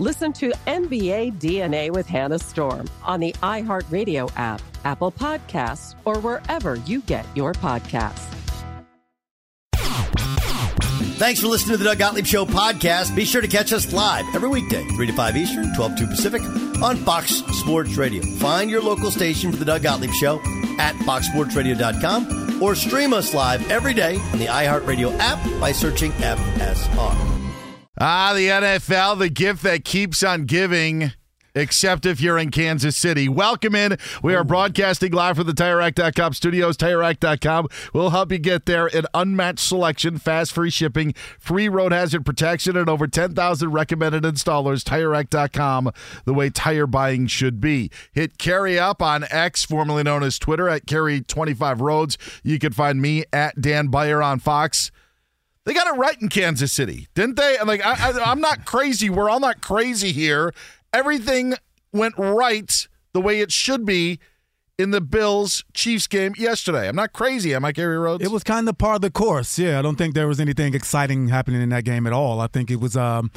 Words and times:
Listen 0.00 0.32
to 0.32 0.50
NBA 0.66 1.38
DNA 1.38 1.90
with 1.90 2.06
Hannah 2.06 2.38
Storm 2.38 2.88
on 3.04 3.20
the 3.20 3.34
iHeartRadio 3.42 4.32
app, 4.34 4.62
Apple 4.86 5.12
Podcasts, 5.12 5.94
or 6.06 6.18
wherever 6.20 6.76
you 6.86 7.02
get 7.02 7.26
your 7.34 7.52
podcasts. 7.52 8.26
Thanks 11.18 11.42
for 11.42 11.48
listening 11.48 11.72
to 11.72 11.76
the 11.76 11.84
Doug 11.84 11.98
Gottlieb 11.98 12.24
Show 12.24 12.46
podcast. 12.46 13.14
Be 13.14 13.26
sure 13.26 13.42
to 13.42 13.46
catch 13.46 13.74
us 13.74 13.92
live 13.92 14.24
every 14.34 14.48
weekday, 14.48 14.82
3 14.88 15.06
to 15.06 15.12
5 15.12 15.36
Eastern, 15.36 15.74
12 15.74 15.96
to 15.96 16.06
Pacific, 16.06 16.40
on 16.82 16.96
Fox 16.96 17.42
Sports 17.58 17.96
Radio. 17.96 18.22
Find 18.36 18.70
your 18.70 18.80
local 18.80 19.10
station 19.10 19.52
for 19.52 19.58
the 19.58 19.66
Doug 19.66 19.82
Gottlieb 19.82 20.14
Show 20.14 20.38
at 20.78 20.94
foxsportsradio.com 21.04 22.62
or 22.62 22.74
stream 22.74 23.12
us 23.12 23.34
live 23.34 23.70
every 23.70 23.92
day 23.92 24.16
on 24.32 24.38
the 24.38 24.46
iHeartRadio 24.46 25.14
app 25.18 25.60
by 25.60 25.72
searching 25.72 26.10
FSR. 26.12 27.39
Ah, 28.02 28.32
the 28.32 28.46
NFL, 28.46 29.18
the 29.18 29.28
gift 29.28 29.62
that 29.62 29.84
keeps 29.84 30.22
on 30.22 30.46
giving, 30.46 31.12
except 31.54 32.06
if 32.06 32.18
you're 32.18 32.38
in 32.38 32.50
Kansas 32.50 32.96
City. 32.96 33.28
Welcome 33.28 33.74
in. 33.74 33.98
We 34.22 34.34
are 34.34 34.42
broadcasting 34.42 35.12
live 35.12 35.36
from 35.36 35.46
the 35.46 35.52
TireRack.com 35.52 36.32
studios. 36.32 36.78
TireRack.com 36.78 37.68
will 37.92 38.08
help 38.08 38.32
you 38.32 38.38
get 38.38 38.64
there. 38.64 38.86
An 38.86 39.04
unmatched 39.12 39.58
selection, 39.58 40.16
fast 40.16 40.52
free 40.52 40.70
shipping, 40.70 41.12
free 41.38 41.68
road 41.68 41.92
hazard 41.92 42.24
protection, 42.24 42.74
and 42.74 42.88
over 42.88 43.06
10,000 43.06 43.70
recommended 43.70 44.22
installers. 44.22 44.82
TireRack.com, 44.82 45.90
the 46.24 46.32
way 46.32 46.48
tire 46.48 46.86
buying 46.86 47.26
should 47.26 47.60
be. 47.60 47.90
Hit 48.12 48.38
Kerry 48.38 48.78
up 48.78 49.02
on 49.02 49.26
X, 49.30 49.62
formerly 49.66 50.04
known 50.04 50.22
as 50.22 50.38
Twitter, 50.38 50.70
at 50.70 50.86
Kerry25Rhodes. 50.86 52.16
You 52.42 52.58
can 52.58 52.72
find 52.72 53.02
me 53.02 53.24
at 53.30 53.60
Dan 53.60 53.88
Beyer 53.88 54.22
on 54.22 54.38
Fox. 54.38 54.90
They 55.70 55.74
got 55.74 55.86
it 55.86 55.96
right 55.96 56.20
in 56.20 56.28
Kansas 56.28 56.72
City, 56.72 57.06
didn't 57.14 57.36
they? 57.36 57.56
And 57.56 57.68
like, 57.68 57.80
I, 57.86 58.10
I, 58.10 58.32
I'm 58.32 58.40
not 58.40 58.64
crazy. 58.64 59.08
We're 59.08 59.30
all 59.30 59.38
not 59.38 59.60
crazy 59.60 60.10
here. 60.10 60.52
Everything 60.92 61.54
went 61.92 62.14
right 62.18 62.88
the 63.12 63.20
way 63.20 63.38
it 63.38 63.52
should 63.52 63.86
be 63.86 64.18
in 64.80 64.90
the 64.90 65.00
Bills 65.00 65.64
Chiefs 65.72 66.08
game 66.08 66.34
yesterday. 66.36 66.88
I'm 66.88 66.96
not 66.96 67.12
crazy, 67.12 67.54
am 67.54 67.64
I, 67.64 67.70
Kerry 67.70 67.98
Rhodes? 67.98 68.24
It 68.24 68.32
was 68.32 68.42
kind 68.42 68.68
of 68.68 68.78
part 68.78 68.96
of 68.96 69.02
the 69.02 69.12
course. 69.12 69.60
Yeah, 69.60 69.78
I 69.78 69.82
don't 69.82 69.94
think 69.94 70.16
there 70.16 70.26
was 70.26 70.40
anything 70.40 70.74
exciting 70.74 71.28
happening 71.28 71.62
in 71.62 71.68
that 71.68 71.84
game 71.84 72.04
at 72.04 72.12
all. 72.12 72.40
I 72.40 72.48
think 72.48 72.72
it 72.72 72.80
was 72.80 72.96
um, 72.96 73.30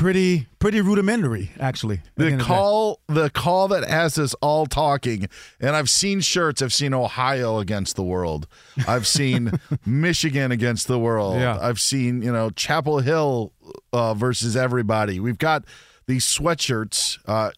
pretty 0.00 0.46
pretty 0.58 0.80
rudimentary, 0.80 1.50
actually. 1.60 2.00
The 2.16 2.38
call, 2.38 3.00
the 3.06 3.28
call 3.28 3.68
that 3.68 3.86
has 3.86 4.18
us 4.18 4.32
all 4.40 4.64
talking, 4.64 5.28
and 5.60 5.76
I've 5.76 5.90
seen 5.90 6.20
shirts. 6.20 6.62
I've 6.62 6.72
seen 6.72 6.94
Ohio 6.94 7.58
against 7.58 7.96
the 7.96 8.02
world. 8.02 8.46
I've 8.88 9.06
seen 9.06 9.52
Michigan 9.86 10.52
against 10.52 10.88
the 10.88 10.98
world. 10.98 11.38
Yeah. 11.38 11.58
I've 11.60 11.78
seen 11.78 12.22
you 12.22 12.32
know 12.32 12.48
Chapel 12.48 13.00
Hill 13.00 13.52
uh, 13.92 14.14
versus 14.14 14.56
everybody. 14.56 15.20
We've 15.20 15.38
got 15.38 15.66
these 16.06 16.24
sweatshirts, 16.24 17.18
uh, 17.26 17.50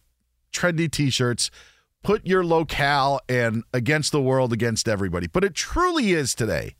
trendy 0.52 0.90
T-shirts. 0.90 1.50
Put 2.02 2.26
your 2.26 2.44
locale 2.44 3.20
and 3.28 3.62
against 3.72 4.10
the 4.10 4.20
world, 4.20 4.52
against 4.52 4.88
everybody. 4.88 5.28
But 5.28 5.44
it 5.44 5.54
truly 5.54 6.12
is 6.12 6.34
today. 6.34 6.74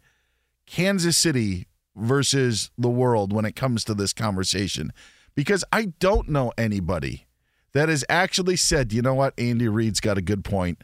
Kansas 0.67 1.17
City 1.17 1.69
versus 1.95 2.72
the 2.77 2.91
world 2.91 3.33
when 3.33 3.45
it 3.45 3.55
comes 3.55 3.84
to 3.84 3.95
this 3.95 4.12
conversation 4.12 4.93
because 5.34 5.65
I 5.72 5.87
don't 5.98 6.28
know 6.28 6.53
anybody 6.59 7.26
that 7.72 7.88
has 7.88 8.04
actually 8.09 8.56
said, 8.56 8.93
you 8.93 9.03
know 9.03 9.15
what, 9.15 9.34
Andy 9.38 9.69
Reid's 9.69 10.00
got 10.00 10.19
a 10.19 10.22
good 10.22 10.44
point. 10.44 10.82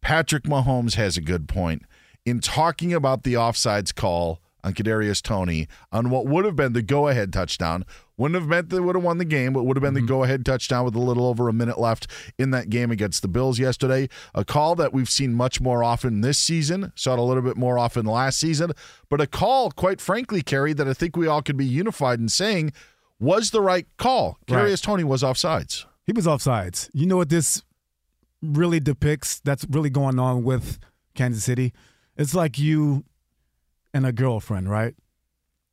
Patrick 0.00 0.44
Mahomes 0.44 0.94
has 0.94 1.16
a 1.16 1.20
good 1.20 1.48
point 1.48 1.82
in 2.24 2.40
talking 2.40 2.92
about 2.92 3.22
the 3.22 3.34
offsides 3.34 3.94
call 3.94 4.40
on 4.64 4.74
Kadarius 4.74 5.20
Toney 5.20 5.66
on 5.90 6.10
what 6.10 6.26
would 6.26 6.44
have 6.44 6.56
been 6.56 6.72
the 6.72 6.82
go-ahead 6.82 7.32
touchdown. 7.32 7.84
Wouldn't 8.16 8.40
have 8.40 8.48
meant 8.48 8.68
they 8.68 8.78
would 8.78 8.94
have 8.94 9.02
won 9.02 9.18
the 9.18 9.24
game, 9.24 9.52
but 9.52 9.64
would 9.64 9.76
have 9.76 9.82
been 9.82 9.94
the 9.94 10.00
mm-hmm. 10.00 10.06
go-ahead 10.06 10.44
touchdown 10.44 10.84
with 10.84 10.94
a 10.94 11.00
little 11.00 11.26
over 11.26 11.48
a 11.48 11.52
minute 11.52 11.78
left 11.78 12.06
in 12.38 12.50
that 12.50 12.70
game 12.70 12.90
against 12.90 13.22
the 13.22 13.28
Bills 13.28 13.58
yesterday. 13.58 14.08
A 14.34 14.44
call 14.44 14.76
that 14.76 14.92
we've 14.92 15.10
seen 15.10 15.34
much 15.34 15.60
more 15.60 15.82
often 15.82 16.20
this 16.20 16.38
season, 16.38 16.92
saw 16.94 17.14
it 17.14 17.18
a 17.18 17.22
little 17.22 17.42
bit 17.42 17.56
more 17.56 17.78
often 17.78 18.06
last 18.06 18.38
season, 18.38 18.72
but 19.08 19.20
a 19.20 19.26
call, 19.26 19.70
quite 19.72 20.00
frankly, 20.00 20.42
Kerry, 20.42 20.72
that 20.74 20.86
I 20.86 20.94
think 20.94 21.16
we 21.16 21.26
all 21.26 21.42
could 21.42 21.56
be 21.56 21.66
unified 21.66 22.20
in 22.20 22.28
saying 22.28 22.72
was 23.22 23.50
the 23.50 23.60
right 23.60 23.86
call. 23.96 24.38
Right. 24.48 24.66
Kadarius 24.66 24.82
Toney 24.82 25.04
was 25.04 25.22
offsides. 25.22 25.86
He 26.04 26.12
was 26.12 26.26
offsides. 26.26 26.90
You 26.92 27.06
know 27.06 27.16
what 27.16 27.28
this 27.28 27.62
really 28.42 28.80
depicts 28.80 29.40
that's 29.40 29.64
really 29.70 29.90
going 29.90 30.18
on 30.18 30.42
with 30.42 30.78
Kansas 31.14 31.44
City? 31.44 31.72
It's 32.16 32.34
like 32.34 32.58
you 32.58 33.04
and 33.94 34.04
a 34.04 34.12
girlfriend, 34.12 34.68
right? 34.68 34.94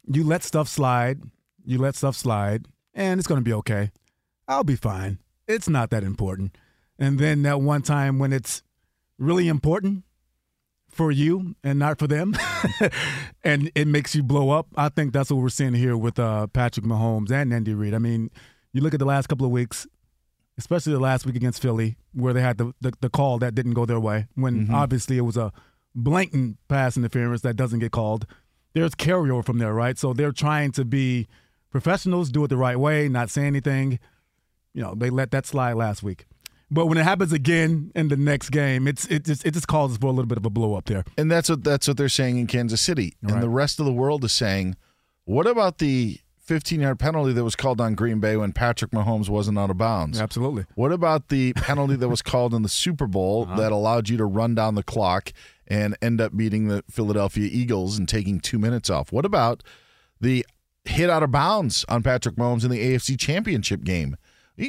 You 0.08 0.24
let 0.24 0.44
stuff 0.44 0.68
slide, 0.68 1.22
you 1.66 1.80
let 1.80 1.96
stuff 1.96 2.16
slide, 2.16 2.68
and 2.94 3.20
it's 3.20 3.28
going 3.28 3.42
to 3.42 3.44
be 3.44 3.54
okay. 3.54 3.92
I'll 4.48 4.64
be 4.64 4.76
fine. 4.76 5.18
It's 5.48 5.68
not 5.68 5.90
that 5.90 6.04
important. 6.04 6.56
And 7.00 7.18
then 7.18 7.42
that 7.44 7.62
one 7.62 7.82
time 7.82 8.20
when 8.20 8.32
it's 8.32 8.62
really 9.18 9.48
important 9.48 10.04
for 10.90 11.12
you 11.12 11.56
and 11.64 11.80
not 11.80 12.00
for 12.00 12.08
them, 12.08 12.36
and 13.44 13.72
it 13.76 13.88
makes 13.88 14.16
you 14.16 14.24
blow 14.24 14.50
up. 14.50 14.68
I 14.76 14.90
think 14.90 15.14
that's 15.14 15.30
what 15.30 15.42
we're 15.42 15.50
seeing 15.50 15.74
here 15.74 15.96
with 15.96 16.20
uh, 16.20 16.48
Patrick 16.48 16.86
Mahomes 16.86 17.32
and 17.32 17.54
Andy 17.54 17.74
Reid. 17.74 17.94
I 17.94 18.00
mean, 18.00 18.32
you 18.74 18.82
look 18.82 18.94
at 18.94 19.00
the 19.00 19.06
last 19.06 19.28
couple 19.28 19.46
of 19.46 19.52
weeks, 19.52 19.88
especially 20.58 20.94
the 20.94 21.00
last 21.00 21.26
week 21.26 21.36
against 21.36 21.62
Philly, 21.62 21.98
where 22.14 22.34
they 22.34 22.42
had 22.42 22.58
the, 22.58 22.74
the, 22.82 22.92
the 23.02 23.10
call 23.10 23.38
that 23.40 23.56
didn't 23.56 23.74
go 23.74 23.86
their 23.86 24.00
way, 24.00 24.28
when 24.36 24.70
obviously 24.72 25.18
it 25.18 25.22
was 25.22 25.38
a 25.38 25.52
blatant 25.96 26.58
pass 26.68 26.98
interference 26.98 27.42
that 27.42 27.56
doesn't 27.56 27.80
get 27.80 27.92
called. 27.92 28.26
There's 28.74 28.94
carryover 28.96 29.44
from 29.44 29.58
there, 29.58 29.74
right? 29.74 29.98
So 29.98 30.14
they're 30.14 30.32
trying 30.32 30.72
to 30.74 30.86
be 30.86 31.28
professionals, 31.72 32.30
do 32.30 32.44
it 32.44 32.50
the 32.50 32.58
right 32.58 32.78
way, 32.78 33.10
not 33.10 33.30
say 33.30 33.46
anything. 33.46 34.00
You 34.74 34.84
know, 34.84 34.96
they 34.96 35.10
let 35.10 35.32
that 35.32 35.46
slide 35.46 35.74
last 35.74 36.04
week. 36.04 36.26
But 36.72 36.86
when 36.86 36.98
it 36.98 37.04
happens 37.04 37.34
again 37.34 37.92
in 37.96 38.10
the 38.10 38.18
next 38.18 38.50
game, 38.52 38.88
it's 38.88 39.08
it 39.08 39.26
just 39.26 39.46
it 39.46 39.52
just 39.52 39.68
causes 39.68 39.98
for 39.98 40.08
a 40.08 40.12
little 40.12 40.28
bit 40.28 40.38
of 40.38 40.46
a 40.46 40.50
blow 40.50 40.76
up 40.76 40.86
there. 40.86 41.04
And 41.18 41.32
that's 41.32 41.50
what 41.50 41.64
that's 41.64 41.88
what 41.88 41.98
they're 41.98 42.10
saying 42.10 42.38
in 42.38 42.48
Kansas 42.48 42.82
City. 42.82 43.16
And 43.24 43.42
the 43.42 43.50
rest 43.50 43.80
of 43.80 43.86
the 43.86 43.94
world 43.94 44.24
is 44.24 44.32
saying, 44.32 44.76
what 45.26 45.48
about 45.48 45.80
the 45.80 46.20
15 46.50 46.82
yard 46.82 46.98
penalty 47.00 47.32
that 47.34 47.44
was 47.44 47.56
called 47.56 47.80
on 47.80 47.94
Green 47.94 48.20
Bay 48.20 48.36
when 48.36 48.54
Patrick 48.54 48.92
Mahomes 48.92 49.30
wasn't 49.30 49.58
out 49.58 49.70
of 49.70 49.78
bounds? 49.78 50.20
Absolutely. 50.20 50.66
What 50.76 50.92
about 50.92 51.30
the 51.30 51.54
penalty 51.54 51.96
that 51.96 52.10
was 52.10 52.22
called 52.22 52.54
in 52.54 52.62
the 52.62 52.70
Super 52.70 53.08
Bowl 53.08 53.44
uh-huh. 53.44 53.56
that 53.58 53.72
allowed 53.72 54.10
you 54.10 54.18
to 54.18 54.26
run 54.26 54.56
down 54.56 54.76
the 54.76 54.84
clock 54.84 55.32
and 55.68 55.96
end 56.02 56.20
up 56.20 56.36
beating 56.36 56.68
the 56.68 56.84
Philadelphia 56.90 57.48
Eagles 57.52 57.98
and 57.98 58.10
taking 58.10 58.40
two 58.40 58.58
minutes 58.58 58.90
off? 58.90 59.12
What 59.12 59.26
about 59.26 59.64
the 60.20 60.46
hit 60.86 61.10
out 61.10 61.22
of 61.22 61.32
bounds 61.32 61.86
on 61.88 62.02
Patrick 62.02 62.36
Mahomes 62.36 62.64
in 62.64 62.72
the 62.72 62.80
AFC 62.80 63.20
Championship 63.20 63.84
game? 63.84 64.18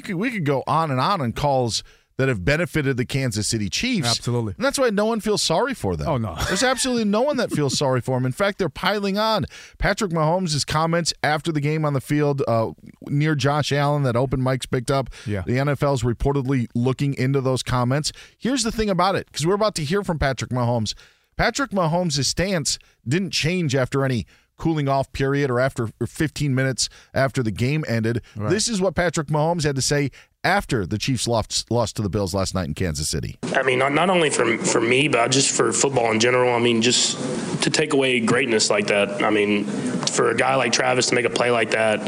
Could, 0.01 0.15
we 0.17 0.31
could 0.31 0.45
go 0.45 0.63
on 0.67 0.91
and 0.91 1.01
on 1.01 1.21
on 1.21 1.33
calls 1.33 1.83
that 2.21 2.29
have 2.29 2.45
benefited 2.45 2.99
the 2.99 3.07
Kansas 3.07 3.49
City 3.49 3.71
Chiefs. 3.71 4.07
Absolutely. 4.07 4.53
And 4.55 4.63
that's 4.63 4.79
why 4.79 4.91
no 4.91 5.07
one 5.07 5.21
feels 5.21 5.41
sorry 5.41 5.73
for 5.73 5.97
them. 5.97 6.07
Oh, 6.07 6.19
no. 6.19 6.35
There's 6.49 6.63
absolutely 6.63 7.05
no 7.07 7.23
one 7.23 7.39
that 7.39 7.51
feels 7.51 7.79
sorry 7.79 8.03
for 8.03 8.19
them. 8.19 8.27
In 8.27 8.33
fact, 8.33 8.59
they're 8.59 8.69
piling 8.69 9.17
on. 9.17 9.47
Patrick 9.79 10.11
Mahomes' 10.11 10.67
comments 10.67 11.15
after 11.23 11.51
the 11.51 11.63
game 11.63 11.87
on 11.87 11.95
the 11.95 12.01
field 12.01 12.43
uh, 12.47 12.73
near 13.09 13.35
Josh 13.35 13.73
Allen 13.73 14.03
that 14.03 14.17
open 14.17 14.41
mics 14.41 14.71
picked 14.71 14.91
up. 14.91 15.09
Yeah. 15.25 15.45
The 15.47 15.53
NFL's 15.53 16.03
reportedly 16.03 16.67
looking 16.75 17.15
into 17.15 17.41
those 17.41 17.63
comments. 17.63 18.13
Here's 18.37 18.65
the 18.65 18.73
thing 18.73 18.91
about 18.91 19.15
it 19.15 19.25
because 19.27 19.47
we're 19.47 19.55
about 19.55 19.75
to 19.77 19.85
hear 19.85 20.05
from 20.05 20.19
Patrick 20.19 20.51
Mahomes. 20.51 20.93
Patrick 21.39 21.71
Mahomes' 21.71 22.23
stance 22.27 22.79
didn't 23.09 23.31
change 23.31 23.75
after 23.75 24.05
any 24.05 24.27
cooling 24.61 24.89
off 24.89 25.11
period 25.13 25.51
or 25.51 25.59
after 25.59 25.89
15 26.07 26.55
minutes 26.55 26.89
after 27.15 27.43
the 27.43 27.51
game 27.51 27.85
ended. 27.89 28.23
This 28.37 28.69
is 28.69 28.81
what 28.81 28.95
Patrick 28.95 29.29
Mahomes 29.29 29.65
had 29.65 29.75
to 29.75 29.83
say 29.83 30.11
after 30.45 30.87
the 30.87 30.99
Chiefs 30.99 31.27
lost, 31.27 31.71
lost 31.71 31.97
to 31.97 32.03
the 32.03 32.09
Bills 32.09 32.35
last 32.35 32.55
night 32.55 32.67
in 32.67 32.75
Kansas 32.75 33.09
City. 33.09 33.39
I 33.55 33.63
mean, 33.63 33.79
not, 33.79 33.93
not 33.93 34.11
only 34.11 34.31
for 34.31 34.59
for 34.59 34.81
me, 34.81 35.09
but 35.09 35.31
just 35.31 35.51
for 35.51 35.73
football 35.73 36.13
in 36.13 36.21
general. 36.21 36.55
I 36.55 36.59
mean, 36.59 36.83
just 36.83 37.19
to 37.63 37.71
take 37.71 37.93
away 37.93 38.21
greatness 38.21 38.71
like 38.71 38.87
that. 38.89 39.23
I 39.23 39.31
mean, 39.31 39.65
for 39.65 40.31
a 40.31 40.37
guy 40.37 40.55
like 40.55 40.73
Travis 40.73 41.07
to 41.09 41.15
make 41.15 41.25
a 41.25 41.31
play 41.31 41.51
like 41.51 41.71
that, 41.73 42.01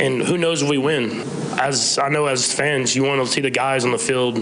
and 0.00 0.22
who 0.22 0.38
knows 0.38 0.62
if 0.62 0.68
we 0.68 0.78
win. 0.78 1.20
As 1.60 1.98
I 1.98 2.08
know, 2.08 2.26
as 2.26 2.50
fans, 2.52 2.96
you 2.96 3.04
want 3.04 3.24
to 3.24 3.30
see 3.30 3.42
the 3.42 3.50
guys 3.50 3.84
on 3.84 3.90
the 3.90 3.98
field 3.98 4.36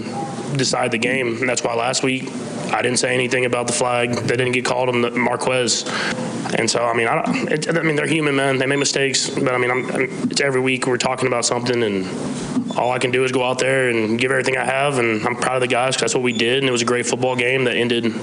decide 0.57 0.91
the 0.91 0.97
game, 0.97 1.37
and 1.39 1.49
that's 1.49 1.63
why 1.63 1.73
last 1.75 2.01
week 2.01 2.29
I 2.71 2.81
didn't 2.81 2.97
say 2.97 3.13
anything 3.13 3.45
about 3.45 3.67
the 3.67 3.73
flag. 3.73 4.13
They 4.13 4.37
didn't 4.37 4.53
get 4.53 4.63
called 4.63 4.89
on 4.89 5.01
the 5.01 5.11
Marquez, 5.11 5.83
and 6.57 6.69
so 6.69 6.85
I 6.85 6.93
mean, 6.93 7.07
I, 7.07 7.23
it, 7.51 7.67
I 7.67 7.81
mean, 7.83 7.95
they're 7.95 8.07
human, 8.07 8.35
man. 8.35 8.57
They 8.57 8.65
make 8.65 8.79
mistakes, 8.79 9.29
but 9.29 9.53
I 9.53 9.57
mean, 9.57 9.69
I'm, 9.69 9.91
I'm, 9.91 10.03
it's 10.31 10.41
every 10.41 10.61
week 10.61 10.87
we're 10.87 10.97
talking 10.97 11.27
about 11.27 11.45
something, 11.45 11.83
and 11.83 12.07
all 12.77 12.91
I 12.91 12.99
can 12.99 13.11
do 13.11 13.25
is 13.25 13.31
go 13.31 13.43
out 13.43 13.59
there 13.59 13.89
and 13.89 14.17
give 14.17 14.31
everything 14.31 14.57
I 14.57 14.65
have, 14.65 14.97
and 14.97 15.25
I'm 15.27 15.35
proud 15.35 15.55
of 15.55 15.61
the 15.61 15.67
guys 15.67 15.95
because 15.95 16.11
that's 16.11 16.15
what 16.15 16.23
we 16.23 16.33
did, 16.33 16.59
and 16.59 16.69
it 16.69 16.71
was 16.71 16.81
a 16.81 16.85
great 16.85 17.05
football 17.05 17.35
game 17.35 17.65
that 17.65 17.75
ended. 17.75 18.13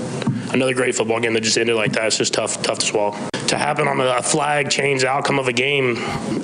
Another 0.53 0.75
great 0.75 0.95
football 0.95 1.21
game 1.21 1.35
that 1.35 1.43
just 1.43 1.59
ended 1.59 1.77
like 1.77 1.93
that. 1.93 2.07
It's 2.07 2.19
just 2.19 2.35
tough, 2.35 2.63
tough 2.63 2.79
to 2.79 2.87
swallow. 2.87 3.17
To 3.49 3.57
happen 3.57 3.87
on 3.87 4.01
a 4.01 4.23
flag 4.23 4.71
change 4.71 5.03
the 5.03 5.09
outcome 5.09 5.39
of 5.39 5.47
a 5.47 5.53
game 5.53 5.97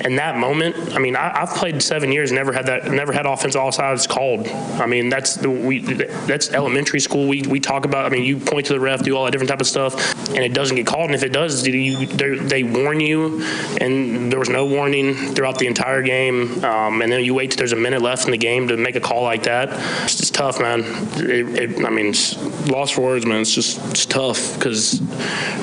in 0.05 0.15
that 0.15 0.37
moment. 0.37 0.95
I 0.95 0.99
mean, 0.99 1.17
I, 1.17 1.41
I've 1.41 1.49
played 1.49 1.81
seven 1.81 2.13
years, 2.13 2.31
never 2.31 2.53
had 2.53 2.67
that, 2.67 2.91
never 2.91 3.11
had 3.11 3.25
offense 3.25 3.57
all 3.57 3.73
sides 3.73 4.07
called. 4.07 4.47
I 4.47 4.85
mean, 4.85 5.09
that's 5.09 5.35
the, 5.35 5.49
we, 5.49 5.79
that's 5.79 6.51
elementary 6.51 7.01
school. 7.01 7.27
We, 7.27 7.41
we 7.41 7.59
talk 7.59 7.83
about. 7.83 8.05
I 8.05 8.09
mean, 8.09 8.23
you 8.23 8.39
point 8.39 8.67
to 8.67 8.73
the 8.73 8.79
ref, 8.79 9.03
do 9.03 9.17
all 9.17 9.25
that 9.25 9.31
different 9.31 9.49
type 9.49 9.59
of 9.59 9.67
stuff, 9.67 10.29
and 10.29 10.39
it 10.39 10.53
doesn't 10.53 10.77
get 10.77 10.87
called. 10.87 11.07
And 11.07 11.15
if 11.15 11.23
it 11.23 11.33
does, 11.33 11.67
you, 11.67 12.05
they, 12.05 12.37
they 12.37 12.63
warn 12.63 13.01
you, 13.01 13.43
and 13.81 14.31
there 14.31 14.39
was 14.39 14.49
no 14.49 14.65
warning 14.65 15.13
throughout 15.35 15.59
the 15.59 15.67
entire 15.67 16.03
game. 16.03 16.63
Um, 16.63 17.01
and 17.01 17.11
then 17.11 17.23
you 17.25 17.33
wait 17.33 17.51
till 17.51 17.57
there's 17.57 17.73
a 17.73 17.77
minute 17.77 18.01
left 18.01 18.25
in 18.25 18.31
the 18.31 18.37
game 18.37 18.69
to 18.69 18.77
make 18.77 18.95
a 18.95 19.01
call 19.01 19.23
like 19.23 19.43
that. 19.43 19.69
It's 20.05 20.15
just 20.15 20.33
tough, 20.33 20.61
man. 20.61 20.83
It, 21.17 21.71
it, 21.77 21.85
I 21.85 21.89
mean, 21.89 22.13
lost 22.67 22.93
for 22.93 23.01
words, 23.01 23.25
man. 23.25 23.41
It's 23.41 23.53
just 23.53 23.92
it's 23.93 24.05
tough 24.07 24.55
because 24.55 24.99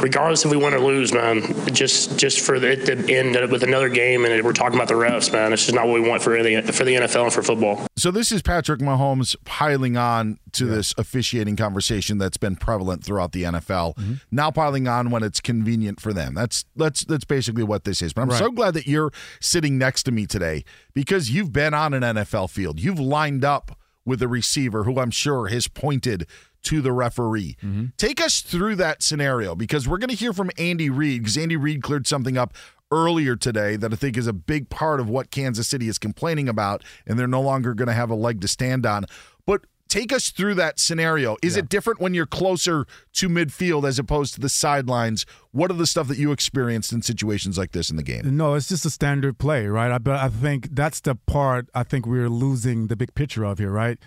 regardless 0.01 0.45
if 0.45 0.51
we 0.51 0.57
win 0.57 0.73
or 0.73 0.79
lose, 0.79 1.13
man, 1.13 1.43
just 1.73 2.17
just 2.19 2.41
for 2.41 2.55
it 2.55 2.87
to 2.87 3.13
end 3.13 3.35
with 3.51 3.63
another 3.65 3.89
game 3.89 4.25
and 4.25 4.45
we're 4.45 4.53
talking 4.53 4.77
about 4.77 4.87
the 4.89 4.95
refs, 4.95 5.33
man. 5.33 5.53
It's 5.53 5.65
just 5.67 5.75
not 5.75 5.87
what 5.89 6.01
we 6.01 6.09
want 6.09 6.23
for 6.23 6.41
the 6.41 6.63
for 6.73 6.85
the 6.85 6.95
NFL 6.95 7.25
and 7.25 7.33
for 7.33 7.43
football. 7.43 7.87
So 7.97 8.11
this 8.11 8.31
is 8.31 8.41
Patrick 8.41 8.81
Mahomes 8.81 9.35
piling 9.45 9.97
on 9.97 10.39
to 10.53 10.65
this 10.67 10.95
officiating 10.97 11.57
conversation 11.57 12.19
that's 12.19 12.37
been 12.37 12.55
prevalent 12.57 13.05
throughout 13.05 13.33
the 13.33 13.43
NFL. 13.43 13.97
Mm-hmm. 13.97 14.13
Now 14.31 14.51
piling 14.51 14.87
on 14.87 15.11
when 15.11 15.23
it's 15.25 15.41
convenient 15.41 16.01
for 16.01 16.13
them. 16.13 16.35
That's 16.35 16.65
that's 16.77 17.05
that's 17.05 17.25
basically 17.25 17.65
what 17.65 17.85
this 17.85 18.01
is. 18.01 18.13
But 18.13 18.23
I'm 18.23 18.29
Right. 18.31 18.39
so 18.39 18.51
glad 18.53 18.75
that 18.75 18.87
you're 18.87 19.11
sitting 19.41 19.77
next 19.77 20.05
to 20.05 20.13
me 20.13 20.27
today 20.27 20.65
because 20.95 21.31
you've 21.31 21.53
been 21.53 21.75
on 21.75 21.95
an 21.95 22.03
NFL 22.03 22.51
field. 22.51 22.79
You've 22.79 23.01
lined 23.01 23.45
up 23.45 23.77
with 24.05 24.23
a 24.23 24.29
receiver 24.29 24.85
who 24.85 24.99
I'm 24.99 25.11
sure 25.11 25.49
has 25.49 25.69
pointed 25.69 26.27
to 26.65 26.81
the 26.81 26.93
referee. 26.93 27.57
Mm-hmm. 27.63 27.87
Take 27.97 28.21
us 28.21 28.41
through 28.41 28.77
that 28.77 29.03
scenario 29.03 29.55
because 29.55 29.89
we're 29.89 29.99
going 29.99 30.11
to 30.11 30.17
hear 30.17 30.33
from 30.33 30.51
Andy 30.59 30.91
Reid 30.91 31.23
because 31.23 31.39
Andy 31.39 31.57
Reid 31.57 31.83
cleared 31.83 32.07
something 32.07 32.37
up 32.37 32.55
earlier 32.91 33.37
today 33.37 33.77
that 33.77 33.93
I 33.93 33.97
think 33.97 34.17
is 34.17 34.27
a 34.27 34.33
big 34.33 34.69
part 34.69 35.01
of 35.01 35.09
what 35.09 35.31
Kansas 35.31 35.69
City 35.69 35.89
is 35.89 35.99
complaining 35.99 36.49
about, 36.49 36.83
and 37.07 37.19
they're 37.19 37.27
no 37.27 37.41
longer 37.41 37.75
going 37.75 37.89
to 37.89 37.95
have 37.95 38.11
a 38.11 38.15
leg 38.15 38.41
to 38.41 38.49
stand 38.49 38.85
on. 38.85 39.05
But 39.47 39.63
take 39.89 40.13
us 40.13 40.31
through 40.31 40.55
that 40.55 40.81
scenario. 40.81 41.37
Is 41.43 41.57
it 41.57 41.69
different 41.69 42.01
when 42.01 42.15
you're 42.15 42.27
closer 42.27 42.87
to 43.15 43.29
midfield 43.29 43.87
as 43.87 43.99
opposed 43.99 44.35
to 44.35 44.41
the 44.41 44.49
sidelines? 44.49 45.27
What 45.53 45.71
are 45.71 45.75
the 45.75 45.87
stuff 45.87 46.09
that 46.09 46.19
you 46.19 46.33
experienced 46.33 46.93
in 46.93 47.03
situations 47.03 47.59
like 47.59 47.73
this 47.73 47.91
in 47.91 47.97
the 47.97 48.03
game? 48.03 48.37
No, 48.37 48.55
it's 48.55 48.69
just 48.69 48.87
a 48.87 48.91
standard 48.91 49.39
play, 49.39 49.67
right? 49.67 49.93
I, 49.93 49.99
but 49.99 50.17
I 50.17 50.29
think 50.29 50.75
that's 50.75 51.01
the 51.01 51.15
part 51.15 51.69
I 51.75 51.83
think 51.83 52.07
we're 52.07 52.29
losing 52.29 52.87
the 52.87 52.97
big 52.97 53.15
picture 53.15 53.45
of 53.45 53.59
here, 53.59 53.71
right? 53.71 53.99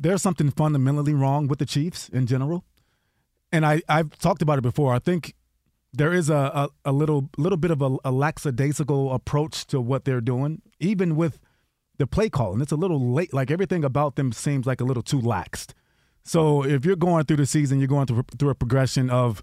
There's 0.00 0.22
something 0.22 0.50
fundamentally 0.50 1.12
wrong 1.12 1.46
with 1.46 1.58
the 1.58 1.66
Chiefs 1.66 2.08
in 2.08 2.26
general. 2.26 2.64
And 3.52 3.66
I, 3.66 3.82
I've 3.88 4.18
talked 4.18 4.42
about 4.42 4.58
it 4.58 4.62
before. 4.62 4.94
I 4.94 4.98
think 4.98 5.34
there 5.92 6.12
is 6.12 6.30
a, 6.30 6.34
a, 6.34 6.68
a 6.86 6.92
little 6.92 7.28
little 7.36 7.58
bit 7.58 7.70
of 7.70 7.82
a, 7.82 7.96
a 8.04 8.10
lackadaisical 8.10 9.12
approach 9.12 9.66
to 9.66 9.80
what 9.80 10.04
they're 10.04 10.20
doing, 10.20 10.62
even 10.78 11.16
with 11.16 11.38
the 11.98 12.06
play 12.06 12.30
calling. 12.30 12.60
It's 12.60 12.72
a 12.72 12.76
little 12.76 13.12
late. 13.12 13.34
Like 13.34 13.50
everything 13.50 13.84
about 13.84 14.16
them 14.16 14.32
seems 14.32 14.66
like 14.66 14.80
a 14.80 14.84
little 14.84 15.02
too 15.02 15.20
laxed. 15.20 15.72
So 16.24 16.64
if 16.64 16.84
you're 16.84 16.96
going 16.96 17.24
through 17.24 17.38
the 17.38 17.46
season, 17.46 17.78
you're 17.78 17.88
going 17.88 18.06
through, 18.06 18.24
through 18.38 18.50
a 18.50 18.54
progression 18.54 19.10
of 19.10 19.42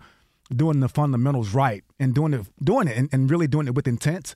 doing 0.56 0.80
the 0.80 0.90
fundamentals 0.90 1.54
right 1.54 1.84
and 2.00 2.16
doing 2.16 2.34
it, 2.34 2.48
doing 2.64 2.88
it, 2.88 2.98
and, 2.98 3.10
and 3.12 3.30
really 3.30 3.48
doing 3.48 3.68
it 3.68 3.76
with 3.76 3.88
intent. 3.88 4.34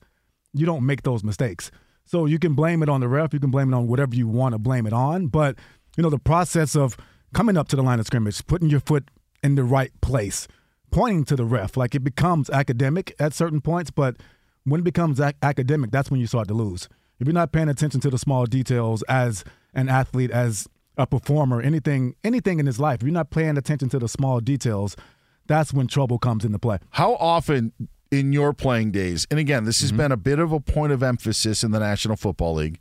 You 0.52 0.66
don't 0.66 0.84
make 0.84 1.02
those 1.02 1.24
mistakes. 1.24 1.70
So 2.04 2.26
you 2.26 2.38
can 2.38 2.54
blame 2.54 2.82
it 2.82 2.88
on 2.88 3.00
the 3.00 3.08
ref. 3.08 3.32
You 3.32 3.40
can 3.40 3.50
blame 3.50 3.72
it 3.72 3.76
on 3.76 3.86
whatever 3.86 4.14
you 4.14 4.28
want 4.28 4.52
to 4.52 4.58
blame 4.58 4.86
it 4.86 4.92
on. 4.92 5.28
But 5.28 5.56
you 5.96 6.02
know 6.02 6.10
the 6.10 6.18
process 6.18 6.74
of 6.76 6.96
coming 7.34 7.56
up 7.56 7.68
to 7.68 7.76
the 7.76 7.82
line 7.82 8.00
of 8.00 8.06
scrimmage, 8.06 8.44
putting 8.46 8.68
your 8.70 8.80
foot 8.80 9.10
in 9.42 9.54
the 9.54 9.64
right 9.64 9.92
place, 10.00 10.46
pointing 10.90 11.24
to 11.24 11.36
the 11.36 11.44
ref, 11.44 11.76
like 11.76 11.94
it 11.94 12.04
becomes 12.04 12.48
academic 12.50 13.14
at 13.18 13.32
certain 13.34 13.60
points. 13.60 13.90
But 13.90 14.16
when 14.64 14.80
it 14.80 14.84
becomes 14.84 15.20
ac- 15.20 15.36
academic, 15.42 15.90
that's 15.90 16.10
when 16.10 16.20
you 16.20 16.26
start 16.26 16.48
to 16.48 16.54
lose. 16.54 16.88
If 17.18 17.26
you're 17.26 17.34
not 17.34 17.52
paying 17.52 17.68
attention 17.68 18.00
to 18.00 18.10
the 18.10 18.18
small 18.18 18.46
details 18.46 19.02
as 19.08 19.44
an 19.74 19.88
athlete, 19.88 20.30
as 20.30 20.68
a 20.98 21.06
performer, 21.06 21.60
anything, 21.60 22.14
anything 22.24 22.58
in 22.60 22.66
his 22.66 22.78
life, 22.78 22.96
if 23.00 23.02
you're 23.04 23.12
not 23.12 23.30
paying 23.30 23.56
attention 23.56 23.88
to 23.90 23.98
the 23.98 24.08
small 24.08 24.40
details, 24.40 24.96
that's 25.46 25.72
when 25.72 25.86
trouble 25.86 26.18
comes 26.18 26.44
into 26.44 26.58
play. 26.58 26.78
How 26.90 27.14
often 27.14 27.72
in 28.10 28.32
your 28.32 28.52
playing 28.52 28.90
days, 28.92 29.26
and 29.30 29.40
again, 29.40 29.64
this 29.64 29.80
has 29.80 29.90
Mm-hmm. 29.90 29.96
been 29.98 30.12
a 30.12 30.16
bit 30.16 30.38
of 30.38 30.52
a 30.52 30.60
point 30.60 30.92
of 30.92 31.02
emphasis 31.02 31.64
in 31.64 31.70
the 31.70 31.80
National 31.80 32.16
Football 32.16 32.54
League, 32.54 32.78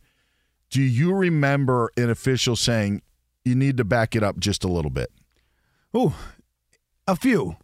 do 0.71 0.81
you 0.81 1.13
remember 1.13 1.91
an 1.97 2.09
official 2.09 2.55
saying, 2.55 3.01
you 3.45 3.55
need 3.55 3.77
to 3.77 3.83
back 3.83 4.15
it 4.15 4.23
up 4.23 4.39
just 4.39 4.63
a 4.63 4.67
little 4.67 4.89
bit? 4.89 5.11
Ooh, 5.95 6.13
a 7.07 7.15
few, 7.15 7.57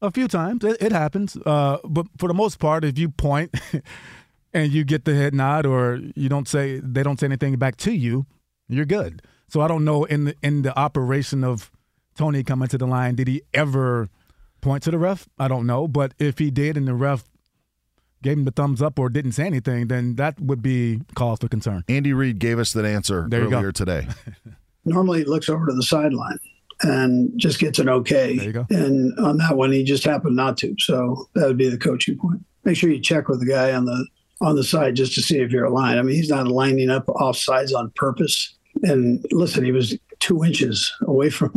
a 0.00 0.10
few 0.10 0.26
times 0.26 0.64
it, 0.64 0.80
it 0.80 0.90
happens. 0.90 1.36
Uh, 1.36 1.78
but 1.84 2.06
for 2.18 2.26
the 2.26 2.34
most 2.34 2.58
part, 2.58 2.84
if 2.84 2.98
you 2.98 3.10
point 3.10 3.54
and 4.54 4.72
you 4.72 4.82
get 4.82 5.04
the 5.04 5.14
head 5.14 5.34
nod, 5.34 5.66
or 5.66 6.00
you 6.16 6.28
don't 6.28 6.48
say 6.48 6.80
they 6.82 7.02
don't 7.02 7.20
say 7.20 7.26
anything 7.26 7.56
back 7.56 7.76
to 7.76 7.92
you, 7.92 8.26
you're 8.68 8.86
good. 8.86 9.22
So 9.48 9.60
I 9.60 9.68
don't 9.68 9.84
know 9.84 10.04
in 10.04 10.24
the 10.24 10.36
in 10.42 10.62
the 10.62 10.76
operation 10.78 11.44
of 11.44 11.70
Toney 12.16 12.42
coming 12.42 12.68
to 12.68 12.78
the 12.78 12.86
line, 12.86 13.14
did 13.16 13.28
he 13.28 13.42
ever 13.52 14.08
point 14.62 14.82
to 14.84 14.90
the 14.90 14.98
ref? 14.98 15.28
I 15.38 15.48
don't 15.48 15.66
know, 15.66 15.86
but 15.86 16.14
if 16.18 16.38
he 16.38 16.50
did, 16.50 16.78
and 16.78 16.88
the 16.88 16.94
ref 16.94 17.24
gave 18.24 18.38
him 18.38 18.44
the 18.44 18.50
thumbs 18.50 18.82
up 18.82 18.98
or 18.98 19.08
didn't 19.08 19.32
say 19.32 19.44
anything, 19.44 19.86
then 19.86 20.16
that 20.16 20.40
would 20.40 20.62
be 20.62 21.00
cause 21.14 21.38
for 21.40 21.46
concern. 21.48 21.84
Andy 21.88 22.12
Reid 22.12 22.40
gave 22.40 22.58
us 22.58 22.72
that 22.72 22.84
answer 22.84 23.26
There 23.28 23.44
you 23.44 23.50
go. 23.50 23.58
earlier 23.58 23.70
today. 23.70 24.08
normally 24.84 25.20
he 25.20 25.24
looks 25.24 25.48
over 25.48 25.66
to 25.66 25.72
the 25.72 25.82
sideline 25.82 26.38
and 26.82 27.30
just 27.38 27.60
gets 27.60 27.78
an 27.78 27.88
okay. 27.88 28.36
There 28.36 28.46
you 28.46 28.52
go. 28.52 28.66
And 28.70 29.16
on 29.20 29.36
that 29.38 29.56
one, 29.56 29.70
he 29.70 29.84
just 29.84 30.04
happened 30.04 30.34
not 30.34 30.56
to. 30.58 30.74
So 30.80 31.28
that 31.34 31.46
would 31.46 31.58
be 31.58 31.68
the 31.68 31.78
coaching 31.78 32.18
point. 32.18 32.44
Make 32.64 32.76
sure 32.76 32.90
you 32.90 33.00
check 33.00 33.28
with 33.28 33.40
the 33.40 33.46
guy 33.46 33.72
on 33.72 33.84
the 33.84 34.06
on 34.40 34.56
the 34.56 34.64
side 34.64 34.96
just 34.96 35.14
to 35.14 35.22
see 35.22 35.38
if 35.38 35.52
you're 35.52 35.64
aligned. 35.66 35.98
I 35.98 36.02
mean, 36.02 36.16
he's 36.16 36.28
not 36.28 36.48
lining 36.48 36.90
up 36.90 37.08
off 37.08 37.36
sides 37.36 37.72
on 37.72 37.92
purpose. 37.94 38.56
And 38.82 39.24
listen, 39.30 39.64
he 39.64 39.70
was 39.70 39.96
two 40.18 40.42
inches 40.44 40.92
away 41.02 41.30
from 41.38 41.52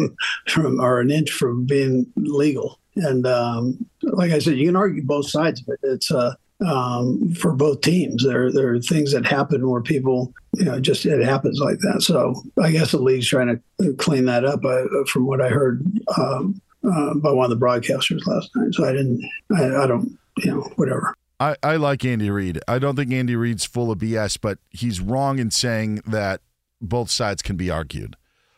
from 0.47 0.79
or 0.79 0.99
an 0.99 1.09
inch 1.11 1.31
from 1.31 1.65
being 1.65 2.05
legal. 2.17 2.79
And 2.97 3.25
um, 3.25 3.85
like 4.03 4.31
I 4.31 4.39
said, 4.39 4.57
you 4.57 4.65
can 4.67 4.75
argue 4.75 5.03
both 5.03 5.29
sides 5.29 5.61
of 5.61 5.69
it. 5.69 5.79
It's 5.83 6.11
uh, 6.11 6.33
um, 6.65 7.33
for 7.33 7.53
both 7.53 7.81
teams. 7.81 8.23
There, 8.23 8.51
there 8.51 8.73
are 8.73 8.79
things 8.79 9.13
that 9.13 9.25
happen 9.25 9.69
where 9.69 9.81
people, 9.81 10.33
you 10.53 10.65
know, 10.65 10.79
just 10.79 11.05
it 11.05 11.23
happens 11.23 11.59
like 11.59 11.79
that. 11.79 12.01
So 12.01 12.41
I 12.61 12.71
guess 12.71 12.91
the 12.91 12.99
league's 12.99 13.27
trying 13.27 13.61
to 13.79 13.93
clean 13.93 14.25
that 14.25 14.45
up. 14.45 14.63
Uh, 14.65 14.85
from 15.07 15.25
what 15.25 15.41
I 15.41 15.49
heard 15.49 15.85
um, 16.17 16.61
uh, 16.83 17.13
by 17.15 17.31
one 17.31 17.51
of 17.51 17.59
the 17.59 17.65
broadcasters 17.65 18.25
last 18.25 18.49
night. 18.55 18.73
So 18.73 18.85
I 18.85 18.91
didn't, 18.91 19.23
I, 19.55 19.83
I 19.83 19.87
don't, 19.87 20.17
you 20.37 20.51
know, 20.51 20.61
whatever. 20.75 21.13
I, 21.39 21.55
I 21.61 21.75
like 21.75 22.03
Andy 22.03 22.31
Reid. 22.31 22.59
I 22.67 22.79
don't 22.79 22.95
think 22.95 23.11
Andy 23.11 23.35
Reid's 23.35 23.65
full 23.65 23.91
of 23.91 23.99
BS, 23.99 24.39
but 24.41 24.57
he's 24.71 24.99
wrong 24.99 25.37
in 25.37 25.51
saying 25.51 26.01
that 26.07 26.41
both 26.81 27.11
sides 27.11 27.41
can 27.41 27.57
be 27.57 27.69
argued. 27.69 28.15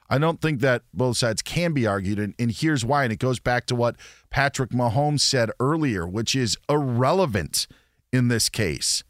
I 0.09 0.17
don't 0.17 0.41
think 0.41 0.61
that 0.61 0.83
both 0.93 1.17
sides 1.17 1.41
can 1.41 1.73
be 1.73 1.85
argued, 1.85 2.17
and, 2.17 2.33
and 2.39 2.51
here's 2.51 2.83
why. 2.83 3.03
And 3.03 3.13
it 3.13 3.19
goes 3.19 3.39
back 3.39 3.67
to 3.67 3.75
what 3.75 3.95
Patrick 4.31 4.71
Mahomes 4.71 5.19
said 5.19 5.51
earlier, 5.59 6.07
which 6.07 6.35
is 6.35 6.57
irrelevant 6.67 7.67
in 8.11 8.27
this 8.27 8.49
case. 8.49 9.03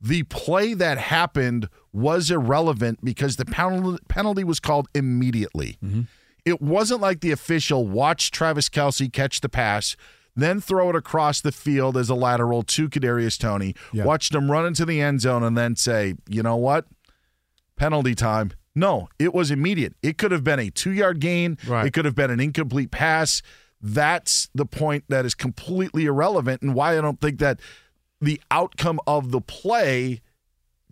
the 0.00 0.24
play 0.24 0.74
that 0.74 0.98
happened 0.98 1.68
was 1.92 2.28
irrelevant 2.30 2.98
because 3.04 3.36
the 3.36 3.44
penalty, 3.44 4.02
penalty 4.08 4.42
was 4.42 4.58
called 4.58 4.88
immediately. 4.94 5.78
Mm-hmm. 5.84 6.02
It 6.44 6.60
wasn't 6.60 7.00
like 7.00 7.20
the 7.20 7.30
official 7.30 7.86
watched 7.86 8.34
Travis 8.34 8.68
Kelce 8.68 9.12
catch 9.12 9.40
the 9.42 9.48
pass, 9.48 9.94
then 10.34 10.60
throw 10.60 10.90
it 10.90 10.96
across 10.96 11.40
the 11.40 11.52
field 11.52 11.96
as 11.96 12.08
a 12.10 12.16
lateral 12.16 12.62
to 12.64 12.88
Kadarius 12.88 13.38
Toney, 13.38 13.76
Yeah. 13.92 14.04
watched 14.04 14.34
him 14.34 14.50
run 14.50 14.66
into 14.66 14.84
the 14.84 15.00
end 15.00 15.20
zone, 15.20 15.44
and 15.44 15.56
then 15.56 15.76
say, 15.76 16.14
you 16.28 16.42
know 16.42 16.56
what? 16.56 16.86
Penalty 17.76 18.14
time. 18.16 18.52
No, 18.74 19.08
it 19.18 19.34
was 19.34 19.50
immediate. 19.50 19.94
It 20.02 20.18
could 20.18 20.32
have 20.32 20.42
been 20.42 20.58
a 20.58 20.70
two 20.70 20.90
yard 20.92 21.20
gain. 21.20 21.58
Right. 21.66 21.86
It 21.86 21.92
could 21.92 22.06
have 22.06 22.14
been 22.14 22.30
an 22.30 22.40
incomplete 22.40 22.90
pass. 22.90 23.42
That's 23.80 24.48
the 24.54 24.64
point 24.66 25.04
that 25.08 25.24
is 25.26 25.34
completely 25.34 26.06
irrelevant 26.06 26.62
and 26.62 26.74
why 26.74 26.96
I 26.96 27.00
don't 27.00 27.20
think 27.20 27.38
that 27.40 27.60
the 28.22 28.40
outcome 28.50 29.00
of 29.06 29.32
the 29.32 29.40
play 29.40 30.20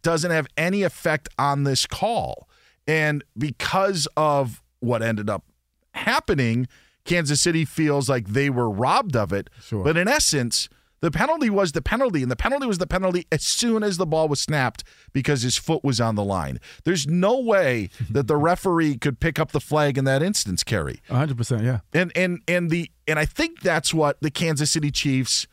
doesn't 0.03 0.31
have 0.31 0.47
any 0.57 0.83
effect 0.83 1.29
on 1.39 1.65
this 1.65 1.87
call. 1.87 2.49
And 2.87 3.23
because 3.39 4.09
of 4.17 4.63
what 4.81 5.03
ended 5.03 5.31
up 5.31 5.45
happening, 5.93 6.67
Kansas 7.05 7.41
City 7.41 7.65
feels 7.65 8.09
like 8.09 8.29
they 8.29 8.51
were 8.51 8.69
robbed 8.69 9.17
of 9.17 9.33
it. 9.33 9.49
Sure. 9.61 9.85
But 9.85 9.97
in 9.97 10.09
essence, 10.09 10.69
the 11.01 11.11
penalty 11.11 11.49
was 11.49 11.73
the 11.73 11.81
penalty, 11.81 12.23
and 12.23 12.31
the 12.31 12.37
penalty 12.37 12.67
was 12.67 12.79
the 12.79 12.87
penalty 12.87 13.27
as 13.33 13.43
soon 13.43 13.83
as 13.83 13.97
the 13.97 14.07
ball 14.07 14.29
was 14.29 14.41
snapped 14.41 14.85
because 15.13 15.43
his 15.43 15.57
foot 15.57 15.83
was 15.83 16.01
on 16.01 16.15
the 16.15 16.25
line. 16.25 16.59
There's 16.85 17.07
no 17.07 17.39
way 17.39 17.89
that 18.11 18.27
the 18.27 18.37
referee 18.37 18.99
could 18.99 19.21
pick 19.21 19.39
up 19.39 19.53
the 19.53 19.61
flag 19.61 19.97
in 19.97 20.05
that 20.05 20.23
instance, 20.23 20.63
Kerry. 20.63 21.01
100%, 21.09 21.63
yeah. 21.65 21.81
And 21.93 22.13
and 22.17 22.41
and 22.47 22.71
the 22.71 22.91
and 23.07 23.19
I 23.19 23.25
think 23.25 23.61
that's 23.61 23.95
what 23.95 24.21
the 24.21 24.31
Kansas 24.31 24.71
City 24.71 24.91
Chiefs 24.91 25.47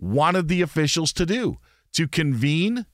wanted 0.00 0.48
the 0.48 0.62
officials 0.62 1.12
to 1.12 1.26
do 1.26 1.58
to 1.92 2.08
convene 2.08 2.86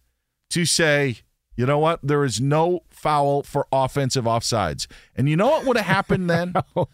to 0.51 0.65
say, 0.65 1.19
you 1.57 1.65
know 1.65 1.79
what, 1.79 2.01
there 2.03 2.25
is 2.25 2.41
no 2.41 2.81
foul 2.91 3.43
for 3.43 3.67
offensive 3.73 4.25
offsides. 4.25 4.87
And 5.15 5.29
you 5.29 5.37
know 5.37 5.47
what 5.49 5.65
would 5.67 5.77
have 5.79 5.87
happened 5.87 6.29
then? 6.29 6.53
Oh, 6.77 6.89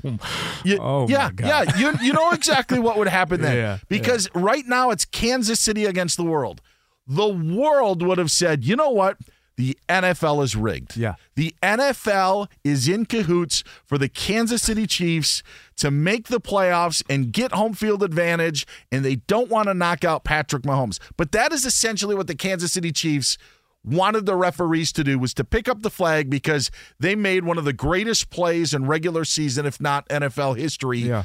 you- 0.64 0.78
Oh, 0.81 1.09
yeah, 1.09 1.25
my 1.26 1.33
God. 1.33 1.47
yeah. 1.47 1.76
You 1.76 1.92
you 2.02 2.12
know 2.12 2.31
exactly 2.31 2.78
what 2.78 2.97
would 2.99 3.09
happen 3.09 3.40
then. 3.40 3.57
Yeah, 3.57 3.78
because 3.88 4.28
right 4.35 4.64
now 4.66 4.90
it's 4.90 5.04
Kansas 5.04 5.59
City 5.59 5.85
against 5.87 6.16
the 6.16 6.25
world. 6.25 6.61
The 7.09 7.26
world 7.28 8.02
would 8.07 8.19
have 8.19 8.31
said, 8.31 8.64
you 8.64 8.76
know 8.76 8.90
what? 8.90 9.16
The 9.62 9.78
NFL 9.88 10.42
is 10.42 10.57
rigged. 10.57 10.97
Yeah. 10.97 11.14
The 11.37 11.54
NFL 11.62 12.49
is 12.64 12.88
in 12.88 13.07
cahoots 13.07 13.62
for 13.85 13.97
the 13.97 14.09
Kansas 14.09 14.61
City 14.61 14.88
Chiefs 14.88 15.45
to 15.76 15.88
make 15.92 16.26
the 16.26 16.40
playoffs 16.40 17.00
and 17.09 17.33
get 17.33 17.52
home 17.52 17.73
field 17.73 18.02
advantage, 18.02 18.66
and 18.90 19.04
they 19.04 19.16
don't 19.16 19.49
want 19.49 19.69
to 19.69 19.75
knock 19.75 20.02
out 20.02 20.25
Patrick 20.25 20.64
Mahomes. 20.64 20.99
But 21.16 21.31
that 21.31 21.52
is 21.52 21.64
essentially 21.64 22.16
what 22.16 22.26
the 22.26 22.35
Kansas 22.35 22.73
City 22.73 22.90
Chiefs 22.90 23.38
wanted 23.85 24.26
the 24.26 24.35
referees 24.35 24.90
to 24.95 25.04
do 25.04 25.16
was 25.16 25.33
to 25.35 25.45
pick 25.45 25.69
up 25.69 25.83
the 25.83 25.90
flag 25.90 26.28
because 26.28 26.69
they 26.99 27.14
made 27.14 27.45
one 27.45 27.57
of 27.57 27.64
the 27.64 27.73
greatest 27.73 28.31
plays 28.31 28.75
in 28.75 28.87
regular 28.87 29.25
season, 29.25 29.64
if 29.64 29.81
not 29.81 30.09
NFL 30.09 30.57
history, 30.57 30.99
Yeah. 31.00 31.23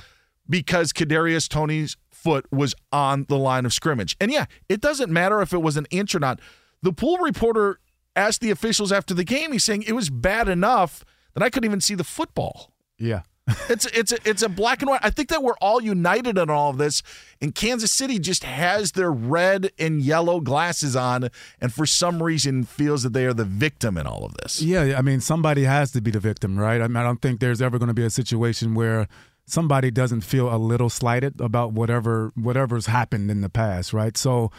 because 0.48 0.94
Kadarius 0.94 1.50
Toney's 1.50 1.98
foot 2.12 2.46
was 2.52 2.76
on 2.92 3.26
the 3.30 3.38
line 3.38 3.66
of 3.66 3.74
scrimmage. 3.74 4.16
And 4.22 4.32
yeah, 4.32 4.46
it 4.70 4.80
doesn't 4.80 5.12
matter 5.12 5.42
if 5.42 5.54
it 5.54 5.62
was 5.64 5.76
an 5.76 5.88
inch 5.90 6.14
or 6.14 6.20
not. 6.20 6.40
The 6.84 6.94
pool 6.94 7.18
reporter 7.18 7.80
asked 8.18 8.42
the 8.42 8.52
officials 8.52 8.92
after 8.92 9.14
the 9.14 9.24
game, 9.24 9.52
he's 9.52 9.64
saying 9.64 9.84
it 9.84 9.94
was 9.94 10.10
bad 10.10 10.50
enough 10.50 11.06
that 11.34 11.44
I 11.44 11.50
couldn't 11.50 11.70
even 11.70 11.82
see 11.82 11.96
the 11.96 12.04
football. 12.04 12.74
Yeah. 12.98 13.22
It's 13.70 13.86
it's 13.88 14.12
a, 14.12 14.18
it's 14.26 14.42
a 14.42 14.50
black 14.50 14.82
and 14.82 14.90
white. 14.90 15.00
I 15.04 15.10
think 15.10 15.30
that 15.30 15.42
we're 15.42 15.58
all 15.62 15.82
united 15.82 16.38
in 16.38 16.50
all 16.50 16.70
of 16.70 16.78
this, 16.78 17.02
and 17.42 17.56
Kansas 17.56 17.94
City 17.94 18.20
just 18.20 18.44
has 18.44 18.92
their 18.92 19.12
red 19.12 19.72
and 19.80 20.02
yellow 20.02 20.42
glasses 20.42 20.98
on, 20.98 21.30
and 21.62 21.74
for 21.74 21.86
some 21.86 22.22
reason 22.22 22.66
feels 22.66 23.04
that 23.04 23.14
they 23.14 23.26
are 23.26 23.34
the 23.34 23.46
victim 23.46 23.98
in 23.98 24.06
all 24.06 24.26
of 24.26 24.34
this. 24.36 24.62
Yeah, 24.62 24.96
I 24.98 25.02
mean, 25.02 25.22
somebody 25.22 25.64
has 25.64 25.92
to 25.92 26.02
be 26.02 26.12
the 26.12 26.20
victim, 26.20 26.60
right? 26.60 26.82
I 26.82 26.88
mean, 26.88 26.98
I 26.98 27.04
don't 27.04 27.22
think 27.22 27.40
there's 27.40 27.62
ever 27.62 27.78
going 27.78 27.88
to 27.88 27.94
be 27.94 28.04
a 28.04 28.10
situation 28.10 28.76
where 28.76 29.08
somebody 29.46 29.92
doesn't 29.92 30.22
feel 30.22 30.54
a 30.54 30.58
little 30.58 30.90
slighted 30.90 31.40
about 31.40 31.72
whatever 31.72 32.34
whatever's 32.36 32.88
happened 32.88 33.32
in 33.32 33.40
the 33.42 33.50
past, 33.50 33.94
right? 33.94 34.18
So, 34.18 34.52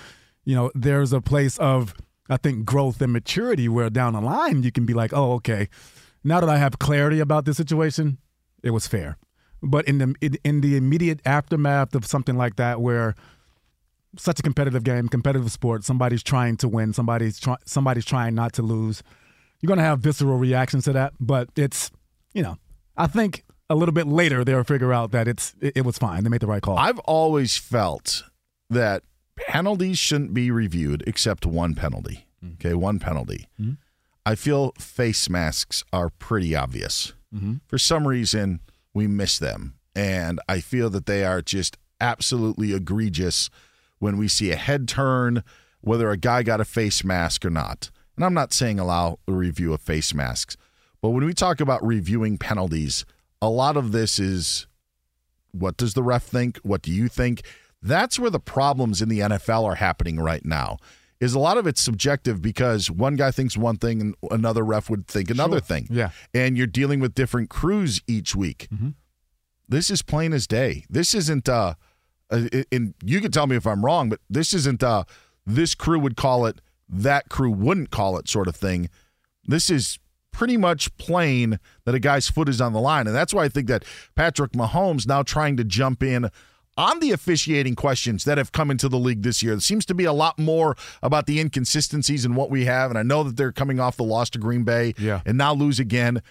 you 0.44 0.54
know, 0.54 0.70
there's 0.74 1.12
a 1.12 1.20
place 1.20 1.58
of 1.58 1.94
I 2.28 2.36
think 2.36 2.64
growth 2.64 3.00
and 3.00 3.12
maturity 3.12 3.68
where 3.68 3.90
down 3.90 4.12
the 4.12 4.20
line 4.20 4.62
you 4.62 4.72
can 4.72 4.84
be 4.86 4.94
like, 4.94 5.12
oh, 5.12 5.32
okay, 5.34 5.68
now 6.24 6.40
that 6.40 6.48
I 6.48 6.58
have 6.58 6.78
clarity 6.78 7.20
about 7.20 7.44
this 7.44 7.56
situation, 7.56 8.18
it 8.62 8.70
was 8.70 8.86
fair. 8.86 9.16
But 9.62 9.88
in 9.88 9.98
the 9.98 10.38
in, 10.44 10.60
the 10.60 10.76
immediate 10.76 11.20
aftermath 11.24 11.94
of 11.94 12.06
something 12.06 12.36
like 12.36 12.56
that, 12.56 12.80
where 12.80 13.14
such 14.16 14.38
a 14.38 14.42
competitive 14.42 14.84
game, 14.84 15.08
competitive 15.08 15.50
sport, 15.50 15.84
somebody's 15.84 16.22
trying 16.22 16.56
to 16.58 16.68
win, 16.68 16.92
somebody's 16.92 17.40
try, 17.40 17.56
somebody's 17.64 18.04
trying 18.04 18.34
not 18.34 18.52
to 18.54 18.62
lose. 18.62 19.02
You're 19.60 19.68
going 19.68 19.78
to 19.78 19.84
have 19.84 20.00
visceral 20.00 20.38
reactions 20.38 20.84
to 20.84 20.92
that, 20.92 21.14
but 21.18 21.48
it's, 21.56 21.90
you 22.32 22.42
know, 22.42 22.56
I 22.96 23.08
think 23.08 23.44
a 23.68 23.74
little 23.74 23.92
bit 23.92 24.06
later 24.06 24.44
they'll 24.44 24.62
figure 24.62 24.92
out 24.92 25.10
that 25.10 25.26
it's 25.26 25.54
it, 25.60 25.78
it 25.78 25.84
was 25.84 25.98
fine. 25.98 26.22
They 26.22 26.30
made 26.30 26.40
the 26.40 26.46
right 26.46 26.62
call. 26.62 26.78
I've 26.78 27.00
always 27.00 27.56
felt 27.56 28.22
that 28.70 29.02
penalties 29.46 29.98
shouldn't 29.98 30.34
be 30.34 30.50
reviewed 30.50 31.04
except 31.06 31.46
one 31.46 31.74
penalty. 31.74 32.26
Mm-hmm. 32.44 32.54
Okay, 32.54 32.74
one 32.74 32.98
penalty. 32.98 33.48
Mm-hmm. 33.60 33.74
I 34.26 34.34
feel 34.34 34.72
face 34.78 35.30
masks 35.30 35.84
are 35.92 36.10
pretty 36.10 36.54
obvious. 36.54 37.14
Mm-hmm. 37.34 37.54
For 37.66 37.78
some 37.78 38.06
reason, 38.06 38.60
we 38.92 39.06
miss 39.06 39.38
them. 39.38 39.74
And 39.94 40.40
I 40.48 40.60
feel 40.60 40.90
that 40.90 41.06
they 41.06 41.24
are 41.24 41.42
just 41.42 41.76
absolutely 42.00 42.72
egregious 42.72 43.50
when 43.98 44.16
we 44.16 44.28
see 44.28 44.50
a 44.50 44.56
head 44.56 44.86
turn, 44.86 45.42
whether 45.80 46.10
a 46.10 46.16
guy 46.16 46.42
got 46.42 46.60
a 46.60 46.64
face 46.64 47.02
mask 47.02 47.44
or 47.44 47.50
not. 47.50 47.90
And 48.16 48.24
I'm 48.24 48.34
not 48.34 48.52
saying 48.52 48.78
allow 48.78 49.18
a 49.26 49.32
review 49.32 49.72
of 49.72 49.80
face 49.80 50.12
masks, 50.12 50.56
but 51.00 51.10
when 51.10 51.24
we 51.24 51.34
talk 51.34 51.60
about 51.60 51.84
reviewing 51.86 52.38
penalties, 52.38 53.04
a 53.40 53.48
lot 53.48 53.76
of 53.76 53.92
this 53.92 54.18
is 54.18 54.66
what 55.52 55.76
does 55.76 55.94
the 55.94 56.02
ref 56.02 56.24
think? 56.24 56.58
What 56.58 56.82
do 56.82 56.92
you 56.92 57.08
think? 57.08 57.42
That's 57.82 58.18
where 58.18 58.30
the 58.30 58.40
problems 58.40 59.00
in 59.02 59.08
the 59.08 59.20
NFL 59.20 59.64
are 59.64 59.76
happening 59.76 60.18
right 60.20 60.44
now. 60.44 60.78
Is 61.20 61.34
a 61.34 61.38
lot 61.40 61.58
of 61.58 61.66
it's 61.66 61.80
subjective 61.80 62.40
because 62.40 62.90
one 62.92 63.16
guy 63.16 63.32
thinks 63.32 63.56
one 63.56 63.76
thing 63.76 64.00
and 64.00 64.14
another 64.30 64.64
ref 64.64 64.88
would 64.88 65.08
think 65.08 65.30
another 65.30 65.54
Sure. 65.56 65.60
thing. 65.60 65.88
Yeah. 65.90 66.10
And 66.32 66.56
you're 66.56 66.68
dealing 66.68 67.00
with 67.00 67.14
different 67.14 67.50
crews 67.50 68.00
each 68.06 68.36
week. 68.36 68.68
This 69.68 69.90
is 69.90 70.00
plain 70.02 70.32
as 70.32 70.46
day. 70.46 70.84
This 70.88 71.14
isn't 71.14 71.48
uh 71.48 71.74
uh, 72.30 72.42
and 72.70 72.94
you 73.02 73.20
can 73.20 73.30
tell 73.32 73.46
me 73.46 73.56
if 73.56 73.66
I'm 73.66 73.84
wrong, 73.84 74.08
but 74.10 74.20
this 74.30 74.54
isn't 74.54 74.82
uh 74.82 75.04
this 75.46 75.74
crew 75.74 75.98
would 75.98 76.16
call 76.16 76.46
it, 76.46 76.60
that 76.88 77.28
crew 77.28 77.50
wouldn't 77.50 77.90
call 77.90 78.16
it 78.18 78.28
sort 78.28 78.46
of 78.48 78.54
thing. 78.54 78.88
This 79.44 79.70
is 79.70 79.98
pretty 80.30 80.56
much 80.56 80.94
plain 80.98 81.58
that 81.84 81.94
a 81.94 81.98
guy's 81.98 82.28
foot 82.28 82.48
is 82.48 82.60
on 82.60 82.72
the 82.74 82.80
line. 82.80 83.06
And 83.08 83.16
that's 83.16 83.34
why 83.34 83.44
I 83.44 83.48
think 83.48 83.66
that 83.68 83.84
Patrick 84.14 84.52
Mahomes 84.52 85.06
now 85.06 85.22
trying 85.22 85.56
to 85.56 85.64
jump 85.64 86.02
in 86.02 86.28
on 86.78 87.00
the 87.00 87.10
officiating 87.10 87.74
questions 87.74 88.22
that 88.24 88.38
have 88.38 88.52
come 88.52 88.70
into 88.70 88.88
the 88.88 88.98
league 88.98 89.22
this 89.22 89.42
year. 89.42 89.52
There 89.54 89.60
seems 89.60 89.84
to 89.86 89.94
be 89.94 90.04
a 90.04 90.12
lot 90.12 90.38
more 90.38 90.76
about 91.02 91.26
the 91.26 91.40
inconsistencies 91.40 92.24
in 92.24 92.36
what 92.36 92.50
we 92.50 92.64
have. 92.66 92.90
And 92.90 92.98
I 92.98 93.02
know 93.02 93.24
that 93.24 93.36
they're 93.36 93.52
coming 93.52 93.80
off 93.80 93.96
the 93.96 94.04
loss 94.04 94.30
to 94.30 94.38
Green 94.38 94.62
Bay 94.62 94.94
Yeah. 94.96 95.20
and 95.26 95.36
now 95.36 95.52
lose 95.52 95.80
again. 95.80 96.22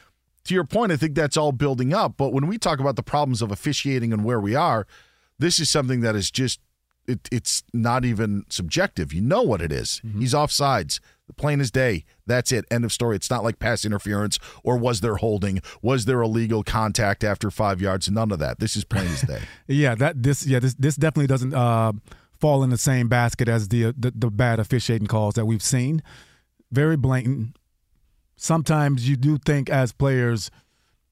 To 0.45 0.53
your 0.53 0.63
point, 0.63 0.93
I 0.93 0.95
think 0.97 1.13
that's 1.15 1.35
all 1.35 1.51
building 1.51 1.93
up. 1.93 2.15
But 2.15 2.31
when 2.31 2.47
we 2.47 2.57
talk 2.57 2.79
about 2.79 2.95
the 2.95 3.03
problems 3.03 3.41
of 3.41 3.51
officiating 3.51 4.13
and 4.13 4.23
where 4.23 4.39
we 4.39 4.55
are, 4.55 4.87
this 5.37 5.59
is 5.59 5.69
something 5.69 5.99
that 6.01 6.15
is 6.15 6.31
just 6.31 6.61
it, 7.07 7.29
it's 7.31 7.63
not 7.73 8.05
even 8.05 8.45
subjective. 8.49 9.13
You 9.13 9.21
know 9.21 9.41
what 9.41 9.61
it 9.61 9.71
is. 9.71 10.01
He's 10.17 10.33
offsides. 10.33 10.99
Plain 11.35 11.59
as 11.59 11.71
day. 11.71 12.05
That's 12.25 12.51
it. 12.51 12.65
End 12.71 12.85
of 12.85 12.91
story. 12.93 13.15
It's 13.15 13.29
not 13.29 13.43
like 13.43 13.59
pass 13.59 13.83
interference 13.83 14.39
or 14.63 14.77
was 14.77 15.01
there 15.01 15.15
holding? 15.15 15.61
Was 15.81 16.05
there 16.05 16.21
illegal 16.21 16.63
contact 16.63 17.23
after 17.23 17.51
five 17.51 17.81
yards? 17.81 18.09
None 18.09 18.31
of 18.31 18.39
that. 18.39 18.59
This 18.59 18.75
is 18.75 18.85
plain 18.85 19.07
as 19.07 19.21
day. 19.21 19.41
yeah, 19.67 19.93
that 19.95 20.23
this 20.23 20.45
yeah 20.45 20.59
this 20.59 20.73
this 20.75 20.95
definitely 20.95 21.27
doesn't 21.27 21.53
uh, 21.53 21.91
fall 22.39 22.63
in 22.63 22.69
the 22.69 22.77
same 22.77 23.09
basket 23.09 23.49
as 23.49 23.67
the, 23.67 23.93
the 23.97 24.13
the 24.15 24.31
bad 24.31 24.59
officiating 24.59 25.07
calls 25.07 25.33
that 25.33 25.45
we've 25.45 25.63
seen. 25.63 26.01
Very 26.71 26.95
blatant. 26.95 27.57
Sometimes 28.37 29.09
you 29.09 29.17
do 29.17 29.37
think 29.37 29.69
as 29.69 29.91
players 29.91 30.49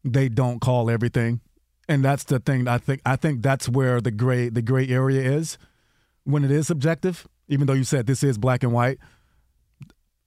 they 0.05 0.29
don't 0.29 0.61
call 0.61 0.89
everything, 0.89 1.41
and 1.89 2.05
that's 2.05 2.23
the 2.23 2.39
thing. 2.39 2.69
I 2.69 2.77
think 2.77 3.01
I 3.05 3.17
think 3.17 3.41
that's 3.41 3.67
where 3.67 3.99
the 3.99 4.11
gray 4.11 4.47
the 4.47 4.61
gray 4.61 4.87
area 4.87 5.21
is 5.21 5.57
when 6.25 6.43
it 6.43 6.51
is 6.51 6.67
subjective. 6.67 7.27
Even 7.47 7.67
though 7.67 7.73
you 7.73 7.83
said 7.83 8.07
this 8.07 8.23
is 8.23 8.37
black 8.37 8.63
and 8.63 8.73
white, 8.73 8.97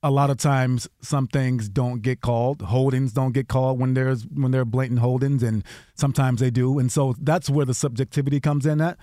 a 0.03 0.11
lot 0.11 0.31
of 0.31 0.37
times 0.37 0.89
some 1.01 1.27
things 1.27 1.69
don't 1.69 2.01
get 2.01 2.21
called. 2.21 2.63
Holdings 2.63 3.13
don't 3.13 3.33
get 3.33 3.49
called 3.49 3.81
when 3.81 3.95
there's 3.95 4.25
when 4.27 4.53
they're 4.53 4.65
blatant 4.65 5.01
holdings, 5.01 5.43
and 5.43 5.65
sometimes 5.95 6.41
they 6.41 6.51
do. 6.51 6.79
And 6.79 6.91
so 6.91 7.15
that's 7.21 7.51
where 7.51 7.67
the 7.67 7.75
subjectivity 7.75 8.41
comes 8.41 8.65
in. 8.67 8.81
At 8.81 8.99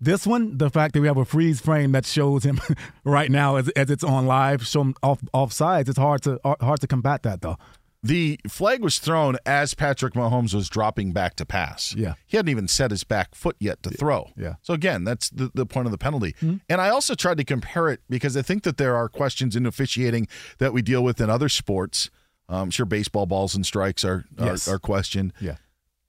this 0.00 0.26
one, 0.26 0.58
the 0.58 0.70
fact 0.70 0.94
that 0.94 1.00
we 1.00 1.06
have 1.06 1.18
a 1.18 1.24
freeze 1.24 1.60
frame 1.60 1.92
that 1.92 2.06
shows 2.06 2.44
him 2.44 2.60
right 3.04 3.30
now 3.30 3.56
as, 3.56 3.68
as 3.70 3.90
it's 3.90 4.02
on 4.02 4.26
live, 4.26 4.66
show 4.66 4.80
him 4.82 4.94
off 5.02 5.20
off 5.32 5.52
sides. 5.52 5.88
It's 5.88 5.98
hard 5.98 6.22
to 6.22 6.40
hard 6.60 6.80
to 6.80 6.86
combat 6.86 7.22
that 7.22 7.42
though. 7.42 7.56
The 8.02 8.40
flag 8.48 8.82
was 8.82 8.98
thrown 8.98 9.36
as 9.44 9.74
Patrick 9.74 10.14
Mahomes 10.14 10.54
was 10.54 10.70
dropping 10.70 11.12
back 11.12 11.34
to 11.36 11.44
pass. 11.44 11.94
Yeah. 11.94 12.14
He 12.26 12.38
hadn't 12.38 12.48
even 12.50 12.66
set 12.66 12.90
his 12.90 13.04
back 13.04 13.34
foot 13.34 13.56
yet 13.58 13.82
to 13.82 13.90
throw. 13.90 14.30
Yeah. 14.38 14.54
So 14.62 14.72
again, 14.72 15.04
that's 15.04 15.28
the, 15.28 15.50
the 15.54 15.66
point 15.66 15.86
of 15.86 15.92
the 15.92 15.98
penalty. 15.98 16.34
Hmm. 16.40 16.56
And 16.70 16.80
I 16.80 16.88
also 16.88 17.14
tried 17.14 17.36
to 17.36 17.44
compare 17.44 17.88
it 17.88 18.00
because 18.08 18.38
I 18.38 18.42
think 18.42 18.62
that 18.62 18.78
there 18.78 18.96
are 18.96 19.08
questions 19.10 19.54
in 19.54 19.66
officiating 19.66 20.28
that 20.58 20.72
we 20.72 20.80
deal 20.80 21.04
with 21.04 21.20
in 21.20 21.28
other 21.28 21.50
sports. 21.50 22.08
I'm 22.48 22.70
sure 22.70 22.86
baseball 22.86 23.26
balls 23.26 23.54
and 23.54 23.66
strikes 23.66 24.04
are 24.04 24.24
are, 24.38 24.46
Yes. 24.46 24.66
are 24.66 24.78
questioned. 24.78 25.34
Yeah. 25.38 25.56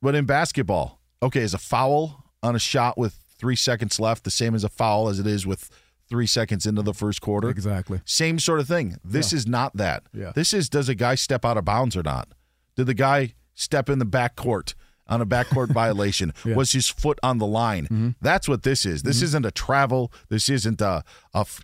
But 0.01 0.15
in 0.15 0.25
basketball, 0.25 0.99
okay, 1.21 1.41
is 1.41 1.53
a 1.53 1.57
foul 1.59 2.23
on 2.41 2.55
a 2.55 2.59
shot 2.59 2.97
with 2.97 3.19
three 3.37 3.55
seconds 3.57 3.99
left 3.99 4.23
the 4.23 4.31
same 4.31 4.55
as 4.55 4.63
a 4.63 4.69
foul 4.69 5.09
as 5.09 5.19
it 5.19 5.27
is 5.27 5.45
with 5.45 5.69
three 6.11 6.27
seconds 6.27 6.67
into 6.67 6.83
the 6.83 6.93
first 6.93 7.21
quarter? 7.21 7.49
Exactly. 7.49 8.01
Same 8.05 8.37
sort 8.37 8.59
of 8.59 8.67
thing. 8.67 8.97
This 9.03 9.33
is 9.33 9.47
not 9.47 9.77
that. 9.77 10.03
Yeah. 10.13 10.33
This 10.35 10.53
is 10.53 10.69
does 10.69 10.89
a 10.89 10.93
guy 10.93 11.15
step 11.15 11.43
out 11.45 11.57
of 11.57 11.65
bounds 11.65 11.95
or 11.97 12.03
not? 12.03 12.27
Did 12.75 12.85
the 12.85 12.93
guy 12.93 13.33
step 13.55 13.89
in 13.89 13.97
the 13.97 14.05
back 14.05 14.35
court 14.35 14.75
on 15.07 15.21
a 15.21 15.25
backcourt 15.25 15.69
violation? 15.73 16.33
Yeah. 16.45 16.55
Was 16.55 16.73
his 16.73 16.89
foot 16.89 17.17
on 17.23 17.37
the 17.37 17.47
line? 17.47 17.85
Mm-hmm. 17.85 18.09
That's 18.21 18.49
what 18.49 18.63
this 18.63 18.85
is. 18.85 19.03
This 19.03 19.17
mm-hmm. 19.17 19.25
isn't 19.25 19.45
a 19.45 19.51
travel. 19.51 20.11
This 20.27 20.49
isn't 20.49 20.81
a 20.81 21.03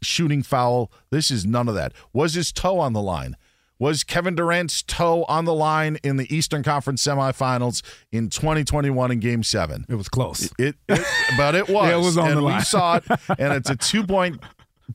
shooting 0.02 0.42
foul. 0.42 0.92
This 1.12 1.30
is 1.30 1.46
none 1.46 1.68
of 1.68 1.76
that. 1.76 1.92
Was 2.14 2.34
his 2.34 2.54
toe 2.54 2.80
on 2.80 2.94
the 2.94 3.02
line? 3.02 3.36
Was 3.80 4.04
Kevin 4.04 4.36
Durant's 4.36 4.82
toe 4.82 5.24
on 5.28 5.46
the 5.46 5.54
line 5.54 5.98
in 6.04 6.18
the 6.18 6.34
Eastern 6.36 6.64
Conference 6.64 7.04
semifinals 7.06 7.84
in 8.12 8.30
2021 8.30 9.12
in 9.12 9.20
Game 9.20 9.44
Seven? 9.44 9.86
It 9.88 9.96
was 9.96 10.10
close. 10.10 10.52
It, 10.58 10.76
it 10.90 11.06
but 11.38 11.54
it 11.54 11.70
was. 11.70 11.90
Yeah, 11.90 11.96
it 11.98 12.00
was 12.02 12.18
on 12.18 12.28
and 12.30 12.38
the 12.38 12.44
we 12.44 12.60
saw 12.62 12.96
it, 12.98 13.04
and 13.40 13.54
it's 13.54 13.70
a 13.70 13.76
two 13.76 14.04
point 14.06 14.42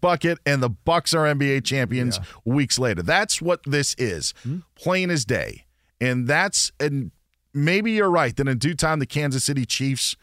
bucket, 0.00 0.38
and 0.44 0.62
the 0.62 0.68
Bucks 0.70 1.14
are 1.14 1.24
NBA 1.32 1.64
champions 1.64 2.18
weeks 2.44 2.78
later. 2.78 3.02
That's 3.02 3.40
what 3.40 3.60
this 3.64 3.94
is, 3.98 4.34
Hmm? 4.42 4.58
plain 4.74 5.10
as 5.10 5.24
day. 5.24 5.66
And 6.00 6.26
that's 6.26 6.72
and 6.80 7.12
maybe 7.54 7.92
you're 7.92 8.10
right 8.10 8.34
that 8.36 8.48
in 8.48 8.58
due 8.58 8.74
time 8.74 8.98
the 8.98 9.06
Kansas 9.06 9.44
City 9.44 9.64
Chiefs 9.64 10.16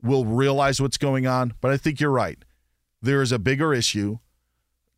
will 0.00 0.24
realize 0.24 0.80
what's 0.80 0.98
going 0.98 1.26
on. 1.26 1.54
But 1.60 1.72
I 1.72 1.76
think 1.76 1.98
you're 2.00 2.12
right. 2.12 2.38
There 3.02 3.22
is 3.22 3.32
a 3.32 3.38
bigger 3.40 3.74
issue. 3.74 4.18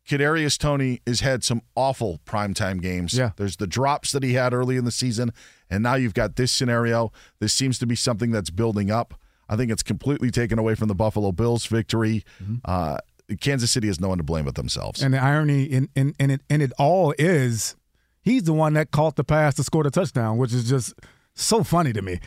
Kadarius 0.07 0.57
Toney 0.57 1.01
has 1.05 1.19
had 1.21 1.43
some 1.43 1.61
awful 1.75 2.19
primetime 2.25 2.81
games. 2.81 3.13
Yeah. 3.13 3.31
There's 3.35 3.57
the 3.57 3.67
drops 3.67 4.11
that 4.11 4.23
he 4.23 4.33
had 4.33 4.53
early 4.53 4.77
in 4.77 4.85
the 4.85 4.91
season, 4.91 5.31
and 5.69 5.83
now 5.83 5.95
you've 5.95 6.13
got 6.13 6.35
this 6.35 6.51
scenario. 6.51 7.11
This 7.39 7.53
seems 7.53 7.79
to 7.79 7.85
be 7.85 7.95
something 7.95 8.31
that's 8.31 8.49
building 8.49 8.91
up. 8.91 9.13
I 9.47 9.55
think 9.55 9.71
it's 9.71 9.83
completely 9.83 10.31
taken 10.31 10.57
away 10.57 10.75
from 10.75 10.87
the 10.87 10.95
Buffalo 10.95 11.31
Bills 11.31 11.65
victory. 11.65 12.23
Uh, 12.65 12.97
Kansas 13.39 13.71
City 13.71 13.87
has 13.87 13.99
no 13.99 14.09
one 14.09 14.17
to 14.17 14.23
blame 14.23 14.45
but 14.45 14.55
themselves. 14.55 14.99
Mm-hmm. 14.99 15.05
And 15.05 15.13
the 15.13 15.23
irony 15.23 15.63
in, 15.63 15.89
in, 15.95 16.15
in, 16.19 16.31
it, 16.31 16.41
in 16.49 16.61
it 16.61 16.71
all 16.77 17.13
is 17.17 17.75
he's 18.21 18.43
the 18.43 18.53
one 18.53 18.73
that 18.73 18.91
caught 18.91 19.15
the 19.15 19.23
pass 19.23 19.55
to 19.55 19.63
score 19.63 19.83
the 19.83 19.91
touchdown, 19.91 20.37
which 20.37 20.53
is 20.53 20.69
just 20.69 20.93
so 21.33 21.63
funny 21.63 21.93
to 21.93 22.01
me. 22.01 22.19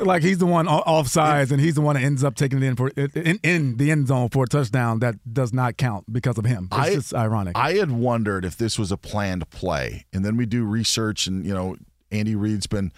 Like 0.00 0.22
he's 0.22 0.38
the 0.38 0.46
one 0.46 0.68
o- 0.68 0.82
offsides, 0.86 1.50
and 1.50 1.60
he's 1.60 1.74
the 1.74 1.80
one 1.80 1.94
that 1.96 2.02
ends 2.02 2.22
up 2.24 2.34
taking 2.34 2.62
it 2.62 2.66
in 2.66 2.76
for 2.76 2.88
in, 2.88 3.38
in 3.42 3.76
the 3.76 3.90
end 3.90 4.08
zone 4.08 4.28
for 4.28 4.44
a 4.44 4.46
touchdown 4.46 5.00
that 5.00 5.16
does 5.32 5.52
not 5.52 5.76
count 5.76 6.12
because 6.12 6.38
of 6.38 6.44
him. 6.44 6.68
It's 6.72 6.80
I- 6.80 6.94
just 6.94 7.14
ironic. 7.14 7.56
I 7.58 7.74
had 7.74 7.90
wondered 7.90 8.44
if 8.44 8.56
this 8.56 8.78
was 8.78 8.90
a 8.92 8.96
planned 8.96 9.48
play, 9.50 10.06
and 10.12 10.24
then 10.24 10.36
we 10.36 10.46
do 10.46 10.64
research, 10.64 11.26
and 11.26 11.44
you 11.44 11.52
know, 11.54 11.76
Andy 12.10 12.34
Reid's 12.34 12.66
been, 12.66 12.92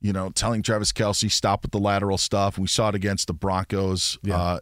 you 0.00 0.12
know, 0.12 0.30
telling 0.30 0.62
Travis 0.62 0.92
Kelce 0.92 1.30
stop 1.30 1.62
with 1.62 1.70
the 1.72 1.78
lateral 1.78 2.18
stuff. 2.18 2.58
We 2.58 2.66
saw 2.66 2.88
it 2.90 2.94
against 2.94 3.26
the 3.28 3.34
Broncos 3.34 4.18
uh, 4.30 4.58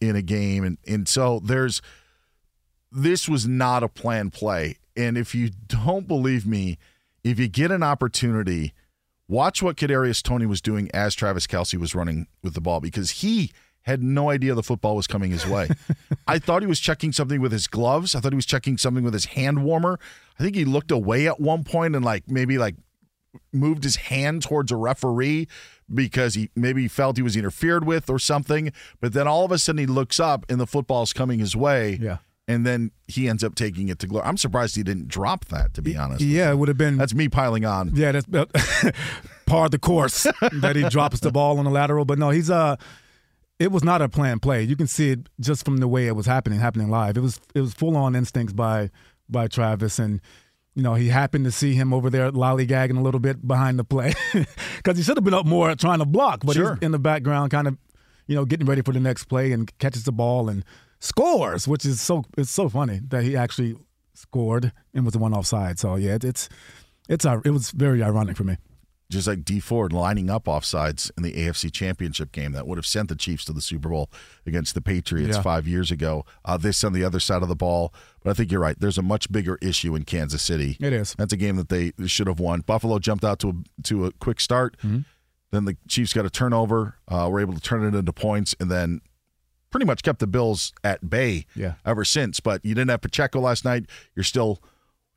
in 0.00 0.16
a 0.16 0.22
game, 0.22 0.64
and 0.64 0.78
and 0.86 1.08
so 1.08 1.40
there's 1.40 1.82
this 2.92 3.28
was 3.28 3.46
not 3.46 3.82
a 3.82 3.88
planned 3.88 4.32
play. 4.32 4.76
And 4.96 5.16
if 5.16 5.34
you 5.34 5.50
don't 5.68 6.08
believe 6.08 6.46
me, 6.46 6.78
if 7.22 7.38
you 7.38 7.48
get 7.48 7.70
an 7.70 7.82
opportunity, 7.82 8.74
watch 9.30 9.62
what 9.62 9.76
Kadarius 9.76 10.22
Toney 10.22 10.46
was 10.46 10.60
doing 10.60 10.90
as 10.92 11.14
Travis 11.14 11.46
Kelce 11.46 11.78
was 11.78 11.94
running 11.94 12.26
with 12.42 12.54
the 12.54 12.60
ball 12.60 12.80
because 12.80 13.10
he 13.10 13.52
had 13.82 14.02
no 14.02 14.28
idea 14.28 14.54
the 14.54 14.62
football 14.62 14.96
was 14.96 15.06
coming 15.06 15.30
his 15.30 15.46
way. 15.46 15.68
I 16.26 16.38
thought 16.38 16.62
he 16.62 16.68
was 16.68 16.80
checking 16.80 17.12
something 17.12 17.40
with 17.40 17.52
his 17.52 17.66
gloves. 17.66 18.14
I 18.14 18.20
thought 18.20 18.32
he 18.32 18.36
was 18.36 18.46
checking 18.46 18.76
something 18.76 19.04
with 19.04 19.14
his 19.14 19.26
hand 19.26 19.64
warmer. 19.64 19.98
I 20.38 20.42
think 20.42 20.56
he 20.56 20.64
looked 20.64 20.90
away 20.90 21.26
at 21.26 21.40
one 21.40 21.64
point 21.64 21.96
and 21.96 22.04
like 22.04 22.24
maybe 22.28 22.58
like 22.58 22.74
moved 23.52 23.84
his 23.84 23.96
hand 23.96 24.42
towards 24.42 24.72
a 24.72 24.76
referee 24.76 25.46
because 25.92 26.34
he 26.34 26.50
maybe 26.54 26.88
felt 26.88 27.16
he 27.16 27.22
was 27.22 27.36
interfered 27.36 27.86
with 27.86 28.10
or 28.10 28.18
something. 28.18 28.72
But 29.00 29.12
then 29.12 29.26
all 29.26 29.44
of 29.44 29.52
a 29.52 29.58
sudden 29.58 29.78
he 29.78 29.86
looks 29.86 30.20
up 30.20 30.44
and 30.48 30.60
the 30.60 30.66
football's 30.66 31.12
coming 31.12 31.38
his 31.38 31.56
way. 31.56 31.98
Yeah. 32.00 32.18
And 32.50 32.66
then 32.66 32.90
he 33.06 33.28
ends 33.28 33.44
up 33.44 33.54
taking 33.54 33.88
it 33.88 33.98
to 34.00 34.06
glory. 34.06 34.26
I'm 34.26 34.36
surprised 34.36 34.74
he 34.76 34.82
didn't 34.82 35.08
drop 35.08 35.44
that, 35.46 35.74
to 35.74 35.82
be 35.82 35.96
honest. 35.96 36.20
yeah, 36.22 36.50
it 36.50 36.56
would 36.58 36.68
have 36.68 36.78
been. 36.78 36.96
That's 36.96 37.14
me 37.14 37.28
piling 37.28 37.64
on. 37.64 37.94
Yeah, 37.94 38.12
that's 38.12 38.26
of 38.26 38.50
the 39.70 39.78
course 39.80 40.24
that 40.52 40.74
he 40.76 40.88
drops 40.88 41.20
the 41.20 41.30
ball 41.30 41.58
on 41.58 41.64
the 41.64 41.70
lateral. 41.70 42.04
But 42.04 42.18
no, 42.18 42.30
he's 42.30 42.50
uh 42.50 42.76
it 43.58 43.70
was 43.70 43.84
not 43.84 44.00
a 44.02 44.08
planned 44.08 44.40
play. 44.42 44.62
You 44.62 44.74
can 44.74 44.86
see 44.86 45.10
it 45.10 45.28
just 45.38 45.64
from 45.64 45.76
the 45.78 45.88
way 45.88 46.06
it 46.06 46.16
was 46.16 46.24
happening, 46.26 46.58
happening 46.60 46.88
live. 46.90 47.16
It 47.16 47.20
was 47.20 47.40
it 47.54 47.60
was 47.60 47.74
full 47.74 47.96
on 47.96 48.14
instincts 48.16 48.52
by 48.52 48.90
by 49.28 49.46
Travis 49.48 49.98
and 49.98 50.20
you 50.74 50.82
know, 50.84 50.94
he 50.94 51.08
happened 51.08 51.44
to 51.44 51.50
see 51.52 51.74
him 51.74 51.92
over 51.92 52.10
there 52.10 52.30
lollygagging 52.30 52.96
a 52.96 53.00
little 53.02 53.20
bit 53.20 53.46
behind 53.46 53.78
the 53.78 53.84
play 53.84 54.12
because 54.76 54.96
he 54.96 55.02
should 55.02 55.16
have 55.16 55.24
been 55.24 55.34
up 55.34 55.44
more 55.44 55.74
trying 55.74 55.98
to 55.98 56.06
block, 56.06 56.40
but 56.44 56.54
Sure. 56.54 56.74
he's 56.76 56.82
in 56.84 56.92
the 56.92 56.98
background, 56.98 57.50
kind 57.50 57.66
of, 57.68 57.76
you 58.28 58.36
know, 58.36 58.44
getting 58.44 58.66
ready 58.66 58.80
for 58.80 58.92
the 58.92 59.00
next 59.00 59.24
play 59.24 59.50
and 59.52 59.76
catches 59.78 60.04
the 60.04 60.12
ball 60.12 60.48
and 60.48 60.64
scores, 61.00 61.66
which 61.66 61.84
is 61.84 62.00
so 62.00 62.24
it's 62.36 62.50
so 62.50 62.68
funny 62.68 63.00
that 63.08 63.24
he 63.24 63.36
actually 63.36 63.74
scored 64.14 64.72
and 64.94 65.04
was 65.04 65.12
the 65.12 65.18
one 65.18 65.34
offside. 65.34 65.78
So 65.78 65.96
yeah, 65.96 66.14
it, 66.14 66.24
it's 66.24 66.48
it's 67.08 67.24
uh, 67.26 67.40
it 67.44 67.50
was 67.50 67.70
very 67.72 68.02
ironic 68.02 68.36
for 68.36 68.44
me. 68.44 68.56
just 69.10 69.26
like 69.26 69.44
Dee 69.44 69.58
Ford 69.60 69.92
lining 69.92 70.30
up 70.30 70.44
offsides 70.44 71.10
in 71.16 71.24
the 71.24 71.32
AFC 71.32 71.72
Championship 71.72 72.30
game 72.30 72.52
that 72.52 72.66
would 72.66 72.78
have 72.78 72.86
sent 72.86 73.08
the 73.08 73.16
Chiefs 73.16 73.44
to 73.46 73.52
the 73.52 73.60
Super 73.60 73.88
Bowl 73.88 74.08
against 74.46 74.74
the 74.74 74.80
Patriots 74.80 75.36
Yeah. 75.36 75.42
five 75.42 75.66
years 75.66 75.90
ago. 75.90 76.24
Uh, 76.44 76.56
this 76.56 76.84
on 76.84 76.92
the 76.92 77.02
other 77.02 77.18
side 77.18 77.42
of 77.42 77.48
the 77.48 77.56
ball, 77.56 77.92
but 78.22 78.30
I 78.30 78.34
think 78.34 78.52
you're 78.52 78.60
right. 78.60 78.78
There's 78.78 78.98
a 78.98 79.02
much 79.02 79.32
bigger 79.32 79.58
issue 79.60 79.96
in 79.96 80.04
Kansas 80.04 80.42
City. 80.42 80.76
It 80.80 80.92
is. 80.92 81.16
That's 81.18 81.32
a 81.32 81.36
game 81.36 81.56
that 81.56 81.70
they 81.70 81.92
should 82.06 82.28
have 82.28 82.38
won. 82.38 82.60
Buffalo 82.60 83.00
jumped 83.00 83.24
out 83.24 83.40
to 83.40 83.48
a, 83.48 83.82
to 83.84 84.06
a 84.06 84.12
quick 84.12 84.38
start. 84.38 84.76
Mm-hmm. 84.84 85.00
Then 85.50 85.64
the 85.64 85.76
Chiefs 85.88 86.12
got 86.12 86.24
a 86.24 86.30
turnover. 86.30 86.94
Uh, 87.08 87.28
were 87.28 87.40
able 87.40 87.54
to 87.54 87.60
turn 87.60 87.82
it 87.82 87.98
into 87.98 88.12
points, 88.12 88.54
and 88.60 88.70
then 88.70 89.00
pretty 89.70 89.86
much 89.86 90.02
kept 90.02 90.18
the 90.18 90.26
Bills 90.26 90.72
at 90.84 91.08
bay 91.08 91.46
Yeah. 91.54 91.74
ever 91.86 92.04
since. 92.04 92.40
But 92.40 92.64
you 92.64 92.74
didn't 92.74 92.90
have 92.90 93.00
Pacheco 93.00 93.40
last 93.40 93.64
night. 93.64 93.86
You're 94.14 94.24
still 94.24 94.60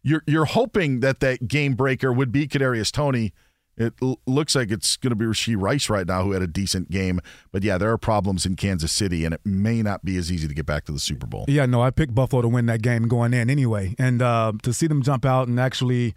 you're 0.03 0.23
you're 0.27 0.45
hoping 0.45 0.99
that 1.01 1.19
that 1.21 1.47
game 1.47 1.73
breaker 1.75 2.11
would 2.13 2.31
be 2.31 2.47
Kadarius 2.47 2.91
Toney. 2.91 3.33
It 3.75 3.93
l- 4.03 4.19
looks 4.27 4.53
like 4.55 4.69
it's 4.69 4.97
going 4.97 5.09
to 5.09 5.15
be 5.15 5.25
Rashee 5.25 5.59
Rice 5.59 5.89
right 5.89 6.05
now, 6.05 6.21
who 6.23 6.33
had 6.33 6.43
a 6.43 6.47
decent 6.47 6.91
game. 6.91 7.19
But 7.51 7.63
yeah, 7.63 7.79
there 7.79 7.89
are 7.91 7.97
problems 7.97 8.45
in 8.45 8.55
Kansas 8.55 8.91
City, 8.91 9.25
and 9.25 9.33
it 9.33 9.41
may 9.43 9.81
not 9.81 10.05
be 10.05 10.15
as 10.17 10.31
easy 10.31 10.47
to 10.47 10.53
get 10.53 10.67
back 10.67 10.85
to 10.85 10.91
the 10.91 10.99
Super 10.99 11.25
Bowl. 11.25 11.45
Yeah, 11.47 11.65
no, 11.65 11.81
I 11.81 11.89
picked 11.89 12.13
Buffalo 12.13 12.43
to 12.43 12.47
win 12.47 12.67
that 12.67 12.83
game 12.83 13.07
going 13.07 13.33
in 13.33 13.49
anyway, 13.49 13.95
and 13.97 14.21
uh, 14.21 14.51
to 14.61 14.73
see 14.73 14.85
them 14.85 15.01
jump 15.01 15.25
out 15.25 15.47
and 15.47 15.59
actually, 15.59 16.13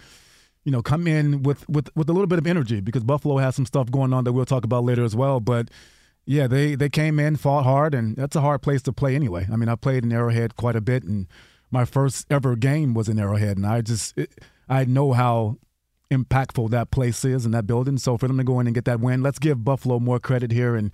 you 0.64 0.72
know, 0.72 0.82
come 0.82 1.06
in 1.06 1.44
with 1.44 1.66
with 1.66 1.88
with 1.96 2.10
a 2.10 2.12
little 2.12 2.26
bit 2.26 2.38
of 2.38 2.46
energy 2.46 2.82
because 2.82 3.04
Buffalo 3.04 3.38
has 3.38 3.54
some 3.56 3.64
stuff 3.64 3.90
going 3.90 4.12
on 4.12 4.24
that 4.24 4.34
we'll 4.34 4.44
talk 4.44 4.64
about 4.64 4.84
later 4.84 5.02
as 5.04 5.16
well. 5.16 5.40
But 5.40 5.70
yeah, 6.26 6.48
they 6.48 6.74
they 6.74 6.88
came 6.88 7.18
in, 7.20 7.36
fought 7.36 7.62
hard, 7.62 7.94
and 7.94 8.16
that's 8.16 8.36
a 8.36 8.40
hard 8.40 8.60
place 8.60 8.82
to 8.82 8.92
play 8.92 9.14
anyway. 9.14 9.46
I 9.50 9.56
mean, 9.56 9.68
I 9.68 9.76
played 9.76 10.04
in 10.04 10.12
Arrowhead 10.12 10.56
quite 10.56 10.74
a 10.76 10.80
bit, 10.80 11.04
and 11.04 11.28
my 11.70 11.84
first 11.84 12.26
ever 12.30 12.56
game 12.56 12.94
was 12.94 13.08
in 13.08 13.18
Arrowhead, 13.18 13.56
and 13.56 13.66
I 13.66 13.80
just 13.80 14.18
it, 14.18 14.32
I 14.68 14.84
know 14.84 15.12
how 15.12 15.58
impactful 16.10 16.70
that 16.70 16.90
place 16.90 17.24
is 17.24 17.44
and 17.44 17.54
that 17.54 17.66
building. 17.66 17.96
So 17.96 18.16
for 18.16 18.26
them 18.26 18.38
to 18.38 18.44
go 18.44 18.60
in 18.60 18.66
and 18.66 18.74
get 18.74 18.84
that 18.86 19.00
win, 19.00 19.22
let's 19.22 19.38
give 19.38 19.64
Buffalo 19.64 20.00
more 20.00 20.18
credit 20.18 20.50
here, 20.50 20.74
and 20.74 20.90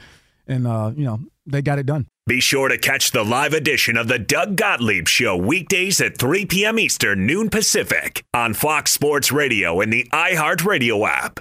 and 0.47 0.67
uh, 0.67 0.93
you 0.95 1.05
know 1.05 1.21
they 1.47 1.63
got 1.63 1.79
it 1.79 1.87
done. 1.87 2.07
Be 2.27 2.41
sure 2.41 2.69
to 2.69 2.79
catch 2.79 3.11
the 3.11 3.25
live 3.25 3.53
edition 3.53 3.97
of 3.97 4.09
the 4.09 4.19
Doug 4.19 4.57
Gottlieb 4.57 5.09
Show 5.09 5.37
weekdays 5.37 6.01
at 6.01 6.19
3 6.19 6.47
p.m. 6.47 6.79
Eastern, 6.79 7.27
noon 7.27 7.51
Pacific 7.51 8.25
on 8.33 8.55
Fox 8.55 8.93
Sports 8.93 9.33
Radio 9.33 9.81
and 9.81 9.93
the 9.93 10.05
iHeartRadio 10.13 11.09
app. 11.09 11.41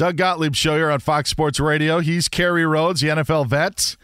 Doug 0.00 0.16
Gottlieb 0.16 0.54
show 0.54 0.76
here 0.76 0.90
on 0.90 0.98
Fox 0.98 1.28
Sports 1.28 1.60
Radio. 1.60 1.98
He's 1.98 2.26
Kerry 2.26 2.64
Rhodes, 2.64 3.02
the 3.02 3.08
NFL 3.08 3.46
vet. 3.48 3.96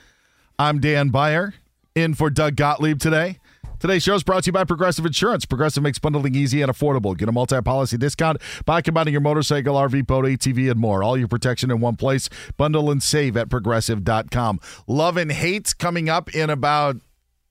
I'm 0.58 0.78
Dan 0.78 1.08
Beyer, 1.08 1.54
in 1.94 2.12
for 2.12 2.28
Doug 2.28 2.54
Gottlieb 2.54 3.00
today. 3.00 3.38
Today's 3.78 4.02
show 4.02 4.14
is 4.14 4.22
brought 4.22 4.44
to 4.44 4.48
you 4.48 4.52
by 4.52 4.64
Progressive 4.64 5.06
Insurance. 5.06 5.46
Progressive 5.46 5.82
makes 5.82 5.98
bundling 5.98 6.34
easy 6.34 6.60
and 6.60 6.70
affordable. 6.70 7.16
Get 7.16 7.30
a 7.30 7.32
multi-policy 7.32 7.96
discount 7.96 8.42
by 8.66 8.82
combining 8.82 9.12
your 9.12 9.22
motorcycle, 9.22 9.74
RV, 9.74 10.06
boat, 10.06 10.26
ATV, 10.26 10.70
and 10.70 10.78
more. 10.78 11.02
All 11.02 11.16
your 11.16 11.28
protection 11.28 11.70
in 11.70 11.80
one 11.80 11.96
place. 11.96 12.28
Bundle 12.58 12.90
and 12.90 13.02
save 13.02 13.34
at 13.34 13.48
progressive.com. 13.48 14.60
Love 14.86 15.16
and 15.16 15.32
hate 15.32 15.78
coming 15.78 16.10
up 16.10 16.34
in 16.34 16.50
about 16.50 16.96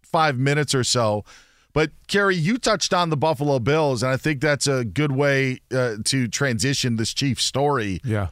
five 0.03 0.37
minutes 0.37 0.75
or 0.75 0.83
so. 0.83 1.25
But 1.75 1.91
Kerry, 2.07 2.37
you 2.37 2.57
touched 2.57 2.93
on 2.93 3.09
the 3.09 3.17
Buffalo 3.17 3.59
Bills, 3.59 4.01
and 4.01 4.09
I 4.09 4.15
think 4.15 4.39
that's 4.39 4.65
a 4.65 4.85
good 4.85 5.11
way 5.11 5.59
uh, 5.75 5.95
to 6.05 6.29
transition 6.29 6.95
this 6.95 7.13
Chiefs 7.13 7.43
story. 7.43 7.99
Yeah, 8.01 8.29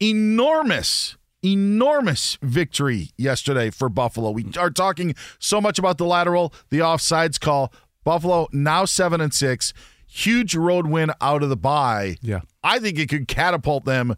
enormous, 0.00 1.16
enormous 1.40 2.36
victory 2.42 3.10
yesterday 3.16 3.70
for 3.70 3.88
Buffalo. 3.88 4.32
We 4.32 4.46
are 4.58 4.70
talking 4.70 5.14
so 5.38 5.60
much 5.60 5.78
about 5.78 5.98
the 5.98 6.04
lateral, 6.04 6.52
the 6.70 6.80
offsides 6.80 7.38
call. 7.38 7.72
Buffalo 8.02 8.48
now 8.50 8.86
seven 8.86 9.20
and 9.20 9.32
six, 9.32 9.72
huge 10.08 10.56
road 10.56 10.88
win 10.88 11.12
out 11.20 11.44
of 11.44 11.48
the 11.48 11.56
bye. 11.56 12.16
Yeah, 12.20 12.40
I 12.64 12.80
think 12.80 12.98
it 12.98 13.08
could 13.08 13.28
catapult 13.28 13.84
them 13.84 14.16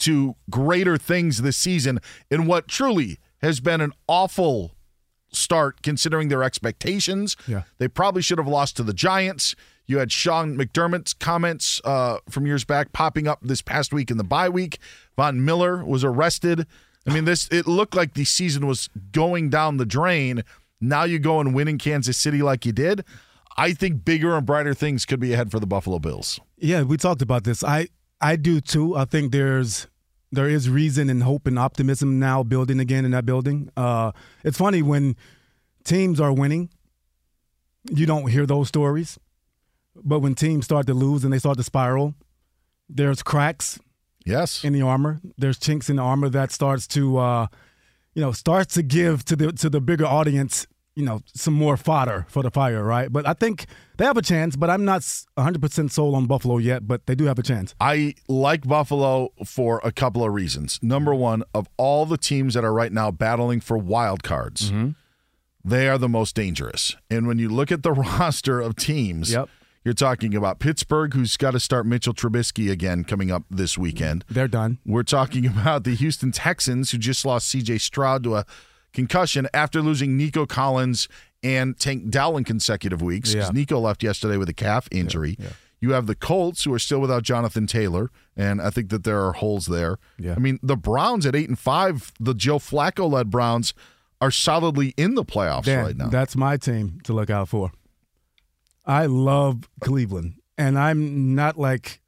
to 0.00 0.36
greater 0.50 0.98
things 0.98 1.40
this 1.40 1.56
season 1.56 2.00
in 2.30 2.44
what 2.44 2.68
truly 2.68 3.18
has 3.40 3.60
been 3.60 3.80
an 3.80 3.92
awful 4.06 4.74
start 5.34 5.82
considering 5.82 6.28
their 6.28 6.42
expectations. 6.42 7.36
Yeah. 7.46 7.62
They 7.78 7.88
probably 7.88 8.22
should 8.22 8.38
have 8.38 8.48
lost 8.48 8.76
to 8.78 8.82
the 8.82 8.94
Giants. 8.94 9.54
You 9.86 9.98
had 9.98 10.10
Sean 10.10 10.56
McDermott's 10.56 11.12
comments 11.12 11.80
uh, 11.84 12.18
from 12.30 12.46
years 12.46 12.64
back 12.64 12.92
popping 12.92 13.28
up 13.28 13.40
this 13.42 13.60
past 13.60 13.92
week 13.92 14.10
in 14.10 14.16
the 14.16 14.24
bye 14.24 14.48
week. 14.48 14.78
Von 15.16 15.44
Miller 15.44 15.84
was 15.84 16.04
arrested. 16.04 16.66
I 17.06 17.12
mean, 17.12 17.26
this 17.26 17.48
it 17.48 17.66
looked 17.66 17.94
like 17.94 18.14
the 18.14 18.24
season 18.24 18.66
was 18.66 18.88
going 19.12 19.50
down 19.50 19.76
the 19.76 19.84
drain. 19.84 20.42
Now 20.80 21.04
you 21.04 21.18
go 21.18 21.40
and 21.40 21.54
win 21.54 21.68
in 21.68 21.78
Kansas 21.78 22.16
City 22.16 22.42
like 22.42 22.64
you 22.64 22.72
did. 22.72 23.04
I 23.56 23.72
think 23.72 24.04
bigger 24.04 24.36
and 24.36 24.44
brighter 24.44 24.74
things 24.74 25.04
could 25.04 25.20
be 25.20 25.32
ahead 25.32 25.50
for 25.50 25.60
the 25.60 25.66
Buffalo 25.66 25.98
Bills. 25.98 26.40
Yeah, 26.56 26.82
we 26.82 26.96
talked 26.96 27.22
about 27.22 27.44
this. 27.44 27.62
I 27.62 27.88
I 28.20 28.36
do 28.36 28.60
too. 28.60 28.96
I 28.96 29.04
think 29.04 29.32
there's 29.32 29.86
there 30.36 30.48
is 30.48 30.68
reason 30.68 31.10
and 31.10 31.22
hope 31.22 31.46
and 31.46 31.58
optimism 31.58 32.18
now 32.18 32.42
building 32.42 32.80
again 32.80 33.04
in 33.04 33.10
that 33.12 33.26
building. 33.26 33.70
Uh, 33.76 34.12
it's 34.42 34.58
funny 34.58 34.82
when 34.82 35.16
teams 35.84 36.20
are 36.20 36.32
winning, 36.32 36.70
you 37.90 38.06
don't 38.06 38.30
hear 38.30 38.46
those 38.46 38.68
stories. 38.68 39.18
But 39.96 40.20
when 40.20 40.34
teams 40.34 40.64
start 40.64 40.86
to 40.88 40.94
lose 40.94 41.24
and 41.24 41.32
they 41.32 41.38
start 41.38 41.56
to 41.58 41.62
spiral, 41.62 42.14
there's 42.88 43.22
cracks. 43.22 43.78
Yes. 44.24 44.64
In 44.64 44.72
the 44.72 44.82
armor, 44.82 45.20
there's 45.38 45.58
chinks 45.58 45.88
in 45.88 45.96
the 45.96 46.02
armor 46.02 46.28
that 46.30 46.50
starts 46.50 46.86
to, 46.88 47.18
uh, 47.18 47.46
you 48.14 48.22
know, 48.22 48.32
starts 48.32 48.74
to 48.74 48.82
give 48.82 49.24
to 49.26 49.36
the 49.36 49.52
to 49.52 49.68
the 49.68 49.80
bigger 49.80 50.06
audience, 50.06 50.66
you 50.94 51.04
know, 51.04 51.20
some 51.34 51.54
more 51.54 51.76
fodder 51.76 52.26
for 52.28 52.42
the 52.42 52.50
fire, 52.50 52.82
right? 52.82 53.12
But 53.12 53.26
I 53.26 53.32
think 53.32 53.66
they 53.96 54.04
have 54.04 54.16
a 54.16 54.22
chance. 54.22 54.56
But 54.56 54.70
I'm 54.70 54.84
not 54.84 55.04
100 55.34 55.60
percent 55.60 55.92
sold 55.92 56.14
on 56.14 56.26
Buffalo 56.26 56.58
yet. 56.58 56.86
But 56.86 57.06
they 57.06 57.14
do 57.14 57.24
have 57.24 57.38
a 57.38 57.42
chance. 57.42 57.74
I 57.80 58.14
like 58.28 58.66
Buffalo 58.66 59.30
for 59.44 59.80
a 59.84 59.92
couple 59.92 60.24
of 60.24 60.32
reasons. 60.32 60.78
Number 60.82 61.14
one, 61.14 61.42
of 61.54 61.68
all 61.76 62.06
the 62.06 62.18
teams 62.18 62.54
that 62.54 62.64
are 62.64 62.72
right 62.72 62.92
now 62.92 63.10
battling 63.10 63.60
for 63.60 63.76
wild 63.78 64.22
cards. 64.22 64.70
Mm-hmm. 64.70 64.90
They 65.66 65.88
are 65.88 65.96
the 65.96 66.10
most 66.10 66.34
dangerous. 66.34 66.94
And 67.10 67.26
when 67.26 67.38
you 67.38 67.48
look 67.48 67.72
at 67.72 67.82
the 67.82 67.92
roster 67.92 68.60
of 68.60 68.76
teams, 68.76 69.32
yep. 69.32 69.48
You're 69.84 69.92
talking 69.92 70.34
about 70.34 70.60
Pittsburgh, 70.60 71.12
who's 71.12 71.36
got 71.36 71.50
to 71.50 71.60
start 71.60 71.84
Mitchell 71.84 72.14
Trubisky 72.14 72.70
again 72.70 73.04
coming 73.04 73.30
up 73.30 73.42
this 73.50 73.76
weekend. 73.76 74.24
They're 74.30 74.48
done. 74.48 74.78
We're 74.86 75.02
talking 75.02 75.44
about 75.60 75.84
the 75.84 75.94
Houston 75.94 76.32
Texans, 76.32 76.90
who 76.90 76.96
just 76.96 77.26
lost 77.26 77.48
C.J. 77.48 77.76
Stroud 77.78 78.24
to 78.24 78.36
a 78.36 78.46
concussion 78.94 79.46
after 79.52 79.82
losing 79.82 80.16
Nico 80.16 80.46
Collins 80.46 81.08
and 81.42 81.78
Tank 81.78 82.08
Dell 82.08 82.36
in 82.38 82.44
consecutive 82.44 83.02
weeks 83.02 83.32
because 83.34 83.48
Yeah. 83.48 83.52
Nico 83.52 83.78
left 83.78 84.02
yesterday 84.02 84.38
with 84.38 84.48
a 84.48 84.54
calf 84.54 84.88
injury. 84.90 85.36
yeah. 85.38 85.50
You 85.80 85.90
have 85.92 86.06
the 86.06 86.14
Colts, 86.14 86.64
who 86.64 86.72
are 86.72 86.78
still 86.78 87.00
without 87.00 87.24
Jonathan 87.24 87.66
Taylor, 87.66 88.10
and 88.34 88.62
I 88.62 88.70
think 88.70 88.88
that 88.88 89.04
there 89.04 89.22
are 89.26 89.32
holes 89.34 89.66
there. 89.66 89.98
Yeah. 90.18 90.32
I 90.34 90.38
mean, 90.38 90.58
the 90.62 90.76
Browns 90.78 91.26
at 91.26 91.36
eight 91.36 91.50
and 91.50 91.58
five, 91.58 92.10
the 92.18 92.32
Joe 92.32 92.58
Flacco 92.58 93.10
led 93.10 93.28
Browns, 93.28 93.74
are 94.18 94.30
solidly 94.30 94.94
in 94.96 95.14
the 95.14 95.24
playoffs 95.26 95.64
Dan, 95.64 95.84
right 95.84 95.96
now. 95.96 96.08
That's 96.08 96.36
my 96.36 96.56
team 96.56 97.00
to 97.04 97.12
look 97.12 97.28
out 97.28 97.50
for. 97.50 97.70
I 98.86 99.04
love 99.04 99.68
Cleveland, 99.80 100.36
and 100.56 100.78
I'm 100.78 101.34
not 101.34 101.58
like, 101.58 102.00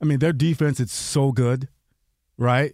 I 0.00 0.04
mean, 0.04 0.20
their 0.20 0.32
defense 0.32 0.78
is 0.78 0.92
so 0.92 1.32
good, 1.32 1.66
right? 2.38 2.72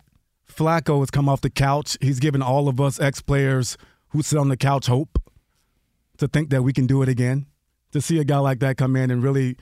Flacco 0.54 1.00
has 1.00 1.10
come 1.10 1.28
off 1.28 1.40
the 1.40 1.50
couch. 1.50 1.96
He's 2.00 2.20
given 2.20 2.42
all 2.42 2.68
of 2.68 2.80
us 2.80 3.00
ex 3.00 3.20
players 3.20 3.76
who 4.08 4.22
sit 4.22 4.38
on 4.38 4.48
the 4.48 4.56
couch 4.56 4.86
hope 4.86 5.18
to 6.18 6.28
think 6.28 6.50
that 6.50 6.62
we 6.62 6.72
can 6.72 6.86
do 6.86 7.02
it 7.02 7.08
again. 7.08 7.46
To 7.92 8.00
see 8.00 8.18
a 8.18 8.24
guy 8.24 8.38
like 8.38 8.60
that 8.60 8.78
come 8.78 8.96
in 8.96 9.10
and 9.10 9.22
really, 9.22 9.56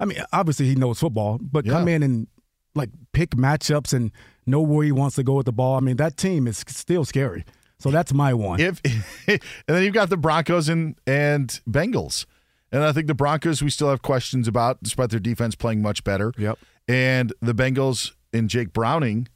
I 0.00 0.04
mean, 0.04 0.18
obviously 0.32 0.66
he 0.66 0.74
knows 0.74 0.98
football, 0.98 1.38
but 1.40 1.64
come 1.64 1.86
in 1.86 2.02
and 2.02 2.26
like 2.74 2.90
pick 3.12 3.30
matchups 3.30 3.92
and 3.92 4.10
know 4.46 4.60
where 4.60 4.84
he 4.84 4.92
wants 4.92 5.16
to 5.16 5.22
go 5.22 5.34
with 5.34 5.46
the 5.46 5.52
ball. 5.52 5.76
I 5.76 5.80
mean, 5.80 5.96
that 5.96 6.16
team 6.16 6.48
is 6.48 6.64
still 6.66 7.04
scary. 7.04 7.44
So 7.78 7.90
that's 7.90 8.12
my 8.12 8.34
one. 8.34 8.60
If 8.60 8.80
and 9.28 9.40
then 9.66 9.82
you've 9.84 9.94
got 9.94 10.10
the 10.10 10.16
Broncos 10.16 10.68
and 10.68 10.96
and 11.06 11.60
Bengals. 11.68 12.26
And 12.72 12.82
I 12.82 12.92
think 12.92 13.06
the 13.06 13.14
Broncos 13.14 13.62
we 13.62 13.70
still 13.70 13.90
have 13.90 14.02
questions 14.02 14.48
about, 14.48 14.82
despite 14.82 15.10
their 15.10 15.20
defense 15.20 15.54
playing 15.54 15.82
much 15.82 16.04
better. 16.04 16.32
Yep. 16.36 16.58
And 16.86 17.32
the 17.40 17.54
Bengals 17.54 18.12
and 18.32 18.50
Jake 18.50 18.72
Browning. 18.72 19.28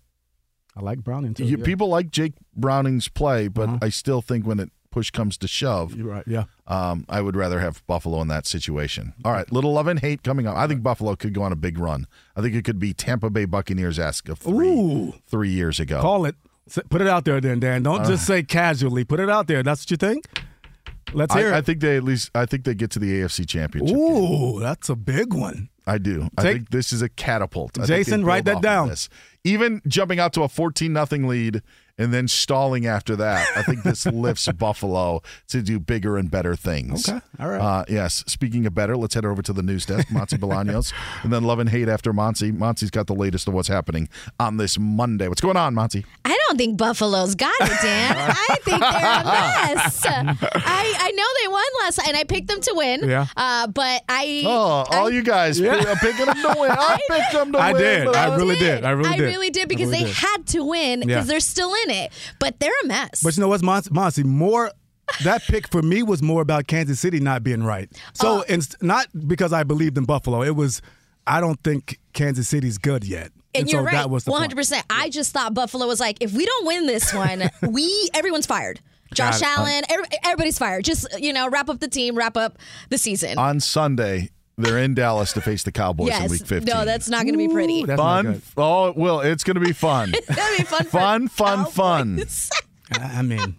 I 0.77 0.81
like 0.81 0.99
Browning 1.05 1.35
too. 1.35 1.45
You, 1.45 1.59
yeah. 1.59 1.65
People 1.65 1.89
like 1.89 2.11
Jake 2.11 2.33
Browning's 2.57 3.09
play, 3.09 3.49
but 3.49 3.69
Uh-huh. 3.69 3.79
I 3.83 3.89
still 3.91 4.23
think 4.23 4.47
when 4.47 4.59
it 4.59 4.71
push 4.91 5.11
comes 5.11 5.37
to 5.39 5.49
shove, 5.49 5.95
You're 5.95 6.07
right. 6.09 6.25
Yeah. 6.27 6.45
um, 6.67 7.05
I 7.09 7.21
would 7.23 7.35
rather 7.37 7.61
have 7.61 7.87
Buffalo 7.87 8.21
in 8.21 8.29
that 8.29 8.47
situation. 8.47 9.15
All 9.25 9.33
right, 9.33 9.51
little 9.53 9.73
love 9.73 9.87
and 9.87 10.01
hate 10.01 10.23
coming 10.23 10.47
up. 10.47 10.57
I 10.57 10.67
think 10.67 10.83
Buffalo 10.83 11.15
could 11.17 11.33
go 11.35 11.43
on 11.43 11.53
a 11.53 11.57
big 11.57 11.79
run. 11.79 12.07
I 12.37 12.41
think 12.43 12.55
it 12.55 12.65
could 12.65 12.79
be 12.79 12.93
Tampa 12.95 13.31
Bay 13.31 13.45
Buccaneers 13.47 13.99
esque 13.99 14.29
of 14.29 14.39
three, 14.39 14.69
Ooh. 14.69 15.15
three 15.27 15.51
years 15.51 15.79
ago. 15.81 16.01
Call 16.01 16.25
it. 16.27 16.37
Put 16.91 17.01
it 17.01 17.09
out 17.09 17.25
there, 17.25 17.41
then, 17.41 17.59
Dan. 17.61 17.83
Don't 17.83 18.03
Uh, 18.03 18.09
just 18.09 18.27
say 18.27 18.43
casually. 18.43 19.05
Put 19.05 19.19
it 19.21 19.29
out 19.29 19.47
there. 19.49 19.63
That's 19.63 19.83
what 19.83 19.91
you 19.91 19.97
think. 19.97 20.27
Let's 21.13 21.35
hear 21.35 21.53
I, 21.53 21.59
I 21.59 21.61
think 21.61 21.81
they 21.81 21.97
at 21.97 22.05
least 22.05 22.31
I 22.35 22.47
think 22.47 22.65
they 22.65 22.75
get 22.75 22.91
to 22.93 22.99
the 22.99 23.21
AFC 23.21 23.47
Championship. 23.47 23.95
Ooh, 23.97 24.61
that's 24.61 24.89
a 24.89 24.95
big 24.97 25.35
one. 25.35 25.69
I 25.87 25.99
do. 25.99 26.29
I 26.37 26.43
think 26.43 26.71
this 26.71 26.93
is 26.93 27.03
a 27.03 27.09
catapult. 27.09 27.79
Jason, 27.87 28.25
write 28.25 28.45
that 28.45 28.63
down. 28.63 28.95
Even 29.45 29.83
jumping 29.87 30.21
out 30.21 30.33
to 30.35 30.43
a 30.43 30.49
14 30.49 30.93
nothing 30.93 31.27
lead 31.27 31.63
and 32.03 32.13
then 32.13 32.29
stalling 32.29 32.87
after 32.87 33.17
that, 33.17 33.47
I 33.57 33.63
think 33.63 33.83
this 33.83 34.05
lifts 34.27 34.51
Buffalo 34.53 35.23
to 35.49 35.63
do 35.63 35.79
bigger 35.79 36.17
and 36.19 36.31
better 36.31 36.57
things. 36.57 37.09
Okay. 37.09 37.21
All 37.41 37.49
right. 37.49 37.61
Uh, 37.61 37.85
yes. 37.89 38.25
Speaking 38.27 38.67
of 38.67 38.75
better, 38.75 38.97
let's 38.97 39.15
head 39.15 39.25
over 39.25 39.43
to 39.43 39.53
the 39.53 39.63
news 39.63 39.87
desk. 39.87 40.09
Monse 40.09 40.39
Bolaños, 40.39 40.93
and 41.23 41.33
then 41.33 41.45
love 41.45 41.59
and 41.59 41.69
hate 41.71 41.89
after 41.89 42.13
Monse. 42.13 42.53
Monse's 42.57 42.91
got 42.91 43.07
the 43.07 43.15
latest 43.15 43.49
of 43.49 43.55
what's 43.55 43.69
happening 43.69 44.09
on 44.41 44.57
this 44.57 44.79
Monday. 44.79 45.29
What's 45.29 45.41
going 45.41 45.57
on, 45.57 45.75
Monse? 45.75 46.05
I 46.25 46.39
don't 46.49 46.57
think 46.59 46.77
Buffalo's 46.79 47.35
got 47.35 47.55
it, 47.61 47.71
Dan. 47.83 48.17
I 48.19 48.57
think 48.63 48.81
they're 48.81 48.89
a 48.89 49.75
mess. 49.75 50.03
I, 50.07 50.95
I 50.99 51.11
know 51.13 51.25
they 51.43 51.49
won 51.49 51.65
last 51.81 51.99
night, 51.99 52.09
and 52.09 52.17
I 52.17 52.25
picked 52.25 52.49
them 52.49 52.61
to 52.61 52.73
win. 52.75 53.09
Yeah. 53.09 53.27
Uh, 53.37 53.67
but 53.69 54.03
I. 54.09 54.43
Oh, 54.47 54.85
all 54.91 55.11
you 55.11 55.23
guys 55.23 55.59
Yeah. 55.61 55.95
picking 56.01 56.27
them 56.27 56.35
to 56.37 56.57
win. 56.59 56.71
I 56.71 56.99
picked 57.11 57.33
them 57.33 57.53
to 57.53 57.59
I 57.59 57.73
win. 57.73 57.83
did. 57.83 58.05
but 58.07 58.17
I 58.17 58.37
really 58.37 58.57
did. 58.57 58.85
I 58.85 58.91
really 58.91 59.17
did. 59.17 59.21
I 59.23 59.29
really 59.31 59.51
did 59.51 59.69
because 59.69 59.89
really 59.91 60.01
they 60.05 60.09
did. 60.09 60.17
had 60.17 60.47
to 60.49 60.65
win 60.65 61.01
because 61.01 61.11
Yeah. 61.11 61.23
they're 61.23 61.41
still 61.41 61.73
in 61.85 61.91
it. 61.93 62.13
But 62.39 62.59
they're 62.61 62.73
a 62.83 62.87
mess. 62.87 63.23
But 63.23 63.37
you 63.37 63.41
know 63.43 63.49
what's 63.49 63.63
Mon- 63.63 63.83
Monse? 63.83 64.25
More 64.25 64.71
that 65.25 65.43
pick 65.43 65.69
for 65.69 65.83
me 65.83 66.03
was 66.03 66.23
more 66.23 66.41
about 66.43 66.67
Kansas 66.67 66.99
City 67.01 67.21
not 67.21 67.43
being 67.43 67.63
right. 67.63 67.91
So 68.15 68.39
Uh, 68.41 68.45
it's 68.49 68.75
not 68.81 69.07
because 69.27 69.53
I 69.53 69.63
believed 69.63 69.99
in 69.99 70.05
Buffalo. 70.05 70.43
It 70.43 70.57
was 70.57 70.81
I 71.27 71.41
don't 71.41 71.63
think 71.63 71.99
Kansas 72.15 72.49
City's 72.49 72.79
good 72.79 73.05
yet. 73.05 73.31
and 73.55 73.69
so 73.69 73.77
you're 73.77 73.85
right, 73.85 73.93
that 73.93 74.11
was 74.11 74.25
the 74.25 74.31
one 74.31 74.39
point. 74.41 74.51
hundred 74.53 74.57
percent. 74.57 74.85
I 74.91 75.11
just 75.11 75.33
thought 75.33 75.55
Buffalo 75.55 75.87
was 75.87 76.01
like, 76.01 76.17
if 76.21 76.33
we 76.33 76.45
don't 76.47 76.67
win 76.67 76.87
this 76.87 77.13
one, 77.13 77.51
we 77.71 78.11
everyone's 78.15 78.47
fired. 78.47 78.81
Josh 79.15 79.41
Got. 79.41 79.59
Allen, 79.59 79.83
every, 79.91 80.07
everybody's 80.25 80.59
fired. 80.59 80.85
Just 80.85 81.07
you 81.21 81.33
know, 81.35 81.49
wrap 81.51 81.69
up 81.69 81.81
the 81.81 81.89
team, 81.89 82.17
wrap 82.17 82.37
up 82.37 82.59
the 82.89 82.97
season. 82.97 83.39
On 83.39 83.61
Sunday, 83.61 84.31
they're 84.59 84.79
in 84.79 84.95
Dallas 84.95 85.33
to 85.35 85.41
face 85.41 85.63
the 85.63 85.73
Cowboys 85.73 86.11
in 86.19 86.31
Week 86.31 86.47
15. 86.47 86.65
no, 86.75 86.85
that's 86.85 87.09
not 87.09 87.23
going 87.23 87.33
to 87.35 87.39
be 87.39 87.49
pretty. 87.49 87.83
Ooh, 87.83 87.97
fun. 87.97 88.43
Oh, 88.57 88.89
it 88.89 88.97
will. 88.97 89.21
It's 89.21 89.45
going 89.45 89.55
to 89.57 89.61
be 89.61 89.73
fun. 89.73 90.11
That'd 90.29 90.59
be 90.59 90.65
fun. 90.65 90.85
for 90.85 90.91
fun, 90.91 91.29
fun, 91.29 91.67
fun. 91.67 92.25
I 93.01 93.23
mean, 93.23 93.57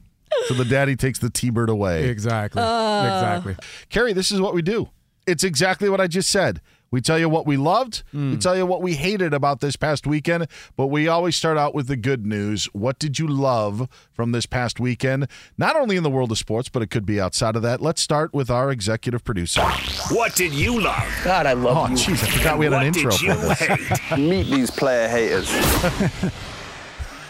So 0.47 0.53
the 0.53 0.65
daddy 0.65 0.95
takes 0.95 1.19
the 1.19 1.29
T-bird 1.29 1.69
away. 1.69 2.07
exactly, 2.09 2.61
Uh. 2.61 3.03
exactly. 3.05 3.55
Kerry, 3.89 4.13
this 4.13 4.31
is 4.31 4.39
what 4.39 4.53
we 4.53 4.61
do. 4.61 4.89
It's 5.25 5.43
exactly 5.43 5.89
what 5.89 6.01
I 6.01 6.07
just 6.07 6.29
said. 6.29 6.59
We 6.93 7.01
tell 7.01 7.17
you 7.17 7.27
what 7.27 7.47
we 7.47 7.57
loved. 7.57 8.03
Hmm. 8.11 8.31
We 8.33 8.37
tell 8.37 8.55
you 8.55 8.67
what 8.67 8.83
we 8.83 8.93
hated 8.93 9.33
about 9.33 9.61
this 9.61 9.75
past 9.75 10.05
weekend. 10.05 10.47
But 10.77 10.87
we 10.87 11.07
always 11.07 11.35
start 11.35 11.57
out 11.57 11.73
with 11.73 11.87
the 11.87 11.95
good 11.95 12.23
news. 12.23 12.65
What 12.65 12.99
did 12.99 13.17
you 13.17 13.25
love 13.27 13.89
from 14.11 14.31
this 14.31 14.45
past 14.45 14.79
weekend? 14.79 15.27
Not 15.57 15.75
only 15.75 15.95
in 15.95 16.03
the 16.03 16.11
world 16.11 16.31
of 16.31 16.37
sports, 16.37 16.69
but 16.69 16.83
it 16.83 16.91
could 16.91 17.03
be 17.03 17.19
outside 17.19 17.55
of 17.55 17.63
that. 17.63 17.81
Let's 17.81 17.99
start 17.99 18.31
with 18.31 18.51
our 18.51 18.69
executive 18.71 19.23
producer. 19.23 19.63
What 20.11 20.35
did 20.35 20.53
you 20.53 20.79
love? 20.81 21.03
God, 21.23 21.47
I 21.47 21.53
love 21.53 21.77
Oh, 21.77 21.87
you. 21.87 21.93
Oh, 21.93 21.97
jeez, 21.97 22.23
I 22.23 22.27
forgot 22.37 22.59
we 22.59 22.65
had 22.67 22.73
an 22.73 22.77
what 22.77 22.85
intro 22.85 23.09
did 23.11 23.37
for 23.39 23.47
this. 23.47 23.59
hate? 23.99 24.19
Meet 24.19 24.43
these 24.43 24.69
player 24.69 25.07
haters. 25.07 25.49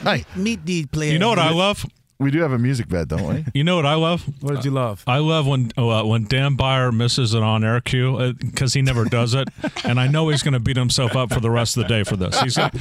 Hey, 0.04 0.26
Meet 0.36 0.66
these 0.66 0.88
players. 0.88 1.14
You 1.14 1.20
know 1.20 1.30
what 1.30 1.40
I 1.40 1.52
love? 1.52 1.86
We 2.24 2.32
do 2.32 2.42
have 2.42 2.52
a 2.54 2.58
music 2.58 2.88
bed, 2.88 3.10
don't 3.10 3.24
we? 3.28 3.46
You 3.54 3.64
know 3.64 3.76
what 3.76 3.86
I 3.86 3.96
love? 3.96 4.24
What 4.42 4.56
did 4.56 4.66
you 4.66 4.72
love? 4.72 5.04
I 5.06 5.18
love 5.18 5.46
when 5.46 5.72
uh, 5.78 6.04
when 6.04 6.24
Dan 6.26 6.56
Beyer 6.56 6.92
misses 6.92 7.34
an 7.34 7.44
on 7.44 7.64
air 7.64 7.82
cue 7.82 8.34
because 8.34 8.74
he 8.74 8.82
never 8.82 9.06
does 9.06 9.34
it, 9.34 9.48
and 9.84 10.00
I 10.00 10.08
know 10.08 10.30
he's 10.30 10.42
going 10.42 10.54
to 10.54 10.60
beat 10.60 10.78
himself 10.78 11.16
up 11.16 11.34
for 11.34 11.40
the 11.40 11.52
rest 11.52 11.78
of 11.78 11.84
the 11.84 11.90
day 11.90 12.04
for 12.04 12.16
this. 12.16 12.40
He's 12.40 12.56
gonna, 12.58 12.72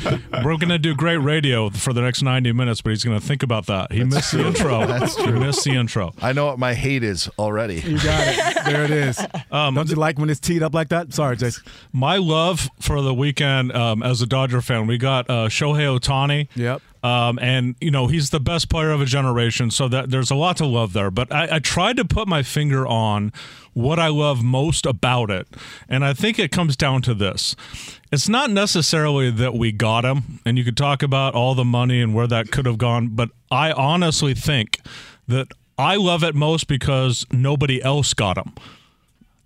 we're 0.45 0.57
going 0.57 0.69
to 0.69 0.79
do 0.79 0.95
great 0.95 1.17
radio 1.19 1.71
for 1.71 1.93
the 1.93 2.01
next 2.01 2.23
ninety 2.23 2.53
minutes, 2.53 2.81
but 2.81 2.91
he's 2.91 3.05
going 3.05 3.19
to 3.21 3.27
think 3.27 3.43
about 3.43 3.67
that. 3.67 3.93
He 3.93 4.05
missed 4.05 4.33
the 4.33 4.47
intro. 4.47 4.87
That's 4.87 5.17
He 5.17 5.25
true. 5.25 5.41
missed 5.41 5.65
the 5.65 5.73
intro. 5.73 6.15
I 6.23 6.33
know 6.33 6.47
what 6.47 6.59
my 6.59 6.75
hate 6.75 7.03
is 7.03 7.29
already. 7.39 7.81
You 7.81 7.97
got 8.01 8.27
it. 8.29 8.65
There 8.65 8.85
it 8.85 8.91
is. 8.91 9.19
Um, 9.51 9.75
Don't 9.75 9.89
you 9.91 9.97
like 9.97 10.19
when 10.19 10.31
it's 10.31 10.41
teed 10.41 10.63
up 10.63 10.73
like 10.75 10.89
that? 10.91 11.13
Sorry, 11.13 11.37
Jason. 11.37 11.65
My 11.93 12.17
love 12.17 12.71
for 12.81 13.03
the 13.03 13.13
weekend 13.13 13.73
um, 13.73 14.03
as 14.03 14.23
a 14.23 14.27
Dodger 14.27 14.61
fan, 14.61 14.87
we 14.87 14.99
got 14.99 15.29
uh, 15.29 15.49
Shohei 15.49 15.99
Ohtani. 15.99 16.49
Yep. 16.55 16.81
Um, 17.03 17.39
and 17.41 17.75
you 17.81 17.91
know 17.91 18.07
he's 18.07 18.31
the 18.31 18.39
best 18.39 18.69
player 18.69 18.91
of 18.91 19.01
a 19.01 19.05
generation, 19.05 19.71
so 19.71 19.89
that 19.89 20.11
there's 20.11 20.31
a 20.31 20.37
lot 20.37 20.57
to 20.59 20.67
love 20.67 20.93
there. 20.93 21.11
But 21.11 21.33
I, 21.33 21.57
I 21.57 21.59
tried 21.59 21.97
to 21.97 22.05
put 22.05 22.29
my 22.29 22.43
finger 22.43 22.87
on 22.87 23.33
what 23.73 23.99
I 23.99 24.09
love 24.09 24.45
most 24.45 24.87
about 24.87 25.31
it, 25.31 25.49
and 25.89 26.05
I 26.05 26.15
think 26.15 26.39
it 26.39 26.53
comes 26.53 26.77
down 26.77 27.03
to 27.03 27.15
this: 27.15 27.57
it's 28.13 28.29
not 28.29 28.51
necessarily 28.51 29.31
that 29.33 29.55
we 29.55 29.73
got 29.73 30.05
him, 30.05 30.41
and 30.47 30.57
you 30.57 30.65
could 30.65 30.77
talk 30.77 31.03
about 31.03 31.35
all 31.35 31.55
the 31.55 31.65
money 31.65 32.01
and 32.01 32.15
where 32.15 32.29
that 32.29 32.53
could 32.53 32.67
have 32.67 32.79
gone, 32.79 33.09
but 33.09 33.31
I 33.51 33.73
honestly 33.73 34.35
think 34.35 34.79
that 35.27 35.49
I 35.79 35.97
love 35.97 36.23
it 36.23 36.35
most 36.35 36.69
because 36.69 37.27
nobody 37.33 37.83
else 37.83 38.15
got 38.15 38.39
him. 38.39 38.55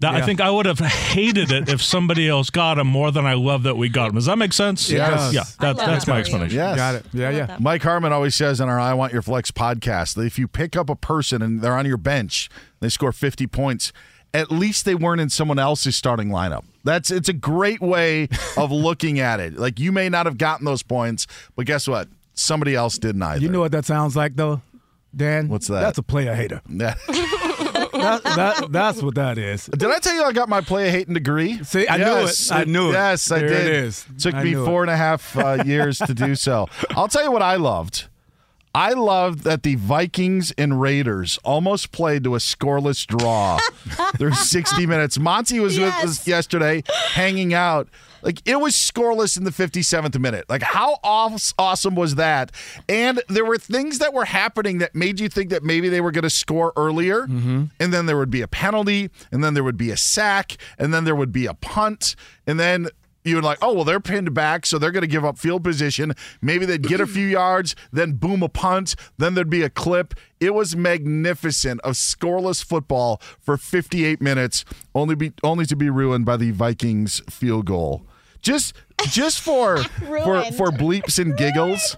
That, 0.00 0.14
I 0.14 0.20
think 0.22 0.42
I 0.42 0.50
would 0.50 0.66
have 0.66 0.78
hated 0.78 1.50
it 1.50 1.70
if 1.70 1.82
somebody 1.82 2.28
else 2.28 2.50
got 2.50 2.78
him 2.78 2.87
more 2.87 3.11
than 3.11 3.24
I 3.24 3.32
love 3.32 3.62
that 3.62 3.78
we 3.78 3.88
got 3.88 4.11
him. 4.11 4.16
Does 4.16 4.26
that 4.26 4.37
make 4.37 4.52
sense? 4.52 4.90
Yes. 4.90 5.32
Yeah, 5.32 5.40
I 5.59 5.72
that, 5.72 5.76
that's 5.78 6.04
that 6.04 6.11
my 6.11 6.18
explanation. 6.18 6.54
Yes. 6.54 6.76
Got 6.76 6.94
it. 6.96 7.06
Yeah, 7.14 7.30
yeah. 7.30 7.56
Mike 7.59 7.82
Harmon 7.82 8.12
always 8.12 8.35
says 8.35 8.61
on 8.61 8.68
our 8.68 8.78
I 8.78 8.92
Want 8.92 9.14
Your 9.14 9.22
Flex 9.22 9.50
podcast 9.50 10.14
that 10.16 10.26
if 10.26 10.38
you 10.38 10.48
pick 10.48 10.76
up 10.76 10.90
a 10.90 10.96
person 10.96 11.40
and 11.40 11.62
they're 11.62 11.76
on 11.76 11.87
your 11.87 11.96
bench, 11.96 12.50
they 12.80 12.90
score 12.90 13.11
50 13.11 13.46
points, 13.46 13.90
at 14.35 14.50
least 14.50 14.85
they 14.85 14.94
weren't 14.94 15.22
in 15.22 15.30
someone 15.30 15.59
else's 15.59 15.96
starting 15.96 16.28
lineup. 16.28 16.64
That's 16.85 17.11
it's 17.11 17.30
a 17.30 17.32
great 17.32 17.80
way 17.80 18.28
of 18.59 18.70
looking 18.70 19.18
at 19.18 19.40
it. 19.40 19.56
Like 19.56 19.80
you 19.80 19.92
may 19.92 20.11
not 20.11 20.26
have 20.26 20.37
gotten 20.37 20.66
those 20.66 20.82
points, 20.82 21.26
but 21.56 21.64
guess 21.64 21.88
what? 21.88 22.09
Somebody 22.35 22.74
else 22.74 22.98
didn't 22.98 23.22
either. 23.22 23.40
You 23.40 23.48
know 23.48 23.61
what 23.61 23.72
that 23.72 23.87
sounds 23.87 24.14
like, 24.14 24.37
though, 24.37 24.61
Dan? 25.16 25.48
What's 25.48 25.68
that? 25.68 25.80
That's 25.80 25.96
a 25.96 26.02
player 26.02 26.35
hater. 26.35 26.61
That, 28.23 28.37
that, 28.37 28.73
that's 28.73 29.03
what 29.03 29.14
that 29.16 29.38
is. 29.38 29.66
Did 29.66 29.90
I 29.90 29.99
tell 29.99 30.14
you 30.14 30.23
I 30.25 30.33
got 30.33 30.49
my 30.49 30.61
play 30.61 30.90
hating 30.90 31.14
degree? 31.14 31.62
See, 31.64 31.88
I 31.88 31.97
knew 31.97 32.27
it. 32.27 32.49
I 32.51 32.64
knew 32.64 32.90
it. 32.90 32.92
Yes, 32.92 33.31
I 33.31 33.38
There 33.40 33.49
did. 33.49 33.66
it 33.66 33.73
is. 33.73 34.07
Took 34.19 34.35
I 34.35 34.42
me 34.45 34.51
knew 34.53 34.62
it. 34.62 34.66
four 34.66 34.83
and 34.83 34.90
a 34.90 34.97
half 34.97 35.37
uh, 35.37 35.62
years 35.66 35.99
to 35.99 36.14
do 36.14 36.35
so. 36.35 36.69
I'll 36.90 37.09
tell 37.09 37.25
you 37.25 37.31
what 37.33 37.42
I 37.42 37.57
loved. 37.57 38.09
I 38.76 38.92
love 38.92 39.44
that 39.44 39.62
the 39.62 39.76
Vikings 39.76 40.52
and 40.58 40.78
Raiders 40.78 41.38
almost 41.42 41.92
played 41.92 42.24
to 42.24 42.34
a 42.34 42.38
scoreless 42.38 43.06
draw 43.06 43.56
through 44.18 44.34
60 44.34 44.84
minutes. 44.84 45.16
Monse 45.16 45.58
was 45.62 45.78
with 45.78 45.94
us 46.04 46.28
yesterday 46.28 46.82
hanging 46.86 47.54
out. 47.54 47.88
Like 48.20 48.42
it 48.44 48.60
was 48.60 48.74
scoreless 48.74 49.38
in 49.38 49.44
the 49.44 49.50
57th 49.50 50.20
minute. 50.20 50.44
Like 50.50 50.60
how 50.60 50.98
aw- 51.02 51.38
awesome 51.58 51.94
was 51.94 52.16
that? 52.16 52.52
And 52.86 53.22
there 53.30 53.46
were 53.46 53.56
things 53.56 53.98
that 53.98 54.12
were 54.12 54.26
happening 54.26 54.76
that 54.78 54.94
made 54.94 55.20
you 55.20 55.30
think 55.30 55.48
that 55.48 55.62
maybe 55.62 55.88
they 55.88 56.02
were 56.02 56.10
going 56.10 56.24
to 56.24 56.30
score 56.30 56.74
earlier, 56.76 57.22
mm-hmm. 57.22 57.64
and 57.80 57.94
then 57.94 58.04
there 58.04 58.18
would 58.18 58.30
be 58.30 58.42
a 58.42 58.48
penalty, 58.48 59.08
and 59.32 59.42
then 59.42 59.54
there 59.54 59.64
would 59.64 59.78
be 59.78 59.90
a 59.90 59.96
sack, 59.96 60.58
and 60.78 60.92
then 60.92 61.04
there 61.04 61.16
would 61.16 61.32
be 61.32 61.46
a 61.46 61.54
punt, 61.54 62.14
and 62.46 62.60
then 62.60 62.88
you 63.26 63.34
would 63.36 63.44
like, 63.44 63.58
oh 63.60 63.72
well, 63.74 63.84
they're 63.84 64.00
pinned 64.00 64.32
back, 64.34 64.64
so 64.66 64.78
they're 64.78 64.92
going 64.92 65.02
to 65.02 65.06
give 65.08 65.24
up 65.24 65.38
field 65.38 65.64
position. 65.64 66.14
Maybe 66.40 66.64
they'd 66.66 66.82
get 66.86 67.00
a 67.00 67.06
few 67.06 67.26
yards, 67.26 67.74
then 67.92 68.12
boom, 68.12 68.42
a 68.42 68.48
punt, 68.48 68.94
then 69.18 69.34
there'd 69.34 69.50
be 69.50 69.62
a 69.62 69.70
clip. 69.70 70.14
It 70.40 70.54
was 70.54 70.76
magnificent 70.76 71.80
of 71.82 71.94
scoreless 71.94 72.64
football 72.64 73.20
for 73.40 73.56
58 73.56 74.20
minutes, 74.20 74.64
only 74.94 75.14
be 75.14 75.32
only 75.42 75.66
to 75.66 75.76
be 75.76 75.90
ruined 75.90 76.24
by 76.24 76.36
the 76.36 76.50
Vikings 76.52 77.20
field 77.28 77.66
goal. 77.66 78.06
Just 78.40 78.74
just 79.08 79.40
for 79.40 79.78
for 79.98 80.44
for 80.52 80.70
bleeps 80.70 81.18
and 81.18 81.36
giggles. 81.36 81.96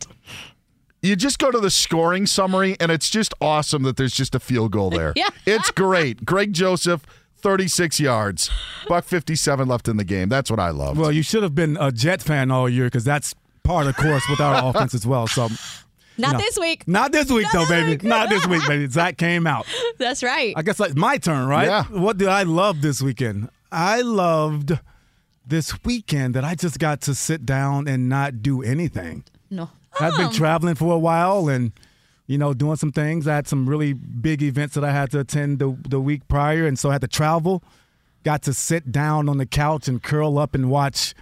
You 1.00 1.14
just 1.14 1.38
go 1.38 1.52
to 1.52 1.60
the 1.60 1.70
scoring 1.70 2.26
summary, 2.26 2.76
and 2.80 2.90
it's 2.90 3.08
just 3.08 3.32
awesome 3.40 3.84
that 3.84 3.96
there's 3.96 4.14
just 4.14 4.34
a 4.34 4.40
field 4.40 4.72
goal 4.72 4.90
there. 4.90 5.12
Yeah. 5.16 5.28
It's 5.46 5.70
great. 5.70 6.24
Greg 6.24 6.52
Joseph, 6.52 7.04
36 7.40 8.00
yards, 8.00 8.50
buck 8.88 9.04
57 9.04 9.68
left 9.68 9.88
in 9.88 9.96
the 9.96 10.04
game. 10.04 10.28
That's 10.28 10.50
what 10.50 10.60
I 10.60 10.70
love. 10.70 10.98
Well, 10.98 11.12
you 11.12 11.22
should 11.22 11.42
have 11.42 11.54
been 11.54 11.76
a 11.80 11.92
Jet 11.92 12.20
fan 12.22 12.50
all 12.50 12.68
year 12.68 12.86
because 12.86 13.04
that's 13.04 13.34
part 13.62 13.86
of 13.86 13.96
course 13.96 14.22
with 14.28 14.40
our 14.40 14.68
offense 14.70 14.94
as 14.94 15.06
well. 15.06 15.26
So 15.26 15.48
Not 16.16 16.32
know. 16.32 16.38
this 16.38 16.58
week. 16.58 16.88
Not 16.88 17.12
this 17.12 17.30
week, 17.30 17.46
though, 17.52 17.66
baby. 17.68 18.06
Not 18.06 18.28
this 18.28 18.46
week, 18.46 18.66
baby. 18.66 18.88
Zach 18.88 19.16
came 19.18 19.46
out. 19.46 19.66
That's 19.98 20.22
right. 20.22 20.52
I 20.56 20.62
guess 20.62 20.80
like 20.80 20.96
my 20.96 21.16
turn, 21.18 21.46
right? 21.46 21.68
Yeah. 21.68 21.84
What 21.84 22.18
did 22.18 22.28
I 22.28 22.42
love 22.42 22.82
this 22.82 23.00
weekend? 23.00 23.50
I 23.70 24.00
loved 24.00 24.78
this 25.46 25.84
weekend 25.84 26.34
that 26.34 26.44
I 26.44 26.54
just 26.54 26.78
got 26.78 27.00
to 27.02 27.14
sit 27.14 27.46
down 27.46 27.86
and 27.86 28.08
not 28.08 28.42
do 28.42 28.62
anything. 28.62 29.24
No. 29.50 29.70
I've 30.00 30.16
been 30.16 30.26
Um, 30.26 30.32
traveling 30.32 30.74
for 30.74 30.92
a 30.94 30.98
while 30.98 31.48
and 31.48 31.72
you 32.28 32.38
know 32.38 32.54
doing 32.54 32.76
some 32.76 32.92
things. 32.92 33.26
I 33.26 33.34
had 33.34 33.48
some 33.48 33.68
really 33.68 33.92
big 33.94 34.42
events 34.42 34.74
that 34.76 34.84
I 34.84 34.92
had 34.92 35.10
to 35.10 35.18
attend 35.20 35.58
the 35.58 35.76
the 35.88 35.98
week 35.98 36.28
prior, 36.28 36.66
and 36.66 36.78
so 36.78 36.90
I 36.90 36.92
had 36.92 37.00
to 37.00 37.08
travel. 37.08 37.64
Got 38.22 38.42
to 38.42 38.54
sit 38.54 38.92
down 38.92 39.28
on 39.28 39.38
the 39.38 39.46
couch 39.46 39.88
and 39.88 40.00
curl 40.00 40.38
up 40.38 40.54
and 40.54 40.70
watch 40.70 41.14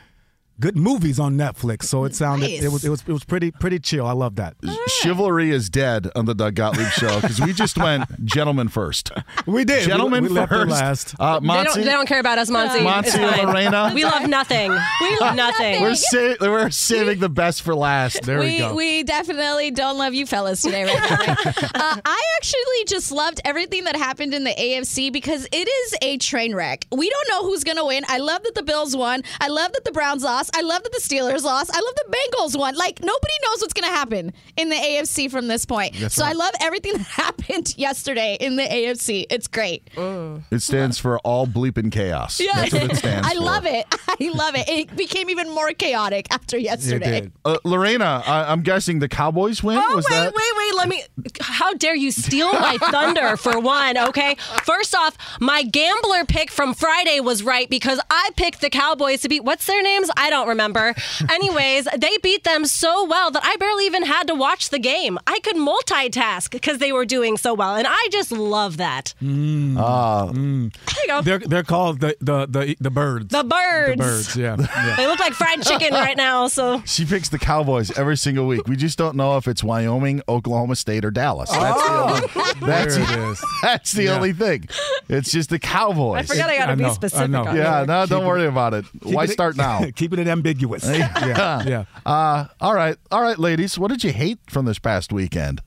good 0.61 0.77
movies 0.77 1.19
on 1.21 1.37
Netflix. 1.37 1.85
So 1.85 2.05
it 2.05 2.15
sounded 2.15 2.51
it 2.51 2.71
was 2.71 2.85
it 2.85 2.89
was 2.91 3.03
it 3.07 3.13
was 3.13 3.25
pretty 3.25 3.51
pretty 3.51 3.79
chill. 3.79 4.07
I 4.07 4.13
love 4.13 4.37
that. 4.37 4.57
Chivalry 5.01 5.51
is 5.51 5.69
dead 5.71 6.09
on 6.17 6.25
the 6.25 6.35
Doug 6.35 6.55
Gottlieb 6.55 6.89
show 6.89 7.21
because 7.21 7.41
we 7.41 7.53
just 7.53 7.77
went 7.79 8.25
gentlemen 8.25 8.69
first. 8.69 9.11
We 9.47 9.65
did. 9.65 9.85
Gentlemen 9.85 10.25
we 10.25 10.29
left 10.29 10.51
it 10.51 10.57
first. 10.57 10.71
last. 10.71 11.15
Uh, 11.21 11.39
They 11.39 11.47
don't, 11.47 11.77
they 11.77 11.85
don't 11.85 12.07
care 12.09 12.19
about 12.19 12.39
us, 12.39 12.51
Monse. 12.51 12.81
Monse 12.83 13.15
and 13.17 13.37
fine. 13.37 13.47
Lorena. 13.47 13.93
We 13.95 14.05
love 14.05 14.29
nothing. 14.29 14.71
We 14.73 15.19
love 15.19 15.37
nothing. 15.37 15.83
we're, 15.83 15.95
sa- 15.95 16.35
we're 16.41 16.71
saving 16.71 17.21
the 17.21 17.29
best 17.29 17.63
for 17.63 17.75
last. 17.75 18.23
There 18.23 18.41
we, 18.41 18.47
we, 18.47 18.59
go. 18.59 18.75
we 18.75 19.03
definitely 19.05 19.71
don't 19.71 19.99
love 19.99 20.15
you 20.15 20.27
fellas 20.27 20.63
today, 20.63 20.85
right? 20.85 21.01
uh, 21.47 22.01
I 22.05 22.23
actually 22.39 22.85
just 22.89 23.13
loved 23.13 23.41
everything 23.45 23.85
that 23.85 23.95
happened 23.97 24.35
in 24.35 24.43
the 24.45 24.51
AFC 24.55 25.13
because 25.13 25.47
it 25.53 25.69
is 25.69 25.95
a 26.03 26.19
train 26.19 26.55
wreck. 26.55 26.87
We 26.91 27.09
don't 27.09 27.29
know 27.29 27.49
who's 27.49 27.63
going 27.63 27.77
to 27.79 27.85
win. 27.85 28.05
I 28.09 28.19
love 28.19 28.43
that 28.45 28.55
the 28.57 28.63
Bills 28.65 28.97
won. 28.97 29.23
I 29.41 29.49
love 29.49 29.73
that 29.75 29.85
the 29.85 29.93
Browns 29.93 30.25
lost. 30.25 30.46
I 30.55 30.61
love 30.63 30.83
that 30.83 30.93
the 30.93 31.01
Steelers 31.01 31.43
lost. 31.43 31.71
I 31.75 31.81
love 31.81 31.95
the 31.97 32.17
Bengals 32.17 32.59
won. 32.59 32.75
Like, 32.77 33.01
nobody 33.01 33.33
knows 33.45 33.61
what's 33.61 33.73
going 33.73 33.89
to 33.89 33.95
happen 33.95 34.33
in 34.57 34.69
the 34.69 34.77
AFC 34.77 35.31
from 35.31 35.49
this 35.49 35.65
point. 35.65 35.95
That's 35.99 36.15
so 36.15 36.25
right. 36.25 36.31
I 36.35 36.39
love 36.39 36.53
everything 36.61 36.93
that 36.99 37.03
happened 37.07 37.75
yesterday 37.79 38.37
in 38.41 38.57
the 38.57 38.63
AFC. 38.65 39.27
It's 39.31 39.47
great. 39.49 39.89
it 39.97 40.61
stands 40.61 40.99
for 40.99 41.19
all 41.21 41.47
bleeping 41.47 41.91
chaos. 41.91 42.41
Yeah. 42.41 42.53
That's 42.57 42.73
what 42.73 42.83
it 42.93 42.97
stands 42.99 43.27
I 43.29 43.35
for. 43.35 43.41
love 43.41 43.67
it. 43.67 43.87
I 44.09 44.31
love 44.33 44.55
it. 44.55 44.69
It 44.69 44.97
became 44.97 45.31
even 45.31 45.51
more 45.55 45.73
chaotic 45.73 46.27
after 46.31 46.57
yesterday. 46.59 47.31
Uh, 47.45 47.59
Lorena, 47.65 48.23
I- 48.27 48.51
I'm 48.53 48.63
guessing 48.63 48.99
the 48.99 49.09
Cowboys 49.09 49.63
win. 49.63 49.79
Oh, 49.79 49.97
Was 49.97 50.07
wait, 50.11 50.17
that? 50.17 50.35
wait, 50.35 50.53
wait. 50.57 50.75
Let 50.77 50.89
me. 50.89 51.03
How 51.41 51.73
dare 51.75 51.95
you 51.95 52.11
steal 52.11 52.53
my 52.53 52.77
thunder 52.79 53.37
for 53.37 53.59
one, 53.61 53.97
okay? 53.97 54.35
First 54.65 54.95
off, 54.95 55.17
my 55.41 55.63
gambler 55.63 56.25
pick 56.25 56.51
from 56.51 56.75
Friday 56.75 57.21
was 57.21 57.43
right 57.43 57.69
because 57.71 57.99
I 58.11 58.31
picked 58.37 58.61
the 58.61 58.71
Cowboys 58.71 59.23
to 59.23 59.29
beat. 59.29 59.45
What's 59.45 59.67
their 59.67 59.83
names? 59.83 60.11
I 60.17 60.29
don't 60.31 60.36
remember. 60.45 60.95
Anyways, 61.31 61.89
they 61.97 62.17
beat 62.23 62.45
them 62.45 62.67
so 62.67 63.05
well 63.07 63.31
that 63.31 63.43
I 63.45 63.57
barely 63.57 63.87
even 63.87 64.05
had 64.05 64.27
to 64.27 64.35
watch 64.35 64.69
the 64.71 64.79
game. 64.79 65.19
I 65.27 65.41
could 65.41 65.57
multitask 65.57 66.51
because 66.51 66.79
they 66.79 66.93
were 66.93 67.05
doing 67.07 67.37
so 67.37 67.55
well. 67.55 67.75
And 67.77 67.87
I 67.89 68.09
just 68.11 68.31
love 68.33 68.77
that. 68.77 69.15
Mm. 69.23 69.75
Mm. 69.75 69.77
Ah. 69.79 70.27
Mm. 70.33 70.73
There 70.95 71.03
you 71.05 71.09
go. 71.09 71.23
They're 71.23 71.39
they're 71.39 71.63
called 71.63 72.01
the 72.01 72.17
the 72.21 72.47
the, 72.47 72.77
the 72.81 72.91
birds. 72.91 73.29
The 73.29 73.45
birds. 73.45 73.97
The 73.97 74.03
birds. 74.03 74.37
Yeah. 74.37 74.57
yeah. 74.61 74.97
They 74.97 75.07
look 75.07 75.21
like 75.21 75.33
fried 75.33 75.63
chicken 75.63 75.93
right 75.95 76.17
now, 76.17 76.49
so. 76.49 76.83
She 76.85 77.05
picks 77.05 77.29
the 77.29 77.39
Cowboys 77.39 77.97
every 77.99 78.17
single 78.17 78.47
week. 78.47 78.67
We 78.67 78.77
just 78.77 78.99
don't 78.99 79.17
know 79.17 79.37
if 79.37 79.47
it's 79.49 79.63
Wyoming, 79.65 80.23
Oklahoma 80.29 80.77
State, 80.77 81.05
or 81.05 81.11
Dallas. 81.11 81.51
Oh. 81.53 81.61
That's 81.61 81.77
Oh. 81.87 81.87
the 81.87 82.39
only, 82.41 82.67
that's, 82.67 82.97
There 82.97 83.05
it 83.27 83.31
is. 83.31 83.45
that's 83.63 83.93
the 83.93 84.05
Yeah. 84.05 84.17
only 84.17 84.33
thing. 84.33 84.69
It's 85.09 85.31
just 85.31 85.51
the 85.51 85.59
Cowboys. 85.59 86.19
I 86.19 86.23
forgot 86.23 86.51
I 86.51 86.59
got 86.59 86.67
to 86.67 86.77
be 86.77 86.83
know, 86.83 86.93
specific. 86.93 87.31
Yeah, 87.31 87.85
no, 87.87 88.07
don't 88.07 88.27
worry 88.27 88.43
it- 88.45 88.49
about 88.49 88.75
it. 88.75 88.85
Why 89.03 89.25
it- 89.25 89.31
start 89.31 89.57
now? 89.57 89.85
Keeping 89.95 90.19
it 90.19 90.26
ambiguous. 90.29 90.85
yeah. 90.89 91.63
Yeah. 91.65 91.85
Uh, 92.07 92.47
all 92.61 92.75
right, 92.75 92.97
all 93.11 93.21
right, 93.23 93.39
ladies. 93.39 93.77
What 93.79 93.89
did 93.89 94.05
you 94.05 94.13
hate 94.13 94.39
from 94.49 94.65
this 94.65 94.79
past 94.79 95.13
weekend? 95.13 95.61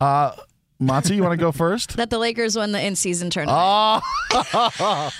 Uh, 0.00 0.32
Monse, 0.80 1.14
you 1.14 1.22
want 1.22 1.32
to 1.32 1.36
go 1.38 1.52
first? 1.52 1.96
That 1.96 2.10
the 2.10 2.18
Lakers 2.18 2.56
won 2.56 2.72
the 2.72 2.84
in-season 2.84 3.30
tournament. 3.30 3.58
Oh, 3.62 5.10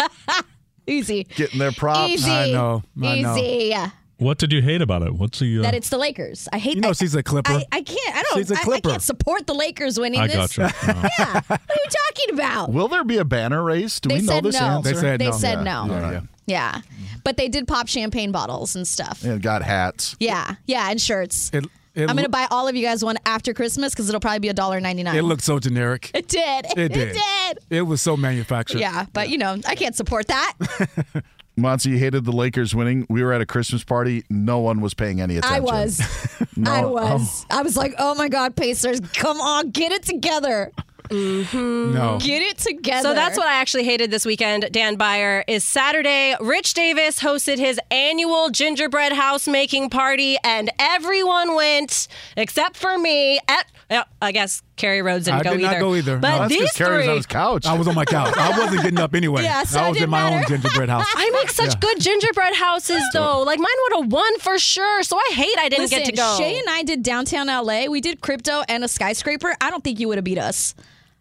Easy. 0.87 1.25
getting 1.37 1.59
their 1.59 1.73
props. 1.73 2.11
Easy. 2.11 2.31
I 2.31 2.51
know, 2.51 2.83
I 3.03 3.21
know. 3.21 3.37
Easy. 3.37 3.77
What 4.19 4.37
did 4.39 4.53
you 4.53 4.61
hate 4.61 4.83
about 4.83 5.01
it? 5.03 5.15
What's 5.15 5.39
the? 5.39 5.61
Uh, 5.61 5.63
That 5.63 5.75
it's 5.75 5.89
the 5.89 5.97
Lakers. 5.97 6.47
I 6.53 6.59
hate 6.59 6.75
You 6.75 6.83
know 6.83 6.91
I- 6.91 6.93
she's 6.93 7.15
a 7.15 7.23
Clipper. 7.23 7.53
I, 7.53 7.65
I 7.73 7.81
can't. 7.83 8.17
I 8.17 8.23
don't. 8.23 8.39
She's 8.39 8.51
a 8.51 8.55
I- 8.55 8.59
I, 8.61 8.65
Clipper. 8.65 8.89
can't 8.91 9.03
support 9.03 9.47
the 9.47 9.55
Lakers 9.55 9.99
winning 9.99 10.21
I 10.21 10.27
this. 10.27 10.57
gotcha. 10.59 10.65
Uh, 10.83 11.09
Yeah. 11.19 11.41
What 11.47 11.61
are 11.61 11.75
you 11.75 11.91
talking 12.09 12.35
about? 12.35 12.71
Will 12.73 12.89
there 12.89 13.05
be 13.05 13.17
a 13.17 13.25
banner 13.25 13.63
race? 13.63 13.99
Do 13.99 14.11
They 14.11 14.17
we 14.17 14.27
know 14.27 14.41
this 14.43 14.61
no. 14.61 14.67
answer? 14.67 14.93
They 14.95 15.01
said 15.01 15.21
They 15.21 15.27
no. 15.27 15.33
said 15.33 15.55
Yeah, 15.59 15.63
no. 15.63 15.81
all 15.95 16.01
right. 16.01 16.23
Yeah. 16.51 16.81
But 17.25 17.37
they 17.37 17.49
did 17.49 17.69
pop 17.69 17.89
champagne 17.89 18.33
bottles 18.33 18.77
and 18.77 18.87
stuff. 18.87 19.25
And 19.25 19.41
got 19.43 19.63
hats. 19.63 20.17
Yeah. 20.19 20.55
Yeah. 20.67 20.91
And 20.91 21.01
shirts. 21.01 21.51
It, 21.53 21.67
it, 21.95 22.09
I'm 22.09 22.17
going 22.17 22.25
to 22.25 22.31
buy 22.31 22.47
all 22.51 22.69
of 22.69 22.77
you 22.77 22.85
guys 22.85 23.05
one 23.05 23.17
after 23.27 23.53
Christmas 23.53 23.93
because 23.93 24.09
it'll 24.09 24.21
probably 24.21 24.39
be 24.41 24.49
$1.99. 24.49 25.15
It 25.15 25.23
looked 25.23 25.43
so 25.43 25.59
generic. 25.59 26.11
It 26.15 26.29
did. 26.29 26.67
It 26.77 26.93
did. 26.93 26.97
It 26.97 27.15
did. 27.15 27.59
It 27.69 27.83
was 27.83 28.01
so 28.01 28.17
manufactured. 28.17 28.81
Yeah. 28.81 29.07
But, 29.13 29.29
you 29.29 29.39
know, 29.39 29.59
I 29.67 29.75
can't 29.75 29.95
support 29.95 30.29
that. 30.29 30.55
Monse, 31.59 31.99
hated 31.99 32.25
the 32.25 32.33
Lakers 32.33 32.75
winning. 32.75 33.07
We 33.09 33.23
were 33.23 33.33
at 33.33 33.41
a 33.41 33.47
Christmas 33.47 33.85
party. 33.85 34.25
No 34.31 34.61
one 34.61 34.81
was 34.81 34.95
paying 34.95 35.21
any 35.21 35.37
attention. 35.37 35.57
I 35.57 35.61
was. 35.61 36.47
No, 36.57 36.71
I 36.71 36.79
um, 36.79 37.21
was. 37.21 37.47
I 37.51 37.63
was 37.63 37.77
like, 37.77 37.95
oh 37.99 38.15
my 38.15 38.29
God, 38.29 38.57
Pacers, 38.57 39.01
come 39.15 39.41
on, 39.41 39.71
get 39.71 39.93
it 39.93 40.03
together. 40.03 40.73
Mm-hmm. 41.11 41.95
No. 41.95 42.19
Get 42.21 42.43
it 42.43 42.59
together. 42.59 43.09
So 43.09 43.15
that's 43.15 43.37
what 43.37 43.47
I 43.47 43.55
actually 43.55 43.85
hated 43.85 44.11
this 44.11 44.25
weekend, 44.25 44.69
Dan 44.73 44.97
Beyer, 44.97 45.45
is 45.47 45.65
Saturday. 45.65 46.35
Rich 46.41 46.75
Davis 46.75 47.19
hosted 47.21 47.59
his 47.59 47.81
annual 47.91 48.51
gingerbread 48.51 49.13
house 49.13 49.47
making 49.49 49.91
party, 49.91 50.37
and 50.45 50.71
everyone 50.79 51.55
went 51.55 52.09
except 52.37 52.77
for 52.77 52.97
me. 52.99 53.39
At, 53.49 53.67
yeah, 53.91 54.05
I 54.23 54.31
guess 54.33 54.63
Kerry 54.77 55.03
Rhodes 55.03 55.25
didn't 55.25 55.41
I 55.41 55.43
go 55.43 55.51
did 55.51 55.61
either. 55.63 55.73
not 55.75 55.81
go 55.81 55.95
either. 55.97 56.19
But 56.19 56.29
No, 56.31 56.39
That's 56.39 56.49
these 56.51 56.61
because 56.61 56.77
Kerry 56.77 56.99
was 56.99 57.09
on 57.09 57.17
his 57.17 57.27
couch. 57.27 57.67
I 57.67 57.77
was 57.77 57.89
on 57.89 57.95
my 57.97 58.05
couch. 58.05 58.33
I 58.37 58.51
wasn't 58.59 58.83
getting 58.83 59.01
up 59.01 59.15
anyway. 59.15 59.43
Yeah, 59.43 59.65
so 59.65 59.81
I 59.81 59.89
was 59.89 59.97
in 59.97 60.03
didn't 60.03 60.11
my 60.11 60.23
matter. 60.31 60.37
own 60.37 60.45
gingerbread 60.61 60.89
house. 60.89 61.07
I 61.15 61.31
make 61.31 61.51
such 61.51 61.71
Yeah. 61.75 61.81
good 61.81 62.01
gingerbread 62.01 62.55
houses, 62.55 63.03
though. 63.13 63.43
Like 63.43 63.59
mine 63.59 63.67
would 63.91 64.03
have 64.05 64.13
won 64.13 64.39
for 64.39 64.59
sure. 64.59 65.03
So 65.03 65.17
I 65.17 65.31
hate 65.35 65.59
I 65.59 65.69
didn't 65.69 65.85
Listen, 65.87 65.99
get 65.99 66.07
to 66.07 66.13
go. 66.13 66.37
Shay 66.39 66.57
and 66.59 66.69
I 66.69 66.83
did 66.85 67.03
downtown 67.03 67.49
LA. 67.49 67.87
We 67.87 68.01
did 68.01 68.21
crypto 68.21 68.63
and 68.69 68.85
a 68.85 68.89
skyscraper. 68.89 69.57
I 69.61 69.71
don't 69.71 69.83
think 69.83 69.99
you 69.99 70.07
would 70.09 70.19
have 70.19 70.25
beat 70.25 70.39
us. 70.39 70.75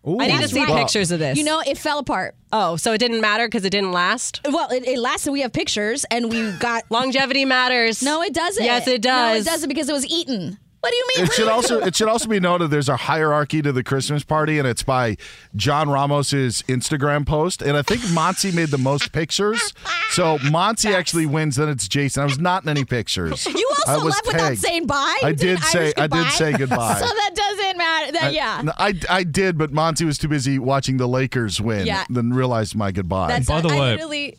I 0.06 0.28
need 0.28 0.42
to 0.42 0.48
see 0.48 0.64
right. 0.64 0.78
pictures 0.78 1.12
of 1.12 1.20
this. 1.20 1.38
You 1.38 1.44
know, 1.44 1.62
it 1.66 1.78
fell 1.78 2.00
apart. 2.00 2.36
oh, 2.54 2.78
so 2.78 2.94
it 2.94 3.00
didn't 3.00 3.22
matter 3.22 3.48
because 3.48 3.66
it 3.66 3.70
didn't 3.70 3.92
last. 3.92 4.42
Well, 4.46 4.70
it, 4.70 4.88
it 4.88 4.98
lasted. 4.98 5.32
We 5.32 5.42
have 5.42 5.54
pictures, 5.54 6.06
and 6.10 6.30
we 6.30 6.52
got. 6.54 6.84
Longevity 6.90 7.46
matters. 7.46 8.02
No, 8.02 8.22
it 8.22 8.34
doesn't. 8.34 8.64
Yes, 8.64 8.88
it 8.88 9.02
does. 9.02 9.12
No, 9.12 9.38
does. 9.38 9.48
it 9.48 9.50
doesn't 9.50 9.70
because 9.70 9.90
it 9.90 9.94
was 9.94 10.06
eaten. 10.08 10.58
What 10.82 10.92
do 10.92 10.96
you 10.96 11.08
mean? 11.16 11.26
It 11.26 11.34
should 11.34 11.48
also 11.50 11.80
it 11.82 11.96
should 11.96 12.08
also 12.08 12.28
be 12.30 12.40
noted 12.40 12.72
there's 12.72 12.88
a 12.90 12.96
hierarchy 12.96 13.62
to 13.62 13.72
the 13.74 13.84
Christmas 13.84 14.24
party, 14.24 14.58
and 14.60 14.68
it's 14.68 14.82
by 14.84 15.18
John 15.56 15.90
Ramos's 15.90 16.64
Instagram 16.70 17.26
post. 17.26 17.62
And 17.62 17.76
I 17.76 17.82
think 17.82 18.02
Monse 18.14 18.54
made 18.56 18.70
the 18.70 18.78
most 18.78 19.12
pictures, 19.12 19.74
so 20.12 20.38
Monse 20.40 20.90
actually 20.94 21.26
wins. 21.26 21.58
Then 21.58 21.68
it's 21.70 21.88
Jason. 21.88 22.22
I 22.22 22.26
was 22.26 22.40
not 22.40 22.64
in 22.64 22.70
any 22.70 22.86
pictures. 22.86 23.46
You 23.46 23.70
I 23.88 23.94
also 23.94 24.06
was 24.06 24.14
left 24.16 24.28
without 24.28 24.40
tagged. 24.50 24.60
saying 24.62 24.88
bye. 24.88 25.20
I 25.24 25.32
did 25.34 25.60
say 25.64 25.94
I 25.98 26.08
did 26.08 26.12
goodbye. 26.12 26.30
say 26.30 26.54
goodbye. 26.54 26.96
So 27.00 27.06
that 27.06 27.32
doesn't 27.36 27.78
matter. 27.78 28.12
That, 28.14 28.24
I- 28.24 28.30
yeah. 28.30 28.62
no, 28.64 28.72
I, 28.78 28.94
I 29.10 29.24
did, 29.24 29.58
but 29.58 29.72
Monse 29.72 30.06
was 30.06 30.18
too 30.18 30.28
busy 30.28 30.60
watching 30.60 30.98
the 30.98 31.08
Lakers 31.08 31.60
win. 31.62 31.86
Yeah. 31.88 32.06
Then 32.10 32.32
realized 32.32 32.76
my 32.76 32.92
goodbye. 32.92 33.28
That's 33.30 33.48
By 33.48 33.62
the 33.62 33.70
I 33.70 33.80
way- 33.80 33.92
literally. 33.96 34.38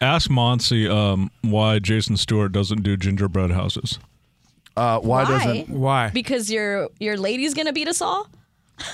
ask 0.00 0.28
Monse 0.30 0.90
um, 0.90 1.30
why 1.42 1.78
Jason 1.78 2.16
Stewart 2.16 2.52
doesn't 2.52 2.82
do 2.82 2.96
gingerbread 2.96 3.50
houses. 3.52 3.98
Uh, 4.78 5.00
why, 5.00 5.24
Why? 5.24 5.30
doesn't 5.30 5.68
Why? 5.68 6.10
Because 6.10 6.50
your 6.50 6.88
your 7.00 7.16
lady's 7.16 7.54
gonna 7.54 7.72
beat 7.72 7.88
us 7.88 8.00
all. 8.00 8.28